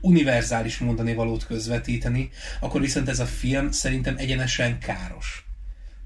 univerzális 0.00 0.78
mondani 0.78 1.14
valót 1.14 1.46
közvetíteni, 1.46 2.30
akkor 2.60 2.80
viszont 2.80 3.08
ez 3.08 3.20
a 3.20 3.26
film 3.26 3.70
szerintem 3.70 4.16
egyenesen 4.16 4.78
káros. 4.78 5.44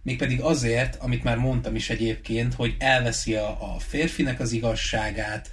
Mégpedig 0.02 0.40
azért, 0.40 0.96
amit 0.96 1.22
már 1.22 1.36
mondtam 1.36 1.74
is 1.74 1.90
egyébként, 1.90 2.54
hogy 2.54 2.74
elveszi 2.78 3.34
a, 3.34 3.74
a 3.74 3.78
férfinek 3.78 4.40
az 4.40 4.52
igazságát, 4.52 5.50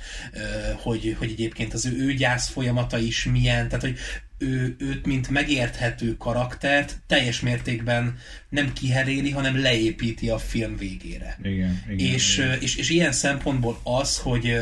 hogy, 0.82 1.16
hogy 1.20 1.32
egyébként 1.32 1.74
az 1.74 1.86
ő, 1.86 1.98
ő 1.98 2.14
gyász 2.14 2.50
folyamata 2.50 2.98
is 2.98 3.26
milyen, 3.26 3.68
tehát 3.68 3.84
hogy 3.84 3.98
ő, 4.38 4.76
őt, 4.80 5.06
mint 5.06 5.30
megérthető 5.30 6.18
karaktert 6.18 7.02
teljes 7.08 7.40
mértékben 7.40 8.18
nem 8.50 8.74
kiheréli, 8.74 9.32
hanem 9.32 9.62
leépíti 9.62 10.30
a 10.30 10.38
film 10.38 10.78
végére. 10.78 11.38
Igen, 11.44 11.84
igen. 11.90 12.14
És, 12.14 12.38
igen. 12.38 12.62
és, 12.62 12.76
és 12.76 12.90
ilyen 12.90 13.12
szempontból 13.12 13.80
az, 13.84 14.18
hogy, 14.18 14.58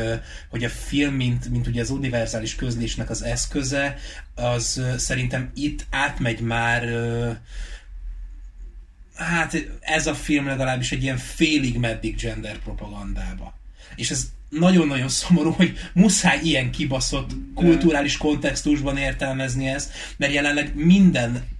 hogy 0.50 0.64
a 0.64 0.68
film, 0.68 1.14
mint, 1.14 1.48
mint 1.48 1.66
ugye 1.66 1.80
az 1.80 1.90
univerzális 1.90 2.54
közlésnek 2.54 3.10
az 3.10 3.22
eszköze, 3.22 3.96
az 4.34 4.82
szerintem 4.96 5.50
itt 5.54 5.86
átmegy 5.90 6.40
már 6.40 6.88
hát 9.14 9.66
ez 9.80 10.06
a 10.06 10.14
film 10.14 10.46
legalábbis 10.46 10.92
egy 10.92 11.02
ilyen 11.02 11.16
félig 11.16 11.78
meddig 11.78 12.16
gender 12.16 12.58
propagandába. 12.58 13.54
És 13.96 14.10
ez 14.10 14.32
nagyon-nagyon 14.58 15.08
szomorú, 15.08 15.50
hogy 15.50 15.72
muszáj 15.92 16.40
ilyen 16.42 16.70
kibaszott 16.70 17.30
kulturális 17.54 18.16
kontextusban 18.16 18.96
értelmezni 18.96 19.66
ezt, 19.66 19.92
mert 20.16 20.32
jelenleg 20.32 20.72
minden 20.74 21.52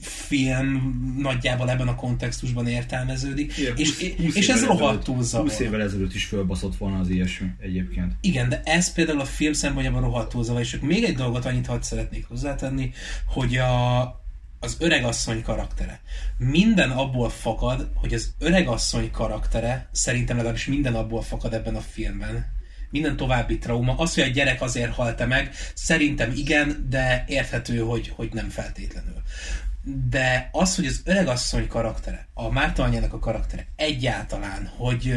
film 0.00 1.00
nagyjából 1.18 1.70
ebben 1.70 1.88
a 1.88 1.94
kontextusban 1.94 2.66
értelmeződik, 2.66 3.58
Igen, 3.58 3.76
és, 3.76 3.98
20 3.98 4.24
20 4.24 4.34
és 4.34 4.48
ez 4.48 4.64
rohadtul 4.64 5.22
zavar. 5.22 5.48
20 5.48 5.58
évvel 5.58 5.82
ezelőtt 5.82 6.14
is 6.14 6.24
fölbaszott 6.24 6.76
volna 6.76 6.98
az 6.98 7.08
ilyesmi 7.08 7.46
egyébként. 7.60 8.12
Igen, 8.20 8.48
de 8.48 8.62
ez 8.64 8.92
például 8.92 9.20
a 9.20 9.24
film 9.24 9.52
szempontjában 9.52 10.00
rohadtul 10.00 10.44
zavar, 10.44 10.60
és 10.60 10.78
még 10.80 11.04
egy 11.04 11.14
dolgot 11.14 11.44
annyit 11.44 11.66
hadd 11.66 11.80
szeretnék 11.80 12.26
hozzátenni, 12.26 12.90
hogy 13.26 13.56
a, 13.56 14.00
az 14.60 14.76
öregasszony 14.78 15.42
karaktere. 15.42 16.00
Minden 16.38 16.90
abból 16.90 17.30
fakad, 17.30 17.90
hogy 17.94 18.14
az 18.14 18.34
öregasszony 18.38 19.10
karaktere, 19.10 19.88
szerintem 19.92 20.36
legalábbis 20.36 20.66
minden 20.66 20.94
abból 20.94 21.22
fakad 21.22 21.54
ebben 21.54 21.76
a 21.76 21.80
filmben, 21.80 22.54
minden 22.90 23.16
további 23.16 23.58
trauma. 23.58 23.94
Az, 23.96 24.14
hogy 24.14 24.22
a 24.22 24.26
gyerek 24.26 24.62
azért 24.62 24.94
halt 24.94 25.26
meg, 25.26 25.54
szerintem 25.74 26.32
igen, 26.34 26.86
de 26.90 27.24
érthető, 27.28 27.78
hogy, 27.78 28.12
hogy 28.16 28.28
nem 28.32 28.48
feltétlenül. 28.48 29.22
De 30.08 30.48
az, 30.52 30.76
hogy 30.76 30.86
az 30.86 31.00
öregasszony 31.04 31.68
karaktere, 31.68 32.28
a 32.34 32.50
Márta 32.50 32.82
anyjának 32.82 33.12
a 33.12 33.18
karaktere 33.18 33.66
egyáltalán, 33.76 34.70
hogy, 34.76 35.14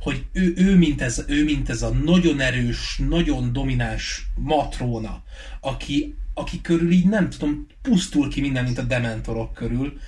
hogy 0.00 0.26
ő, 0.32 0.52
ő, 0.56 0.76
mint 0.76 1.02
ez, 1.02 1.24
ő 1.26 1.44
mint 1.44 1.70
ez 1.70 1.82
a 1.82 1.90
nagyon 1.90 2.40
erős, 2.40 3.00
nagyon 3.08 3.52
domináns 3.52 4.26
matróna, 4.34 5.22
aki, 5.60 6.16
aki 6.40 6.60
körül 6.60 6.90
így 6.90 7.08
nem 7.08 7.30
tudom, 7.30 7.66
pusztul 7.82 8.30
ki 8.30 8.40
minden, 8.40 8.64
mint 8.64 8.78
a 8.78 8.82
dementorok 8.82 9.54
körül, 9.54 9.98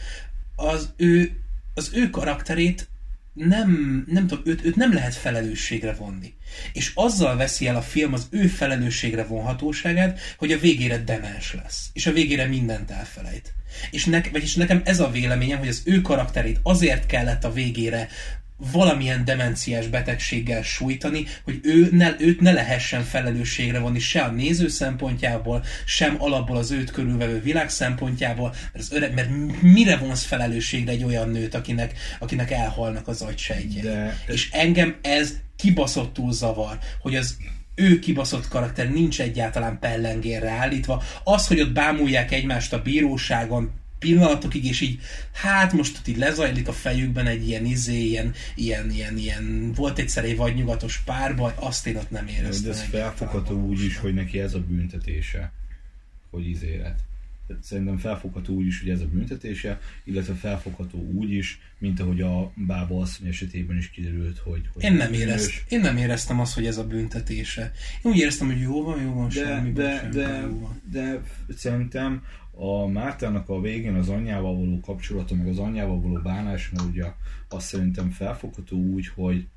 az 0.56 0.92
ő, 0.96 1.32
az 1.74 1.90
ő 1.94 2.10
karakterét 2.10 2.88
nem, 3.32 4.04
nem 4.06 4.26
tudom, 4.26 4.44
őt, 4.46 4.64
őt 4.64 4.76
nem 4.76 4.92
lehet 4.92 5.14
felelősségre 5.14 5.92
vonni. 5.92 6.34
És 6.72 6.92
azzal 6.94 7.36
veszi 7.36 7.66
el 7.66 7.76
a 7.76 7.82
film 7.82 8.12
az 8.12 8.26
ő 8.30 8.46
felelősségre 8.46 9.24
vonhatóságát, 9.24 10.20
hogy 10.38 10.52
a 10.52 10.58
végére 10.58 10.98
demens 10.98 11.54
lesz. 11.54 11.90
És 11.92 12.06
a 12.06 12.12
végére 12.12 12.46
mindent 12.46 12.90
elfelejt. 12.90 13.54
És, 13.90 14.04
ne, 14.04 14.20
vagyis 14.32 14.54
nekem 14.54 14.80
ez 14.84 15.00
a 15.00 15.10
véleményem, 15.10 15.58
hogy 15.58 15.68
az 15.68 15.82
ő 15.84 16.00
karakterét 16.00 16.60
azért 16.62 17.06
kellett 17.06 17.44
a 17.44 17.52
végére 17.52 18.08
valamilyen 18.70 19.24
demenciás 19.24 19.86
betegséggel 19.86 20.62
sújtani, 20.62 21.26
hogy 21.44 21.60
ő 21.62 21.88
ne, 21.92 22.14
őt 22.18 22.40
ne 22.40 22.52
lehessen 22.52 23.02
felelősségre 23.02 23.78
vonni 23.78 23.98
se 23.98 24.20
a 24.20 24.30
néző 24.30 24.68
szempontjából, 24.68 25.64
sem 25.84 26.14
alapból 26.18 26.56
az 26.56 26.70
őt 26.70 26.90
körülvevő 26.90 27.40
világ 27.40 27.70
szempontjából, 27.70 28.48
mert, 28.48 28.84
az 28.84 28.92
öreg, 28.92 29.14
mert 29.14 29.28
mire 29.62 29.96
vonsz 29.96 30.24
felelősségre 30.24 30.92
egy 30.92 31.04
olyan 31.04 31.28
nőt, 31.28 31.54
akinek, 31.54 31.94
akinek 32.18 32.50
elhalnak 32.50 33.08
az 33.08 33.22
agysejtjei. 33.22 33.82
De- 33.82 34.22
És 34.26 34.50
engem 34.50 34.96
ez 35.02 35.34
kibaszottul 35.56 36.32
zavar, 36.32 36.78
hogy 37.00 37.16
az 37.16 37.36
ő 37.74 37.98
kibaszott 37.98 38.48
karakter 38.48 38.90
nincs 38.90 39.20
egyáltalán 39.20 39.78
pellengérre 39.78 40.50
állítva. 40.50 41.02
Az, 41.24 41.46
hogy 41.46 41.60
ott 41.60 41.72
bámulják 41.72 42.32
egymást 42.32 42.72
a 42.72 42.82
bíróságon 42.82 43.70
pillanatokig, 44.02 44.64
és 44.64 44.80
így, 44.80 45.00
hát 45.32 45.72
most 45.72 45.98
ott 45.98 46.08
így 46.08 46.16
lezajlik 46.16 46.68
a 46.68 46.72
fejükben 46.72 47.26
egy 47.26 47.48
ilyen 47.48 47.64
izé, 47.64 48.04
ilyen, 48.04 48.34
ilyen, 48.54 48.90
ilyen, 48.90 49.16
ilyen 49.16 49.72
volt 49.74 49.98
egyszer 49.98 50.24
egy 50.24 50.36
vadnyugatos 50.36 50.98
párbaj, 50.98 51.52
azt 51.54 51.86
én 51.86 51.96
ott 51.96 52.10
nem 52.10 52.26
éreztem. 52.26 52.70
De 52.70 52.78
ez 52.78 52.82
felfogható 52.82 53.66
úgy 53.66 53.84
is, 53.84 53.96
hogy 53.96 54.14
neki 54.14 54.40
ez 54.40 54.54
a 54.54 54.60
büntetése, 54.60 55.52
hogy 56.30 56.48
izélet. 56.48 57.00
Szerintem 57.62 57.98
felfogható 57.98 58.54
úgy 58.54 58.66
is, 58.66 58.80
hogy 58.80 58.90
ez 58.90 59.00
a 59.00 59.06
büntetése, 59.06 59.80
illetve 60.04 60.34
felfogható 60.34 60.98
úgy 61.14 61.32
is, 61.32 61.60
mint 61.78 62.00
ahogy 62.00 62.20
a 62.20 62.52
bába 62.54 63.00
asszony 63.00 63.28
esetében 63.28 63.76
is 63.76 63.90
kiderült, 63.90 64.38
hogy... 64.38 64.68
hogy 64.72 64.84
Én 64.84 64.92
nem, 64.92 65.12
éreztem, 65.12 65.62
én 65.68 65.80
nem 65.80 65.96
éreztem 65.96 66.40
azt, 66.40 66.54
hogy 66.54 66.66
ez 66.66 66.78
a 66.78 66.86
büntetése. 66.86 67.72
Én 68.02 68.12
úgy 68.12 68.18
éreztem, 68.18 68.46
hogy 68.46 68.60
jó 68.60 68.82
van, 68.82 69.02
jó 69.02 69.12
van, 69.12 69.28
De, 69.28 69.34
semmi 69.34 69.72
de, 69.72 69.98
semmi 69.98 70.14
de, 70.14 70.26
baj, 70.26 70.50
jó 70.50 70.60
van. 70.60 70.82
de 70.90 71.22
szerintem 71.56 72.22
a 72.62 72.86
Mártának 72.86 73.48
a 73.48 73.60
végén 73.60 73.94
az 73.94 74.08
anyjával 74.08 74.54
való 74.54 74.80
kapcsolata, 74.80 75.34
meg 75.34 75.48
az 75.48 75.58
anyjával 75.58 76.00
való 76.00 76.20
bánásmódja, 76.22 77.16
azt 77.48 77.66
szerintem 77.66 78.10
felfogható 78.10 78.76
úgy, 78.76 79.08
hogy, 79.08 79.48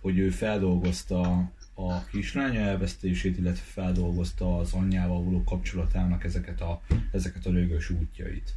hogy 0.00 0.18
ő 0.18 0.30
feldolgozta 0.30 1.20
a 1.74 2.04
kislánya 2.10 2.60
elvesztését, 2.60 3.38
illetve 3.38 3.64
feldolgozta 3.64 4.58
az 4.58 4.72
anyjával 4.72 5.24
való 5.24 5.44
kapcsolatának 5.44 6.24
ezeket 6.24 6.60
a, 6.60 6.82
ezeket 7.12 7.46
a 7.46 7.50
rögös 7.50 7.90
útjait. 7.90 8.54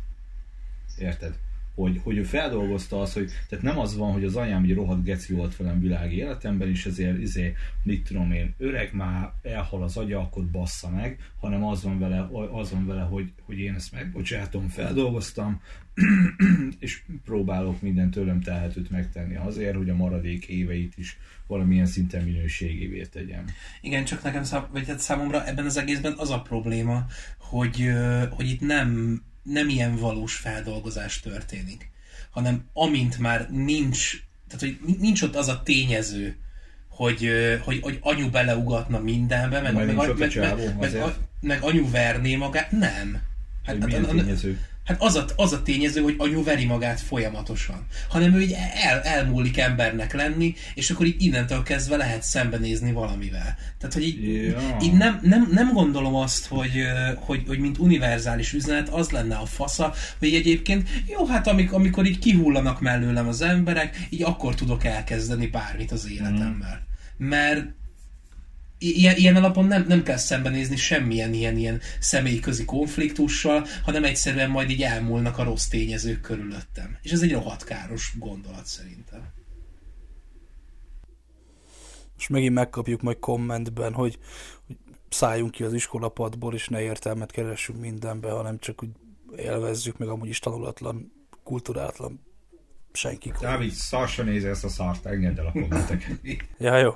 Érted? 0.98 1.40
Hogy, 1.80 2.00
hogy 2.04 2.18
ő 2.18 2.24
feldolgozta 2.24 3.02
azt, 3.02 3.14
hogy 3.14 3.32
tehát 3.50 3.64
nem 3.64 3.80
az 3.80 3.98
van, 3.98 4.12
hogy 4.12 4.24
az 4.24 4.36
anyám 4.36 4.64
egy 4.64 4.74
rohadt 4.74 5.04
geci 5.04 5.34
volt 5.34 5.56
velem 5.56 5.80
világi 5.80 6.16
életemben, 6.16 6.70
és 6.70 6.86
ezért 6.86 7.20
izé, 7.20 7.56
mit 7.84 8.08
tudom 8.08 8.32
én, 8.32 8.54
öreg 8.58 8.94
már 8.94 9.32
elhal 9.42 9.84
az 9.84 9.98
agya, 9.98 10.20
akkor 10.20 10.46
bassza 10.46 10.90
meg, 10.90 11.20
hanem 11.40 11.64
az 11.64 11.84
van 11.84 12.00
vele, 12.00 12.30
az 12.52 12.72
van 12.72 12.86
vele 12.86 13.02
hogy, 13.02 13.32
hogy 13.46 13.60
én 13.60 13.74
ezt 13.74 13.92
megbocsátom, 13.92 14.68
feldolgoztam, 14.68 15.62
és 16.80 17.02
próbálok 17.26 17.82
minden 17.82 18.12
tőlem 18.12 18.42
telhetőt 18.42 18.90
megtenni 18.90 19.36
azért, 19.36 19.76
hogy 19.76 19.90
a 19.90 19.96
maradék 19.96 20.46
éveit 20.46 20.98
is 20.98 21.18
valamilyen 21.48 21.86
szinten 21.86 22.24
minőségévé 22.24 23.02
tegyem. 23.02 23.46
Igen, 23.82 24.04
csak 24.04 24.24
nekem 24.24 24.44
szám, 24.44 24.68
vagy 24.72 24.88
hát 24.88 25.00
számomra 25.00 25.48
ebben 25.48 25.66
az 25.66 25.78
egészben 25.78 26.14
az 26.18 26.30
a 26.30 26.42
probléma, 26.42 27.06
hogy, 27.38 27.90
hogy 28.30 28.50
itt 28.50 28.62
nem, 28.62 29.22
nem 29.52 29.70
ilyen 29.70 29.96
valós 29.96 30.36
feldolgozás 30.36 31.20
történik, 31.20 31.90
hanem 32.30 32.66
amint 32.74 33.18
már 33.18 33.50
nincs, 33.50 34.24
tehát 34.48 34.60
hogy 34.60 34.98
nincs 35.00 35.22
ott 35.22 35.36
az 35.36 35.48
a 35.48 35.64
tényező, 35.64 36.38
hogy, 36.88 37.30
hogy, 37.64 37.80
hogy 37.82 37.98
anyu 38.02 38.30
beleugatna 38.30 39.00
mindenbe, 39.00 39.62
meg, 39.62 39.74
Majd 39.74 39.88
meg, 39.96 39.96
meg, 39.96 40.36
meg, 40.36 40.92
meg, 40.92 41.14
meg, 41.42 41.64
anyu 41.64 41.90
verné 41.90 42.36
magát, 42.36 42.72
nem. 42.72 43.22
Hogy 43.66 43.78
Hát, 43.80 43.86
milyen 43.86 44.06
hát, 44.06 44.16
tényező? 44.16 44.60
Hát 44.90 45.02
az 45.02 45.16
a, 45.16 45.26
az 45.36 45.54
a 45.54 45.62
tényező, 45.62 46.02
hogy 46.02 46.16
anyu 46.18 46.44
veri 46.44 46.66
magát 46.66 47.00
folyamatosan. 47.00 47.86
Hanem 48.10 48.34
ő 48.34 48.42
így 48.42 48.56
el, 48.84 49.02
elmúlik 49.02 49.58
embernek 49.58 50.14
lenni, 50.14 50.56
és 50.74 50.90
akkor 50.90 51.06
így 51.06 51.24
innentől 51.24 51.64
kezdve 51.64 51.96
lehet 51.96 52.24
szembenézni 52.24 52.92
valamivel. 52.92 53.58
Tehát, 53.78 53.94
hogy 53.94 54.04
így, 54.04 54.44
Ja. 54.44 54.78
így 54.82 54.94
nem, 54.94 55.20
nem, 55.24 55.50
nem 55.52 55.74
gondolom 55.74 56.16
azt, 56.16 56.46
hogy, 56.46 56.84
hogy, 57.16 57.44
hogy 57.48 57.60
mint 57.60 57.78
univerzális 57.78 58.54
üzenet 58.54 58.90
az 58.90 59.10
lenne 59.10 59.36
a 59.36 59.46
fasza, 59.46 59.94
hogy 60.20 60.34
egyébként 60.34 60.90
jó, 61.08 61.26
hát 61.26 61.48
amik, 61.48 61.74
amikor 61.74 62.06
így 62.06 62.20
kihullanak 62.20 62.82
mellőlem 62.82 63.28
az 63.28 63.42
emberek, 63.42 64.08
így 64.10 64.24
akkor 64.24 64.56
tudok 64.56 64.84
elkezdeni 64.84 65.48
bármit 65.48 65.92
az 65.92 66.10
életemmel. 66.12 66.88
Mert 67.18 67.66
ilyen, 68.80 69.16
ilyen 69.16 69.36
alapon 69.36 69.66
nem, 69.66 69.86
nem 69.88 70.04
kell 70.04 70.18
szembenézni 70.18 70.76
semmilyen 70.76 71.34
ilyen, 71.34 71.58
ilyen 71.58 71.82
személyközi 72.00 72.66
konfliktussal, 72.66 73.66
hanem 73.84 74.04
egyszerűen 74.04 74.50
majd 74.50 74.70
így 74.70 74.82
elmúlnak 74.82 75.38
a 75.38 75.44
rossz 75.44 75.68
tényezők 75.68 76.22
körülöttem. 76.22 76.98
És 77.02 77.12
ez 77.12 77.22
egy 77.22 77.32
rohadt 77.32 77.64
káros 77.64 78.14
gondolat 78.18 78.66
szerintem. 78.66 79.38
És 82.18 82.28
megint 82.28 82.54
megkapjuk 82.54 83.02
majd 83.02 83.20
kommentben, 83.20 83.94
hogy, 83.94 84.18
hogy 84.68 84.78
szálljunk 85.10 85.52
ki 85.52 85.64
az 85.64 85.74
iskolapadból, 85.74 86.54
és 86.54 86.68
ne 86.68 86.82
értelmet 86.82 87.32
keressünk 87.32 87.80
mindenbe, 87.80 88.32
hanem 88.32 88.60
csak 88.60 88.84
úgy 88.84 88.90
élvezzük, 89.36 89.98
meg 89.98 90.08
amúgy 90.08 90.30
is 90.30 90.40
tanulatlan, 90.40 91.12
kulturátlan 91.44 92.26
senki. 92.92 93.34
Dávid, 93.40 93.72
szarsa 93.72 94.24
nézi 94.24 94.48
ezt 94.48 94.64
a 94.64 94.70
szart, 94.70 95.06
engedd 95.06 95.40
el 95.40 95.46
a 95.46 95.52
kommenteket. 95.52 96.20
Ja, 96.58 96.78
jó. 96.78 96.94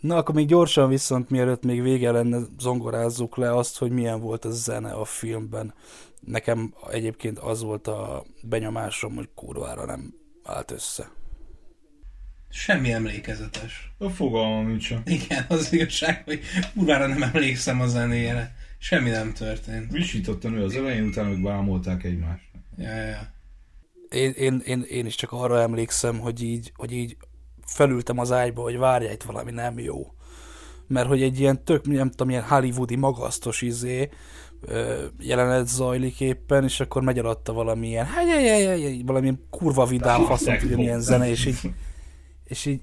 Na, 0.00 0.16
akkor 0.16 0.34
még 0.34 0.46
gyorsan 0.46 0.88
viszont, 0.88 1.30
mielőtt 1.30 1.64
még 1.64 1.82
vége 1.82 2.10
lenne, 2.10 2.38
zongorázzuk 2.58 3.36
le 3.36 3.56
azt, 3.56 3.78
hogy 3.78 3.90
milyen 3.90 4.20
volt 4.20 4.44
a 4.44 4.50
zene 4.50 4.90
a 4.90 5.04
filmben. 5.04 5.74
Nekem 6.20 6.74
egyébként 6.90 7.38
az 7.38 7.62
volt 7.62 7.86
a 7.86 8.24
benyomásom, 8.42 9.14
hogy 9.14 9.28
kurvára 9.34 9.84
nem 9.84 10.14
állt 10.42 10.70
össze. 10.70 11.10
Semmi 12.50 12.92
emlékezetes. 12.92 13.92
A 13.98 14.08
fogalmam 14.08 14.66
nincs. 14.66 14.90
Igen, 15.04 15.44
az 15.48 15.72
igazság, 15.72 16.24
hogy 16.24 16.40
kurvára 16.74 17.06
nem 17.06 17.22
emlékszem 17.22 17.80
a 17.80 17.86
zenéjére. 17.86 18.56
Semmi 18.78 19.10
nem 19.10 19.32
történt. 19.32 19.92
Visított 19.92 20.44
a 20.44 20.48
nő 20.48 20.64
az 20.64 20.76
elején, 20.76 21.04
utána 21.04 21.28
meg 21.28 21.42
bámolták 21.42 22.04
egymást. 22.04 22.50
Ja, 22.76 22.94
ja, 22.94 23.06
ja. 23.06 23.32
Én, 24.10 24.30
én, 24.30 24.62
én, 24.64 24.82
én 24.82 25.06
is 25.06 25.14
csak 25.14 25.32
arra 25.32 25.60
emlékszem, 25.60 26.18
hogy 26.18 26.42
így, 26.42 26.72
hogy 26.74 26.92
így 26.92 27.16
felültem 27.68 28.18
az 28.18 28.32
ágyba, 28.32 28.62
hogy 28.62 28.78
várja 28.78 29.12
itt 29.12 29.22
valami 29.22 29.50
nem 29.50 29.78
jó. 29.78 30.06
Mert 30.86 31.08
hogy 31.08 31.22
egy 31.22 31.40
ilyen 31.40 31.64
tök, 31.64 31.86
nem 31.86 32.10
tudom, 32.10 32.30
ilyen 32.30 32.42
hollywoodi 32.42 32.96
magasztos 32.96 33.62
izé 33.62 34.08
jelenet 35.18 35.68
zajlik 35.68 36.20
éppen, 36.20 36.64
és 36.64 36.80
akkor 36.80 37.02
megy 37.02 37.18
alatta 37.18 37.52
valamilyen, 37.52 38.06
valamilyen 39.04 39.46
kurva 39.50 39.86
vidám 39.86 40.24
faszom, 40.24 40.58
tudja 40.58 40.76
milyen 40.76 41.00
zene, 41.00 41.28
és 41.28 41.46
így, 41.46 41.60
és 42.44 42.66
így, 42.66 42.80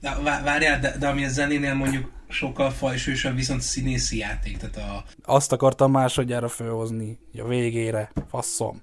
De, 0.00 0.16
vá- 0.22 0.44
várjál, 0.44 0.80
de, 0.80 0.96
de 0.98 1.08
ami 1.08 1.24
a 1.24 1.28
zenénél 1.28 1.74
mondjuk 1.74 2.10
sokkal 2.28 2.70
fajsősebb, 2.70 3.34
viszont 3.34 3.60
színészi 3.60 4.18
játék, 4.18 4.56
tehát 4.56 4.76
a, 4.76 5.04
azt 5.22 5.52
akartam 5.52 5.90
másodjára 5.90 6.48
fölhozni, 6.48 7.18
a 7.38 7.46
végére, 7.46 8.12
faszom. 8.28 8.82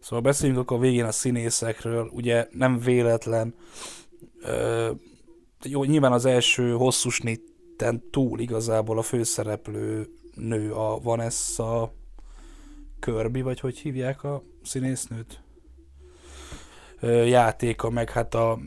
Szóval 0.00 0.20
beszéljünk 0.20 0.60
akkor 0.60 0.80
végén 0.80 1.04
a 1.04 1.12
színészekről, 1.12 2.10
ugye 2.12 2.48
nem 2.50 2.78
véletlen, 2.78 3.54
ö, 4.42 4.90
jó, 5.62 5.84
nyilván 5.84 6.12
az 6.12 6.24
első 6.24 6.72
hosszú 6.72 7.10
snitten 7.10 8.02
túl 8.10 8.40
igazából 8.40 8.98
a 8.98 9.02
főszereplő 9.02 10.08
nő 10.34 10.72
a 10.72 10.98
Vanessa 10.98 11.92
Kirby, 13.00 13.42
vagy 13.42 13.60
hogy 13.60 13.78
hívják 13.78 14.24
a 14.24 14.42
színésznőt? 14.62 15.40
Ö, 17.00 17.24
játéka, 17.24 17.90
meg 17.90 18.10
hát 18.10 18.34
a 18.34 18.58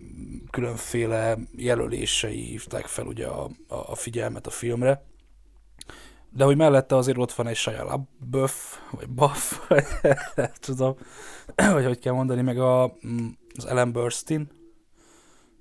különféle 0.51 1.37
jelölései 1.55 2.41
hívták 2.41 2.85
fel 2.85 3.05
ugye 3.05 3.27
a, 3.27 3.49
a 3.67 3.95
figyelmet 3.95 4.47
a 4.47 4.49
filmre. 4.49 5.03
De 6.35 6.43
hogy 6.43 6.57
mellette 6.57 6.95
azért 6.95 7.17
ott 7.17 7.31
van 7.31 7.47
egy 7.47 7.55
Shia 7.55 7.83
LaBeouf, 7.83 8.77
vagy 8.91 9.09
Buff, 9.09 9.53
vagy 9.69 9.83
nem 10.35 10.51
tudom, 10.59 10.95
vagy 11.73 11.85
hogy 11.85 11.99
kell 11.99 12.13
mondani, 12.13 12.41
meg 12.41 12.59
a, 12.59 12.95
mm, 13.07 13.27
az 13.55 13.65
Ellen 13.65 13.91
Burstyn 13.91 14.49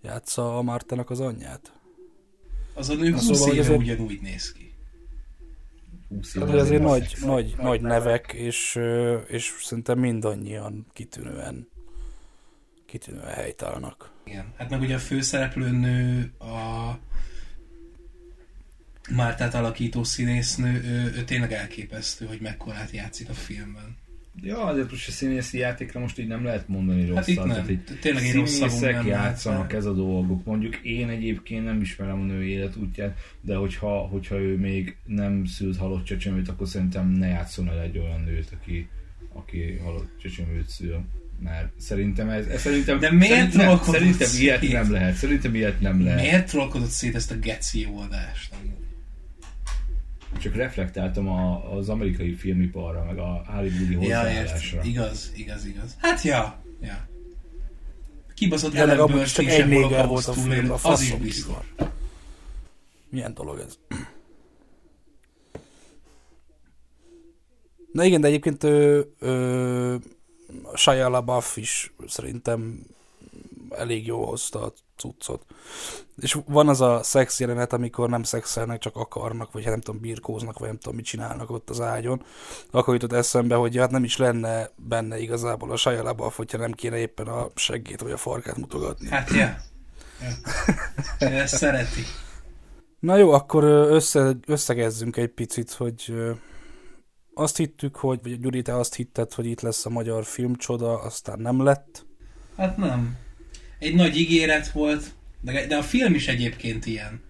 játsza 0.03 0.57
a 0.59 0.62
Martának 0.62 1.11
az 1.11 1.20
anyját. 1.20 1.73
az 2.75 2.89
a 2.89 2.95
nő 2.95 3.09
Na, 3.11 3.16
20 3.16 3.25
szóval, 3.39 3.53
éve 3.55 3.61
azért- 3.62 3.79
ugyanúgy 3.79 4.20
néz 4.20 4.53
ki. 4.53 4.75
20 6.09 6.33
Tehát 6.33 6.49
éve 6.49 6.59
hogy 6.59 6.66
azért 6.66 6.85
azért 6.85 7.20
nagy, 7.20 7.27
nagy, 7.27 7.55
nagy 7.59 7.81
nevek, 7.81 8.33
és, 8.33 8.79
és 9.27 9.55
szerintem 9.62 9.99
mindannyian 9.99 10.87
kitűnően 10.93 11.68
kitűnően 12.87 13.35
helytállnak. 13.35 14.11
Igen. 14.25 14.53
Hát 14.57 14.70
meg 14.70 14.81
ugye 14.81 14.95
a 14.95 14.99
főszereplő 14.99 15.70
nő 15.70 16.33
a 16.39 16.91
Mártát 19.15 19.55
alakító 19.55 20.05
színésznő, 20.05 20.83
ő, 20.85 21.13
ő 21.19 21.25
tényleg 21.25 21.53
elképesztő, 21.53 22.27
hogy 22.27 22.39
mekkorát 22.41 22.91
játszik 22.91 23.29
a 23.29 23.33
filmben. 23.33 23.97
Ja, 24.41 24.75
de 24.75 24.87
most 24.91 25.09
a 25.09 25.11
színészi 25.11 25.59
játékra 25.59 26.01
most 26.01 26.19
így 26.19 26.27
nem 26.27 26.45
lehet 26.45 26.69
mondani 26.69 27.07
rosszat. 27.07 27.17
Hát 27.17 27.29
itt 27.29 27.37
nem. 27.37 27.49
Tehát, 27.49 27.71
így 27.71 27.99
Tényleg 28.01 28.23
színészek 28.23 28.95
nem 28.95 29.07
játszanak 29.07 29.73
ez 29.73 29.85
a 29.85 29.93
dolgok. 29.93 30.45
Mondjuk 30.45 30.77
én 30.77 31.09
egyébként 31.09 31.65
nem 31.65 31.81
ismerem 31.81 32.21
a 32.21 32.25
nő 32.25 32.45
életútját, 32.45 33.19
de 33.41 33.55
hogyha, 33.55 33.99
hogyha 33.99 34.37
ő 34.37 34.57
még 34.57 34.97
nem 35.05 35.45
szült 35.45 35.77
halott 35.77 36.05
csecsemőt, 36.05 36.49
akkor 36.49 36.69
szerintem 36.69 37.09
ne 37.09 37.27
játszon 37.27 37.69
el 37.69 37.81
egy 37.81 37.99
olyan 37.99 38.21
nőt, 38.21 38.49
aki, 38.61 38.89
aki 39.33 39.79
halott 39.83 40.11
csecsemőt 40.23 40.69
szül. 40.69 41.05
Mert 41.43 41.73
szerintem 41.81 42.29
ez, 42.29 42.47
ez 42.47 42.61
szerintem, 42.61 42.99
De 42.99 43.13
miért 43.13 43.53
szerintem, 43.53 43.93
szerintem 43.93 44.29
ilyet 44.39 44.61
szét? 44.61 44.73
nem 44.73 44.93
lehet. 44.93 45.15
Szerintem 45.15 45.55
ilyet 45.55 45.81
nem 45.81 46.05
lehet. 46.05 46.21
Miért 46.21 46.49
trollkodott 46.49 46.89
szét 46.89 47.15
ezt 47.15 47.31
a 47.31 47.37
geci 47.39 47.81
jó 47.81 47.99
adást? 47.99 48.55
Csak 50.41 50.55
reflektáltam 50.55 51.28
a, 51.28 51.72
az 51.76 51.89
amerikai 51.89 52.35
filmiparra, 52.35 53.05
meg 53.05 53.18
a 53.18 53.45
hollywoodi 53.47 53.93
Ja, 53.93 53.99
hozzáállásra. 53.99 54.76
értem. 54.76 54.91
Igaz, 54.91 55.33
igaz, 55.37 55.66
igaz. 55.66 55.97
Hát 55.99 56.22
ja, 56.22 56.62
ja. 56.80 57.09
Kibaszott 58.35 58.72
Ja, 58.72 58.87
meg 58.87 58.89
Ellen 58.99 59.11
amúgy 59.12 59.24
csak 59.26 59.47
egy 59.47 59.68
néger 59.68 60.07
volt 60.07 60.26
a 60.26 60.33
túlélő, 60.33 60.55
filmben, 60.55 60.78
Az 60.83 61.01
is 61.03 61.14
biztos. 61.14 61.57
Milyen 63.09 63.35
dolog 63.35 63.59
ez? 63.59 63.78
Na 67.93 68.05
igen, 68.05 68.20
de 68.20 68.26
egyébként 68.26 68.62
ö, 68.64 69.01
ö, 69.18 69.97
Shia 70.74 71.09
LaBeouf 71.09 71.57
is 71.57 71.93
szerintem 72.07 72.87
elég 73.70 74.07
jó 74.07 74.24
hozta 74.24 74.62
a 74.62 74.72
cuccot. 75.03 75.45
És 76.17 76.39
van 76.47 76.69
az 76.69 76.81
a 76.81 77.03
szex 77.03 77.41
jelenet, 77.41 77.73
amikor 77.73 78.09
nem 78.09 78.23
szexelnek, 78.23 78.79
csak 78.79 78.97
akarnak, 78.97 79.53
vagy 79.53 79.63
hát 79.63 79.73
nem 79.73 79.81
tudom, 79.81 80.01
birkóznak, 80.01 80.59
vagy 80.59 80.69
nem 80.69 80.79
tudom, 80.79 80.97
mit 80.97 81.05
csinálnak 81.05 81.51
ott 81.51 81.71
az 81.71 81.81
ágyon. 81.81 82.25
Akkor 82.71 82.95
jutott 82.95 83.13
eszembe, 83.13 83.55
hogy 83.55 83.77
hát 83.77 83.91
nem 83.91 84.05
is 84.05 84.17
lenne 84.17 84.71
benne 84.77 85.19
igazából 85.19 85.71
a 85.71 85.91
LaBeouf, 85.91 86.37
hogyha 86.37 86.59
nem 86.59 86.73
kéne 86.73 86.97
éppen 86.97 87.27
a 87.27 87.47
seggét 87.55 88.01
vagy 88.01 88.13
a 88.13 88.17
farkát 88.17 88.57
mutogatni. 88.57 89.09
Hát 89.09 89.31
ja. 89.31 89.57
ja. 91.19 91.27
Ezt 91.29 91.57
szereti. 91.57 92.03
Na 92.99 93.17
jó, 93.17 93.33
akkor 93.33 93.65
össze, 93.65 94.37
összegezzünk 94.47 95.17
egy 95.17 95.31
picit, 95.31 95.73
hogy 95.73 96.15
azt 97.35 97.57
hittük, 97.57 97.97
hogy, 97.97 98.19
vagy 98.23 98.41
Gyuri, 98.41 98.63
te 98.63 98.77
azt 98.77 98.95
hitted, 98.95 99.33
hogy 99.33 99.47
itt 99.47 99.61
lesz 99.61 99.87
a 99.87 99.91
magyar 99.91 100.25
filmcsoda, 100.25 101.01
aztán 101.01 101.39
nem 101.39 101.63
lett. 101.63 102.07
Hát 102.57 102.77
nem. 102.77 103.17
Egy 103.83 103.95
nagy 103.95 104.16
ígéret 104.16 104.70
volt, 104.70 105.12
de, 105.41 105.66
de 105.66 105.76
a 105.76 105.83
film 105.83 106.14
is 106.14 106.28
egyébként 106.28 106.87
ilyen. 106.87 107.20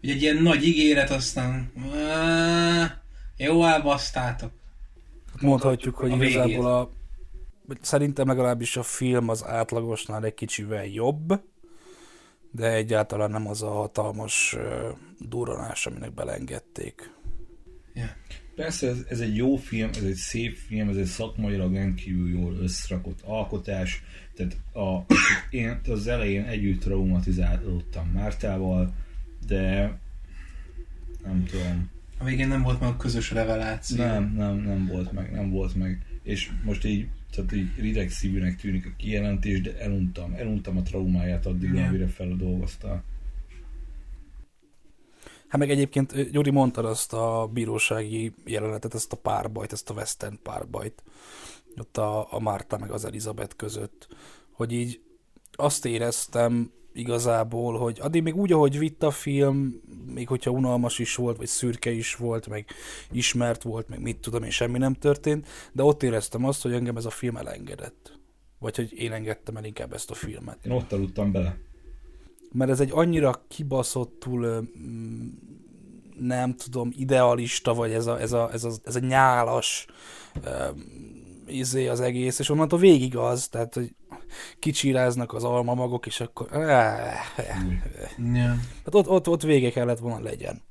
Hogy 0.00 0.10
egy 0.10 0.22
ilyen 0.22 0.42
nagy 0.42 0.66
ígéret, 0.66 1.10
aztán... 1.10 1.72
Jó, 3.36 3.64
elbasztátok. 3.64 4.52
Mondhatjuk, 5.40 5.94
hogy 5.94 6.10
A 6.10 6.14
igazából 6.14 6.46
végét. 6.46 6.64
a, 6.64 6.90
szerintem 7.80 8.26
legalábbis 8.26 8.76
a 8.76 8.82
film 8.82 9.28
az 9.28 9.44
átlagosnál 9.44 10.24
egy 10.24 10.34
kicsivel 10.34 10.86
jobb, 10.86 11.40
de 12.50 12.72
egyáltalán 12.72 13.30
nem 13.30 13.48
az 13.48 13.62
a 13.62 13.70
hatalmas 13.70 14.54
uh, 14.54 14.62
durranás, 15.18 15.86
aminek 15.86 16.14
belengedték. 16.14 17.10
Persze 18.54 18.88
ez, 18.88 18.98
ez 19.08 19.20
egy 19.20 19.36
jó 19.36 19.56
film, 19.56 19.90
ez 19.94 20.02
egy 20.02 20.14
szép 20.14 20.56
film, 20.56 20.88
ez 20.88 20.96
egy 20.96 21.04
szakmailag 21.04 21.74
rendkívül 21.74 22.30
jól 22.30 22.54
összrakott 22.54 23.20
alkotás, 23.24 24.02
tehát 24.34 24.56
a, 24.74 25.14
én 25.50 25.80
az 25.88 26.06
elején 26.06 26.44
együtt 26.44 26.80
traumatizálódtam 26.80 28.08
Mártával, 28.08 28.94
de 29.46 29.98
nem 31.24 31.44
tudom, 31.44 31.90
A 32.18 32.24
végén 32.24 32.48
nem 32.48 32.62
volt 32.62 32.80
meg 32.80 32.88
a 32.88 32.96
közös 32.96 33.30
reveláció. 33.30 33.96
nem, 34.04 34.34
nem, 34.36 34.56
nem 34.56 34.86
volt 34.86 35.12
meg, 35.12 35.32
nem 35.32 35.50
volt 35.50 35.74
meg, 35.74 36.04
és 36.22 36.50
most 36.64 36.84
így, 36.84 37.08
tehát 37.34 37.52
így 37.52 37.68
rideg 37.78 38.10
szívűnek 38.10 38.56
tűnik 38.56 38.86
a 38.86 38.96
kijelentés, 38.96 39.60
de 39.60 39.78
eluntam, 39.78 40.32
eluntam 40.34 40.76
a 40.76 40.82
traumáját 40.82 41.46
addig, 41.46 41.70
Igen. 41.70 41.88
amire 41.88 42.06
feldolgozta. 42.06 43.02
Hát 45.48 45.60
meg 45.60 45.70
egyébként 45.70 46.30
Gyuri 46.30 46.50
mondta 46.50 46.88
azt 46.88 47.12
a 47.12 47.50
bírósági 47.52 48.32
jelenetet, 48.44 48.94
ezt 48.94 49.12
a 49.12 49.16
párbajt, 49.16 49.72
ezt 49.72 49.90
a 49.90 49.94
western 49.94 50.38
párbajt, 50.42 51.02
ott 51.80 51.96
a, 51.96 52.26
a 52.32 52.40
Márta 52.40 52.78
meg 52.78 52.90
az 52.90 53.04
Elizabeth 53.04 53.56
között, 53.56 54.08
hogy 54.52 54.72
így 54.72 55.00
azt 55.52 55.84
éreztem 55.86 56.70
igazából, 56.92 57.78
hogy 57.78 57.98
addig 58.00 58.22
még 58.22 58.36
úgy, 58.36 58.52
ahogy 58.52 58.78
vitt 58.78 59.02
a 59.02 59.10
film, 59.10 59.80
még 60.06 60.28
hogyha 60.28 60.50
unalmas 60.50 60.98
is 60.98 61.14
volt, 61.14 61.36
vagy 61.36 61.46
szürke 61.46 61.90
is 61.90 62.14
volt, 62.14 62.48
meg 62.48 62.66
ismert 63.10 63.62
volt, 63.62 63.88
meg 63.88 64.00
mit 64.00 64.18
tudom 64.18 64.42
én, 64.42 64.50
semmi 64.50 64.78
nem 64.78 64.94
történt, 64.94 65.48
de 65.72 65.82
ott 65.82 66.02
éreztem 66.02 66.44
azt, 66.44 66.62
hogy 66.62 66.72
engem 66.72 66.96
ez 66.96 67.04
a 67.04 67.10
film 67.10 67.36
elengedett. 67.36 68.20
Vagy 68.58 68.76
hogy 68.76 68.92
én 68.92 69.12
engedtem 69.12 69.56
el 69.56 69.64
inkább 69.64 69.92
ezt 69.92 70.10
a 70.10 70.14
filmet 70.14 70.66
Én 70.66 70.72
ott 70.72 70.92
aludtam 70.92 71.32
bele. 71.32 71.56
mert 72.52 72.70
ez 72.70 72.80
egy 72.80 72.90
annyira 72.92 73.44
kibaszottul 73.48 74.68
mm, 74.78 75.28
nem 76.18 76.54
tudom, 76.56 76.90
idealista, 76.96 77.74
vagy 77.74 77.92
ez 77.92 78.06
a, 78.06 78.20
ez 78.20 78.32
a, 78.32 78.52
ez 78.52 78.64
a, 78.64 78.70
ez 78.84 78.96
a 78.96 79.00
nyálas 79.00 79.86
izé 81.52 81.86
az 81.86 82.00
egész, 82.00 82.38
és 82.38 82.48
onnantól 82.48 82.78
végig 82.78 83.16
az, 83.16 83.48
tehát, 83.48 83.74
hogy 83.74 83.94
kicsiráznak 84.58 85.32
az 85.32 85.44
almamagok, 85.44 86.06
és 86.06 86.20
akkor 86.20 86.48
Ja. 86.52 88.48
hát 88.84 88.94
ott, 88.94 89.08
ott, 89.08 89.28
ott 89.28 89.42
vége 89.42 89.70
kellett 89.70 89.98
volna 89.98 90.22
legyen 90.22 90.62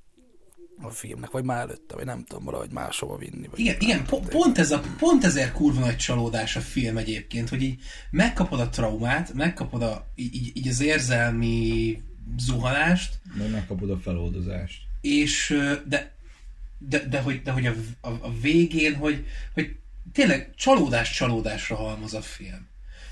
a 0.84 0.90
filmnek, 0.90 1.32
vagy 1.32 1.44
már 1.44 1.60
előtte, 1.62 1.96
vagy 1.96 2.06
nem 2.06 2.24
tudom, 2.28 2.44
valahogy 2.44 2.70
máshova 2.72 3.18
vinni. 3.18 3.48
Vagy 3.48 3.60
Igen, 3.60 3.76
igen 3.80 4.06
po- 4.06 4.28
pont, 4.30 4.58
ez 4.58 4.72
a, 4.72 4.82
pont 4.98 5.24
ezért 5.24 5.52
kurva 5.52 5.80
nagy 5.80 5.98
csalódás 5.98 6.56
a 6.56 6.60
film 6.60 6.98
egyébként, 6.98 7.50
hogy 7.50 7.62
így 7.62 7.80
megkapod 8.12 8.60
a 8.60 8.70
traumát, 8.70 9.34
megkapod 9.34 9.82
a, 9.82 10.12
így, 10.16 10.52
így- 10.58 10.68
az 10.68 10.82
érzelmi 10.82 11.98
zuhanást, 12.38 13.20
Meg 13.38 13.52
megkapod 13.52 13.90
a 13.90 13.98
feloldozást. 13.98 14.82
és 15.02 15.58
de, 15.88 16.12
de, 16.78 17.08
de 17.08 17.22
hogy, 17.22 17.42
de 17.42 17.52
hogy 17.52 17.66
a, 17.66 17.74
a, 18.02 18.10
a 18.10 18.32
végén, 18.42 18.96
hogy, 18.96 19.26
hogy 19.54 19.76
tényleg 20.14 20.54
csalódás 20.56 21.12
csalódásra 21.12 21.76
halmoz 21.76 22.14
a 22.14 22.22
film. 22.22 22.70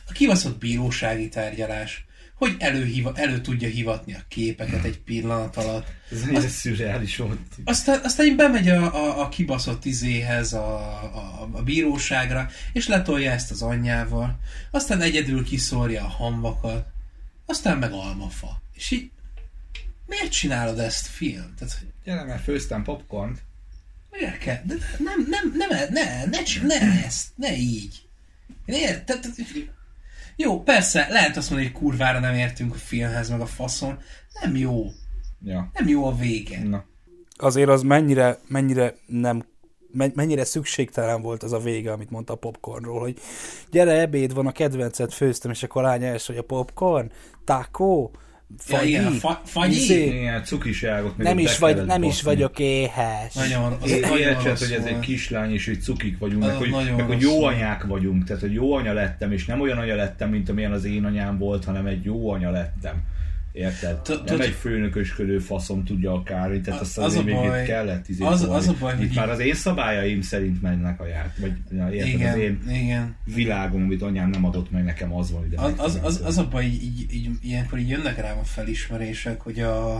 A 0.07 0.11
kibaszott 0.11 0.57
bírósági 0.57 1.29
tárgyalás, 1.29 2.05
hogy 2.35 2.55
előhiva, 2.59 3.11
elő 3.15 3.41
tudja 3.41 3.67
hivatni 3.67 4.13
a 4.13 4.23
képeket 4.27 4.83
egy 4.83 4.99
pillanat 4.99 5.57
alatt. 5.57 5.87
Ez 6.11 6.21
ennyire 6.21 6.47
szürreális 6.47 7.17
volt. 7.17 7.39
Aztán, 7.63 7.99
aztán 8.03 8.25
így 8.25 8.35
bemegy 8.35 8.69
a, 8.69 8.95
a, 8.95 9.21
a 9.21 9.29
kibaszott 9.29 9.85
izéhez, 9.85 10.53
a, 10.53 10.77
a, 11.15 11.49
a 11.51 11.61
bíróságra, 11.63 12.49
és 12.73 12.87
letolja 12.87 13.31
ezt 13.31 13.51
az 13.51 13.61
anyjával. 13.61 14.39
Aztán 14.71 15.01
egyedül 15.01 15.43
kiszórja 15.43 16.03
a 16.03 16.07
hamvakat. 16.07 16.87
Aztán 17.45 17.77
meg 17.77 17.91
almafa. 17.91 18.61
És 18.73 18.91
így 18.91 19.11
miért 20.05 20.31
csinálod 20.31 20.79
ezt 20.79 21.07
film? 21.07 21.53
Tehát, 21.57 21.77
hogy 21.79 21.87
Gyere, 22.03 22.23
mert 22.23 22.43
főztem 22.43 22.83
popcornt. 22.83 23.41
Miért 24.11 24.37
kell? 24.37 24.61
De 24.65 24.75
nem, 24.97 25.25
nem, 25.29 25.53
nem, 25.55 25.69
ne, 25.89 26.25
ne, 26.25 26.43
csin- 26.43 26.63
ne 26.63 27.03
ezt, 27.05 27.27
ne 27.35 27.57
így. 27.57 28.01
Én 28.65 28.75
ért, 28.75 29.05
tehát, 29.05 29.25
jó, 30.35 30.63
persze, 30.63 31.07
lehet 31.09 31.37
azt 31.37 31.49
mondani, 31.49 31.71
hogy 31.71 31.81
kurvára 31.81 32.19
nem 32.19 32.33
értünk 32.33 32.73
a 32.73 32.77
filmhez, 32.77 33.29
meg 33.29 33.41
a 33.41 33.45
faszon. 33.45 33.99
Nem 34.41 34.55
jó. 34.55 34.85
Ja. 35.43 35.69
Nem 35.73 35.87
jó 35.87 36.05
a 36.05 36.15
vége. 36.15 36.63
Na. 36.63 36.83
azért 37.37 37.69
az 37.69 37.81
mennyire, 37.81 38.39
mennyire 38.47 38.95
nem 39.05 39.43
men- 39.91 40.11
mennyire 40.15 40.43
szükségtelen 40.43 41.21
volt 41.21 41.43
az 41.43 41.53
a 41.53 41.59
vége, 41.59 41.91
amit 41.91 42.09
mondta 42.09 42.33
a 42.33 42.37
popcornról, 42.37 42.99
hogy 42.99 43.19
gyere, 43.71 43.99
ebéd 43.99 44.33
van, 44.33 44.47
a 44.47 44.51
kedvencet 44.51 45.13
főztem, 45.13 45.51
és 45.51 45.63
akkor 45.63 45.83
a 45.83 45.87
lány 45.87 46.03
első, 46.03 46.33
hogy 46.33 46.41
a 46.41 46.45
popcorn, 46.55 47.11
taco, 48.57 48.71
Ja, 48.71 48.77
fagyi, 48.77 48.89
igen, 48.89 49.05
a 49.05 49.09
fa- 49.11 49.41
fagyi? 49.45 49.75
izé, 49.75 50.05
Ilyen 50.19 50.43
cukiságot 50.43 51.17
még 51.17 51.27
nem 51.27 51.39
is, 51.39 51.57
vagy, 51.57 51.85
nem 51.85 52.03
is 52.03 52.21
vagyok 52.21 52.59
éhes. 52.59 53.33
Nagyon, 53.33 53.77
az 53.81 53.91
É- 53.91 54.01
nagyon 54.01 54.17
Értsed, 54.17 54.57
hogy 54.57 54.71
ez 54.71 54.85
egy 54.85 54.99
kislány, 54.99 55.53
és 55.53 55.65
hogy 55.65 55.81
cukik 55.81 56.17
vagyunk, 56.17 56.43
meg 56.45 56.55
hogy, 56.55 56.69
meg 56.71 57.05
hogy 57.05 57.21
jó 57.21 57.43
anyák 57.43 57.83
vagyunk, 57.83 58.23
tehát 58.23 58.41
hogy 58.41 58.53
jó 58.53 58.73
anya 58.73 58.93
lettem, 58.93 59.31
és 59.31 59.45
nem 59.45 59.61
olyan 59.61 59.77
anya 59.77 59.95
lettem, 59.95 60.29
mint 60.29 60.49
amilyen 60.49 60.71
az 60.71 60.85
én 60.85 61.05
anyám 61.05 61.37
volt, 61.37 61.65
hanem 61.65 61.85
egy 61.85 62.03
jó 62.03 62.29
anya 62.31 62.49
lettem. 62.51 62.95
Érted? 63.51 63.99
Nem 64.25 64.41
egy 64.41 64.49
főnökösködő 64.59 65.39
faszom 65.39 65.83
tudja 65.85 66.13
akár, 66.13 66.49
tehát 66.63 66.81
azt 66.81 66.97
Az 66.97 67.15
a 67.15 67.23
még 67.23 67.35
itt 67.35 67.65
kellett 67.65 68.07
izé 68.09 68.23
az- 68.23 68.43
az 68.49 68.67
a 68.67 68.75
baj, 68.79 68.95
hogy 68.95 69.11
már 69.15 69.29
az 69.29 69.39
én 69.39 69.53
szabályaim 69.53 70.21
szerint 70.21 70.61
mennek 70.61 70.99
a 70.99 71.05
jár, 71.07 71.33
vagy 71.39 71.51
Igen, 72.05 72.33
az 72.33 72.39
én 72.39 72.61
igen. 72.69 73.15
világom, 73.33 73.81
amit 73.81 74.01
anyám 74.01 74.29
nem 74.29 74.45
adott 74.45 74.71
meg 74.71 74.83
nekem, 74.83 75.13
az 75.13 75.31
van 75.31 75.45
ide. 75.45 75.61
Az, 75.61 75.99
az, 76.03 76.21
az, 76.25 76.37
a 76.37 76.47
baj, 76.47 76.65
így, 76.65 77.29
ilyenkor 77.41 77.79
így 77.79 77.89
jönnek 77.89 78.17
rám 78.21 78.37
a 78.37 78.43
felismerések, 78.43 79.41
hogy 79.41 79.59
a, 79.59 79.95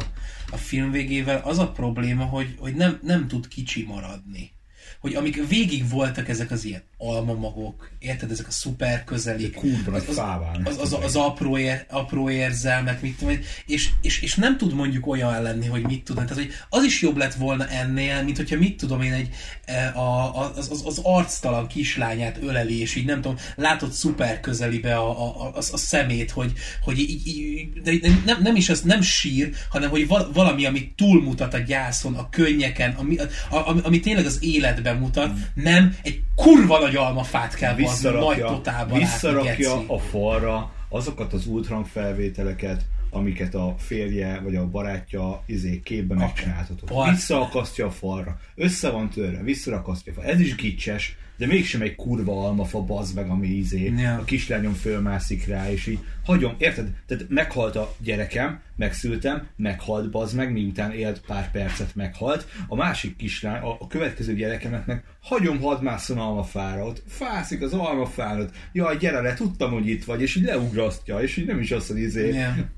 a 0.52 0.56
film 0.58 0.92
végével 0.92 1.42
az 1.44 1.60
a 1.60 1.72
probléma, 1.72 2.24
hogy, 2.24 2.56
hogy 2.58 2.74
nem, 2.76 3.00
nem 3.04 3.28
tud 3.28 3.48
kicsi 3.48 3.86
maradni. 3.88 4.52
Hogy 5.00 5.16
amik 5.16 5.48
végig 5.48 5.90
voltak 5.90 6.30
ezek 6.30 6.52
az 6.52 6.66
ilyen 6.66 6.84
almamagok, 6.98 7.90
érted, 8.00 8.32
ezek 8.32 8.48
a 8.48 8.52
szuper 8.52 9.04
közelik, 9.04 9.54
Kurva 9.54 9.98
az, 9.98 10.16
válnak. 10.16 10.68
az, 10.68 10.78
az, 10.78 10.98
az 11.04 11.16
apró, 11.16 11.58
ér, 11.58 11.86
apró 11.90 12.30
érzelmek, 12.30 13.02
mit 13.02 13.18
tudom 13.18 13.38
és, 13.66 13.90
és, 14.02 14.22
és, 14.22 14.36
nem 14.36 14.58
tud 14.58 14.74
mondjuk 14.74 15.08
olyan 15.08 15.42
lenni, 15.42 15.68
hogy 15.68 15.82
mit 15.82 16.04
tudom, 16.04 16.26
tehát 16.26 16.44
hogy 16.44 16.54
az 16.70 16.84
is 16.84 17.02
jobb 17.02 17.18
lett 17.18 17.34
volna 17.34 17.68
ennél, 17.68 18.24
mint 18.24 18.38
hogyha 18.38 18.58
mit 18.58 18.78
tudom 18.78 19.02
én, 19.02 19.14
egy, 19.14 19.30
e, 19.66 19.88
a, 19.96 20.40
az, 20.58 20.70
az, 20.72 20.82
az 20.86 21.00
arctalan 21.04 21.68
kislányát 21.68 22.38
öleli, 22.42 22.80
és 22.80 22.96
így 22.96 23.06
nem 23.06 23.22
tudom, 23.22 23.38
látod 23.56 23.92
szuper 23.92 24.40
közelibe 24.40 24.96
a, 24.96 25.10
a, 25.10 25.48
a, 25.48 25.58
a 25.58 25.78
szemét, 25.78 26.32
hogy, 26.32 26.54
hogy 26.82 27.00
így, 27.00 27.28
így, 27.28 27.82
de 27.82 27.92
nem, 28.26 28.42
nem 28.42 28.56
is 28.56 28.70
az, 28.70 28.82
nem 28.82 29.02
sír, 29.02 29.50
hanem 29.70 29.90
hogy 29.90 30.08
val, 30.08 30.32
valami, 30.34 30.66
ami 30.66 30.92
túlmutat 30.96 31.54
a 31.54 31.58
gyászon, 31.58 32.16
a 32.16 32.30
könnyeken, 32.30 32.92
ami, 32.92 33.18
a, 33.18 33.28
ami, 33.50 33.80
ami 33.84 34.00
tényleg 34.00 34.26
az 34.26 34.38
életben 34.80 34.98
mutat, 34.98 35.32
nem 35.54 35.96
egy 36.04 36.22
kurva 36.36 36.80
nagy 36.80 36.96
almafát 36.96 37.56
kell 37.56 37.76
bazd, 37.76 38.04
nagy 38.04 38.14
visszarakja, 38.14 38.46
totálban 38.48 39.00
visszarakja 39.00 39.76
látni, 39.76 39.86
a 39.88 40.00
falra 40.00 40.72
azokat 40.90 41.34
az 41.34 41.46
ultrahangfelvételeket, 41.46 42.86
amiket 43.10 43.56
a 43.56 43.76
férje 43.78 44.40
vagy 44.44 44.56
a 44.56 44.70
barátja 44.70 45.44
izé 45.46 45.82
képbe 45.84 46.16
megcsináltatott. 46.16 47.10
Visszaakasztja 47.10 47.86
a 47.86 47.92
falra, 47.92 48.40
össze 48.56 48.90
van 48.90 49.10
törve, 49.10 49.42
visszarakasztja 49.44 50.12
a 50.12 50.16
falra. 50.16 50.30
Ez 50.30 50.40
is 50.40 50.56
gicses, 50.56 51.16
de 51.40 51.46
mégsem 51.46 51.82
egy 51.82 51.96
kurva 51.96 52.46
almafa 52.46 52.82
bazd 52.82 53.16
meg, 53.16 53.30
ami 53.30 53.48
izé, 53.48 53.94
Ja. 53.98 54.16
a 54.16 54.24
kislányom 54.24 54.74
fölmászik 54.74 55.48
rá, 55.48 55.72
és 55.72 55.88
így 55.88 56.00
hagyom, 56.26 56.56
érted? 56.58 56.92
Tehát 57.08 57.26
meghalt 57.30 57.76
a 57.76 57.96
gyerekem, 58.00 58.60
megszültem, 58.76 59.48
meghalt 59.56 60.10
bazd 60.12 60.36
meg, 60.36 60.52
miután 60.52 60.92
élt 60.92 61.22
pár 61.28 61.52
percet 61.52 61.96
meghalt. 61.96 62.48
A 62.68 62.76
másik 62.76 63.16
kislány, 63.16 63.62
a, 63.62 63.78
a 63.80 63.88
következő 63.88 64.36
gyerekemet 64.36 64.86
meg 64.86 65.04
hagyom, 65.22 65.60
hadd 65.60 65.84
másszon 65.84 66.18
almafára, 66.18 66.86
ott 66.86 67.04
fászik 67.08 67.62
az 67.62 67.74
almafán, 67.74 68.40
ott, 68.40 68.52
jaj, 68.72 68.98
gyere 68.98 69.22
le, 69.22 69.34
tudtam, 69.34 69.72
hogy 69.72 69.88
itt 69.88 70.04
vagy, 70.06 70.22
és 70.22 70.36
így 70.36 70.44
leugrasztja, 70.44 71.20
és 71.22 71.38
így 71.38 71.46
nem 71.46 71.60
is 71.60 71.72
azt, 71.72 71.88
hogy 71.88 72.00
izé, 72.00 72.28
Igen. 72.28 72.70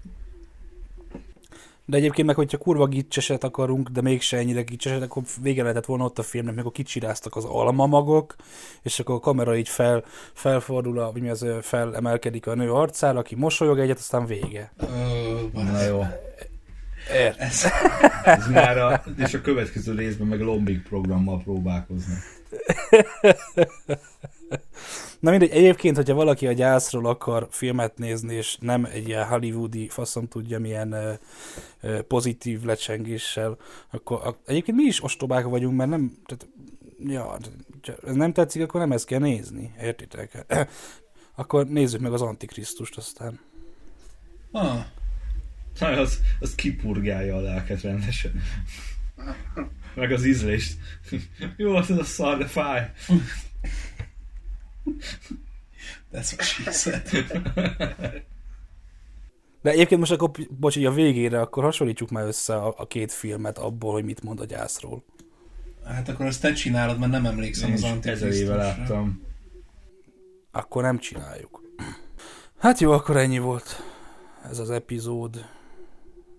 De 1.92 1.98
egyébként 1.98 2.28
meg, 2.28 2.36
hogyha 2.36 2.58
kurva 2.58 2.86
gicseset 2.86 3.44
akarunk, 3.44 3.90
de 3.90 4.02
mégse 4.02 4.38
ennyire 4.38 4.62
gicseset, 4.62 5.02
akkor 5.02 5.24
vége 5.42 5.62
lehetett 5.62 5.86
volna 5.86 6.04
ott 6.04 6.20
a 6.20 6.24
filmnek, 6.24 6.54
amikor 6.54 6.72
kicsiráztak 6.72 7.36
az 7.36 7.46
almamagok, 7.46 8.36
és 8.82 9.00
akkor 9.00 9.16
a 9.16 9.20
kamera 9.20 9.58
így 9.58 9.70
fel, 9.70 10.04
felfordul, 10.34 11.00
a, 11.00 11.12
vagy 11.12 11.22
mi 11.22 11.30
az, 11.30 11.46
felemelkedik 11.62 12.48
a 12.48 12.56
nő 12.56 12.72
arcára, 12.72 13.20
aki 13.20 13.36
mosolyog 13.36 13.80
egyet, 13.80 13.98
aztán 13.98 14.26
vége. 14.26 14.74
Ö, 14.78 14.86
Na 15.54 15.82
jó, 15.82 16.06
Ért. 17.14 17.40
ez, 17.40 17.66
ez 18.24 18.48
már 18.48 18.78
a, 18.78 19.04
és 19.18 19.34
a 19.34 19.42
következő 19.42 19.96
részben 19.96 20.28
meg 20.28 20.42
lombik 20.42 20.84
programmal 20.84 21.42
próbálkozni. 21.44 22.14
Na 25.22 25.30
mindegy, 25.30 25.50
egyébként, 25.50 25.96
hogyha 25.96 26.14
valaki 26.14 26.48
a 26.48 26.52
gyászról 26.52 27.06
akar 27.06 27.48
filmet 27.50 27.98
nézni, 27.98 28.36
és 28.36 28.58
nem 28.60 28.86
egy 28.86 29.08
ilyen 29.08 29.28
hollywoodi 29.28 29.88
faszom 29.88 30.28
tudja 30.28 30.60
milyen 30.60 31.20
pozitív 32.08 32.64
lecsengéssel, 32.64 33.58
akkor 33.92 34.28
a, 34.28 34.36
egyébként 34.46 34.78
mi 34.78 34.84
is 34.84 35.04
ostobák 35.04 35.46
vagyunk, 35.46 35.78
mert 35.78 35.90
nem, 35.90 36.18
tehát 36.26 36.48
Ja, 37.08 37.38
ez 38.06 38.16
nem 38.16 38.34
tetszik, 38.34 38.62
akkor 38.62 38.80
nem 38.80 38.92
ezt 38.92 39.06
kell 39.06 39.20
nézni. 39.20 39.74
Értitek? 39.82 40.46
akkor 41.36 41.68
nézzük 41.68 42.02
meg 42.02 42.14
az 42.14 42.22
Antikrisztust 42.22 42.98
aztán. 42.98 43.40
Ah, 44.52 44.86
az, 45.80 46.20
az 46.40 46.56
kipurgálja 46.56 47.36
a 47.36 47.40
lelket 47.40 47.82
rendesen. 47.82 48.42
Meg 49.96 50.12
az 50.12 50.26
ízlést. 50.26 50.78
Jó, 51.58 51.76
az 51.76 51.90
a 51.90 52.04
szar, 52.04 52.38
de 52.38 52.46
fáj. 52.46 52.92
That's 56.14 56.34
what 56.34 56.42
she 56.44 56.72
said. 56.72 57.10
De 59.62 59.70
egyébként 59.70 60.00
most 60.00 60.12
akkor, 60.12 60.32
bocs, 60.50 60.76
így 60.76 60.86
a 60.86 60.92
végére, 60.92 61.42
akkor 61.42 61.64
hasonlítsuk 61.64 62.10
már 62.10 62.26
össze 62.26 62.56
a, 62.56 62.74
a 62.78 62.88
két 62.88 63.12
filmet 63.12 63.58
abból, 63.58 63.92
hogy 63.94 64.04
mit 64.04 64.24
mond 64.24 64.40
a 64.40 64.46
gyászról. 64.46 65.04
Hát 65.86 66.10
akkor 66.10 66.26
azt 66.26 66.42
te 66.42 66.54
csinálod, 66.54 67.00
mert 67.00 67.12
nem 67.12 67.26
emlékszem 67.26 67.70
Én 67.70 67.76
az 67.76 67.84
Antikrisztusra. 67.84 68.36
éve 68.36 68.56
láttam. 68.56 69.24
Akkor 70.52 70.84
nem 70.84 71.00
csináljuk. 71.00 71.62
Hát 72.58 72.80
jó, 72.80 72.92
akkor 72.92 73.18
ennyi 73.18 73.40
volt 73.40 73.84
ez 74.50 74.60
az 74.60 74.70
epizód. 74.70 75.46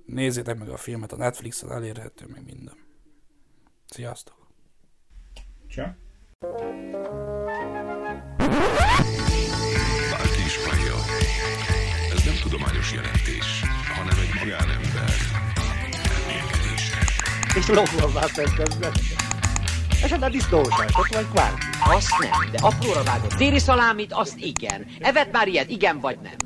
Nézzétek 0.07 0.59
meg 0.59 0.69
a 0.69 0.77
filmet, 0.77 1.13
a 1.13 1.17
Netflixen 1.17 1.73
elérhető, 1.73 2.27
meg 2.33 2.45
minden. 2.45 2.75
Sziasztok! 3.87 4.37
Csak? 5.69 5.97
Tudományos 12.43 12.93
jelentés, 12.93 13.63
hanem 13.95 14.17
egy 14.19 14.35
magánember 14.39 15.15
elmélkedése. 16.07 16.99
és 17.55 17.67
lopva 17.67 18.21
közben. 18.57 18.93
Esetleg 20.03 20.31
disznósát, 20.31 20.91
ott 20.97 21.15
van 21.15 21.29
kvárti. 21.31 21.67
Azt 21.85 22.19
nem, 22.19 22.51
de 22.51 22.59
apróra 22.61 23.03
vágott 23.03 23.35
téli 23.35 23.59
szalámit, 23.59 24.13
azt 24.13 24.39
igen. 24.39 24.87
Evet 25.01 25.33
már 25.33 25.49
ilyet, 25.49 25.71
igen 25.71 26.01
vagy 26.01 26.19
nem? 26.23 26.37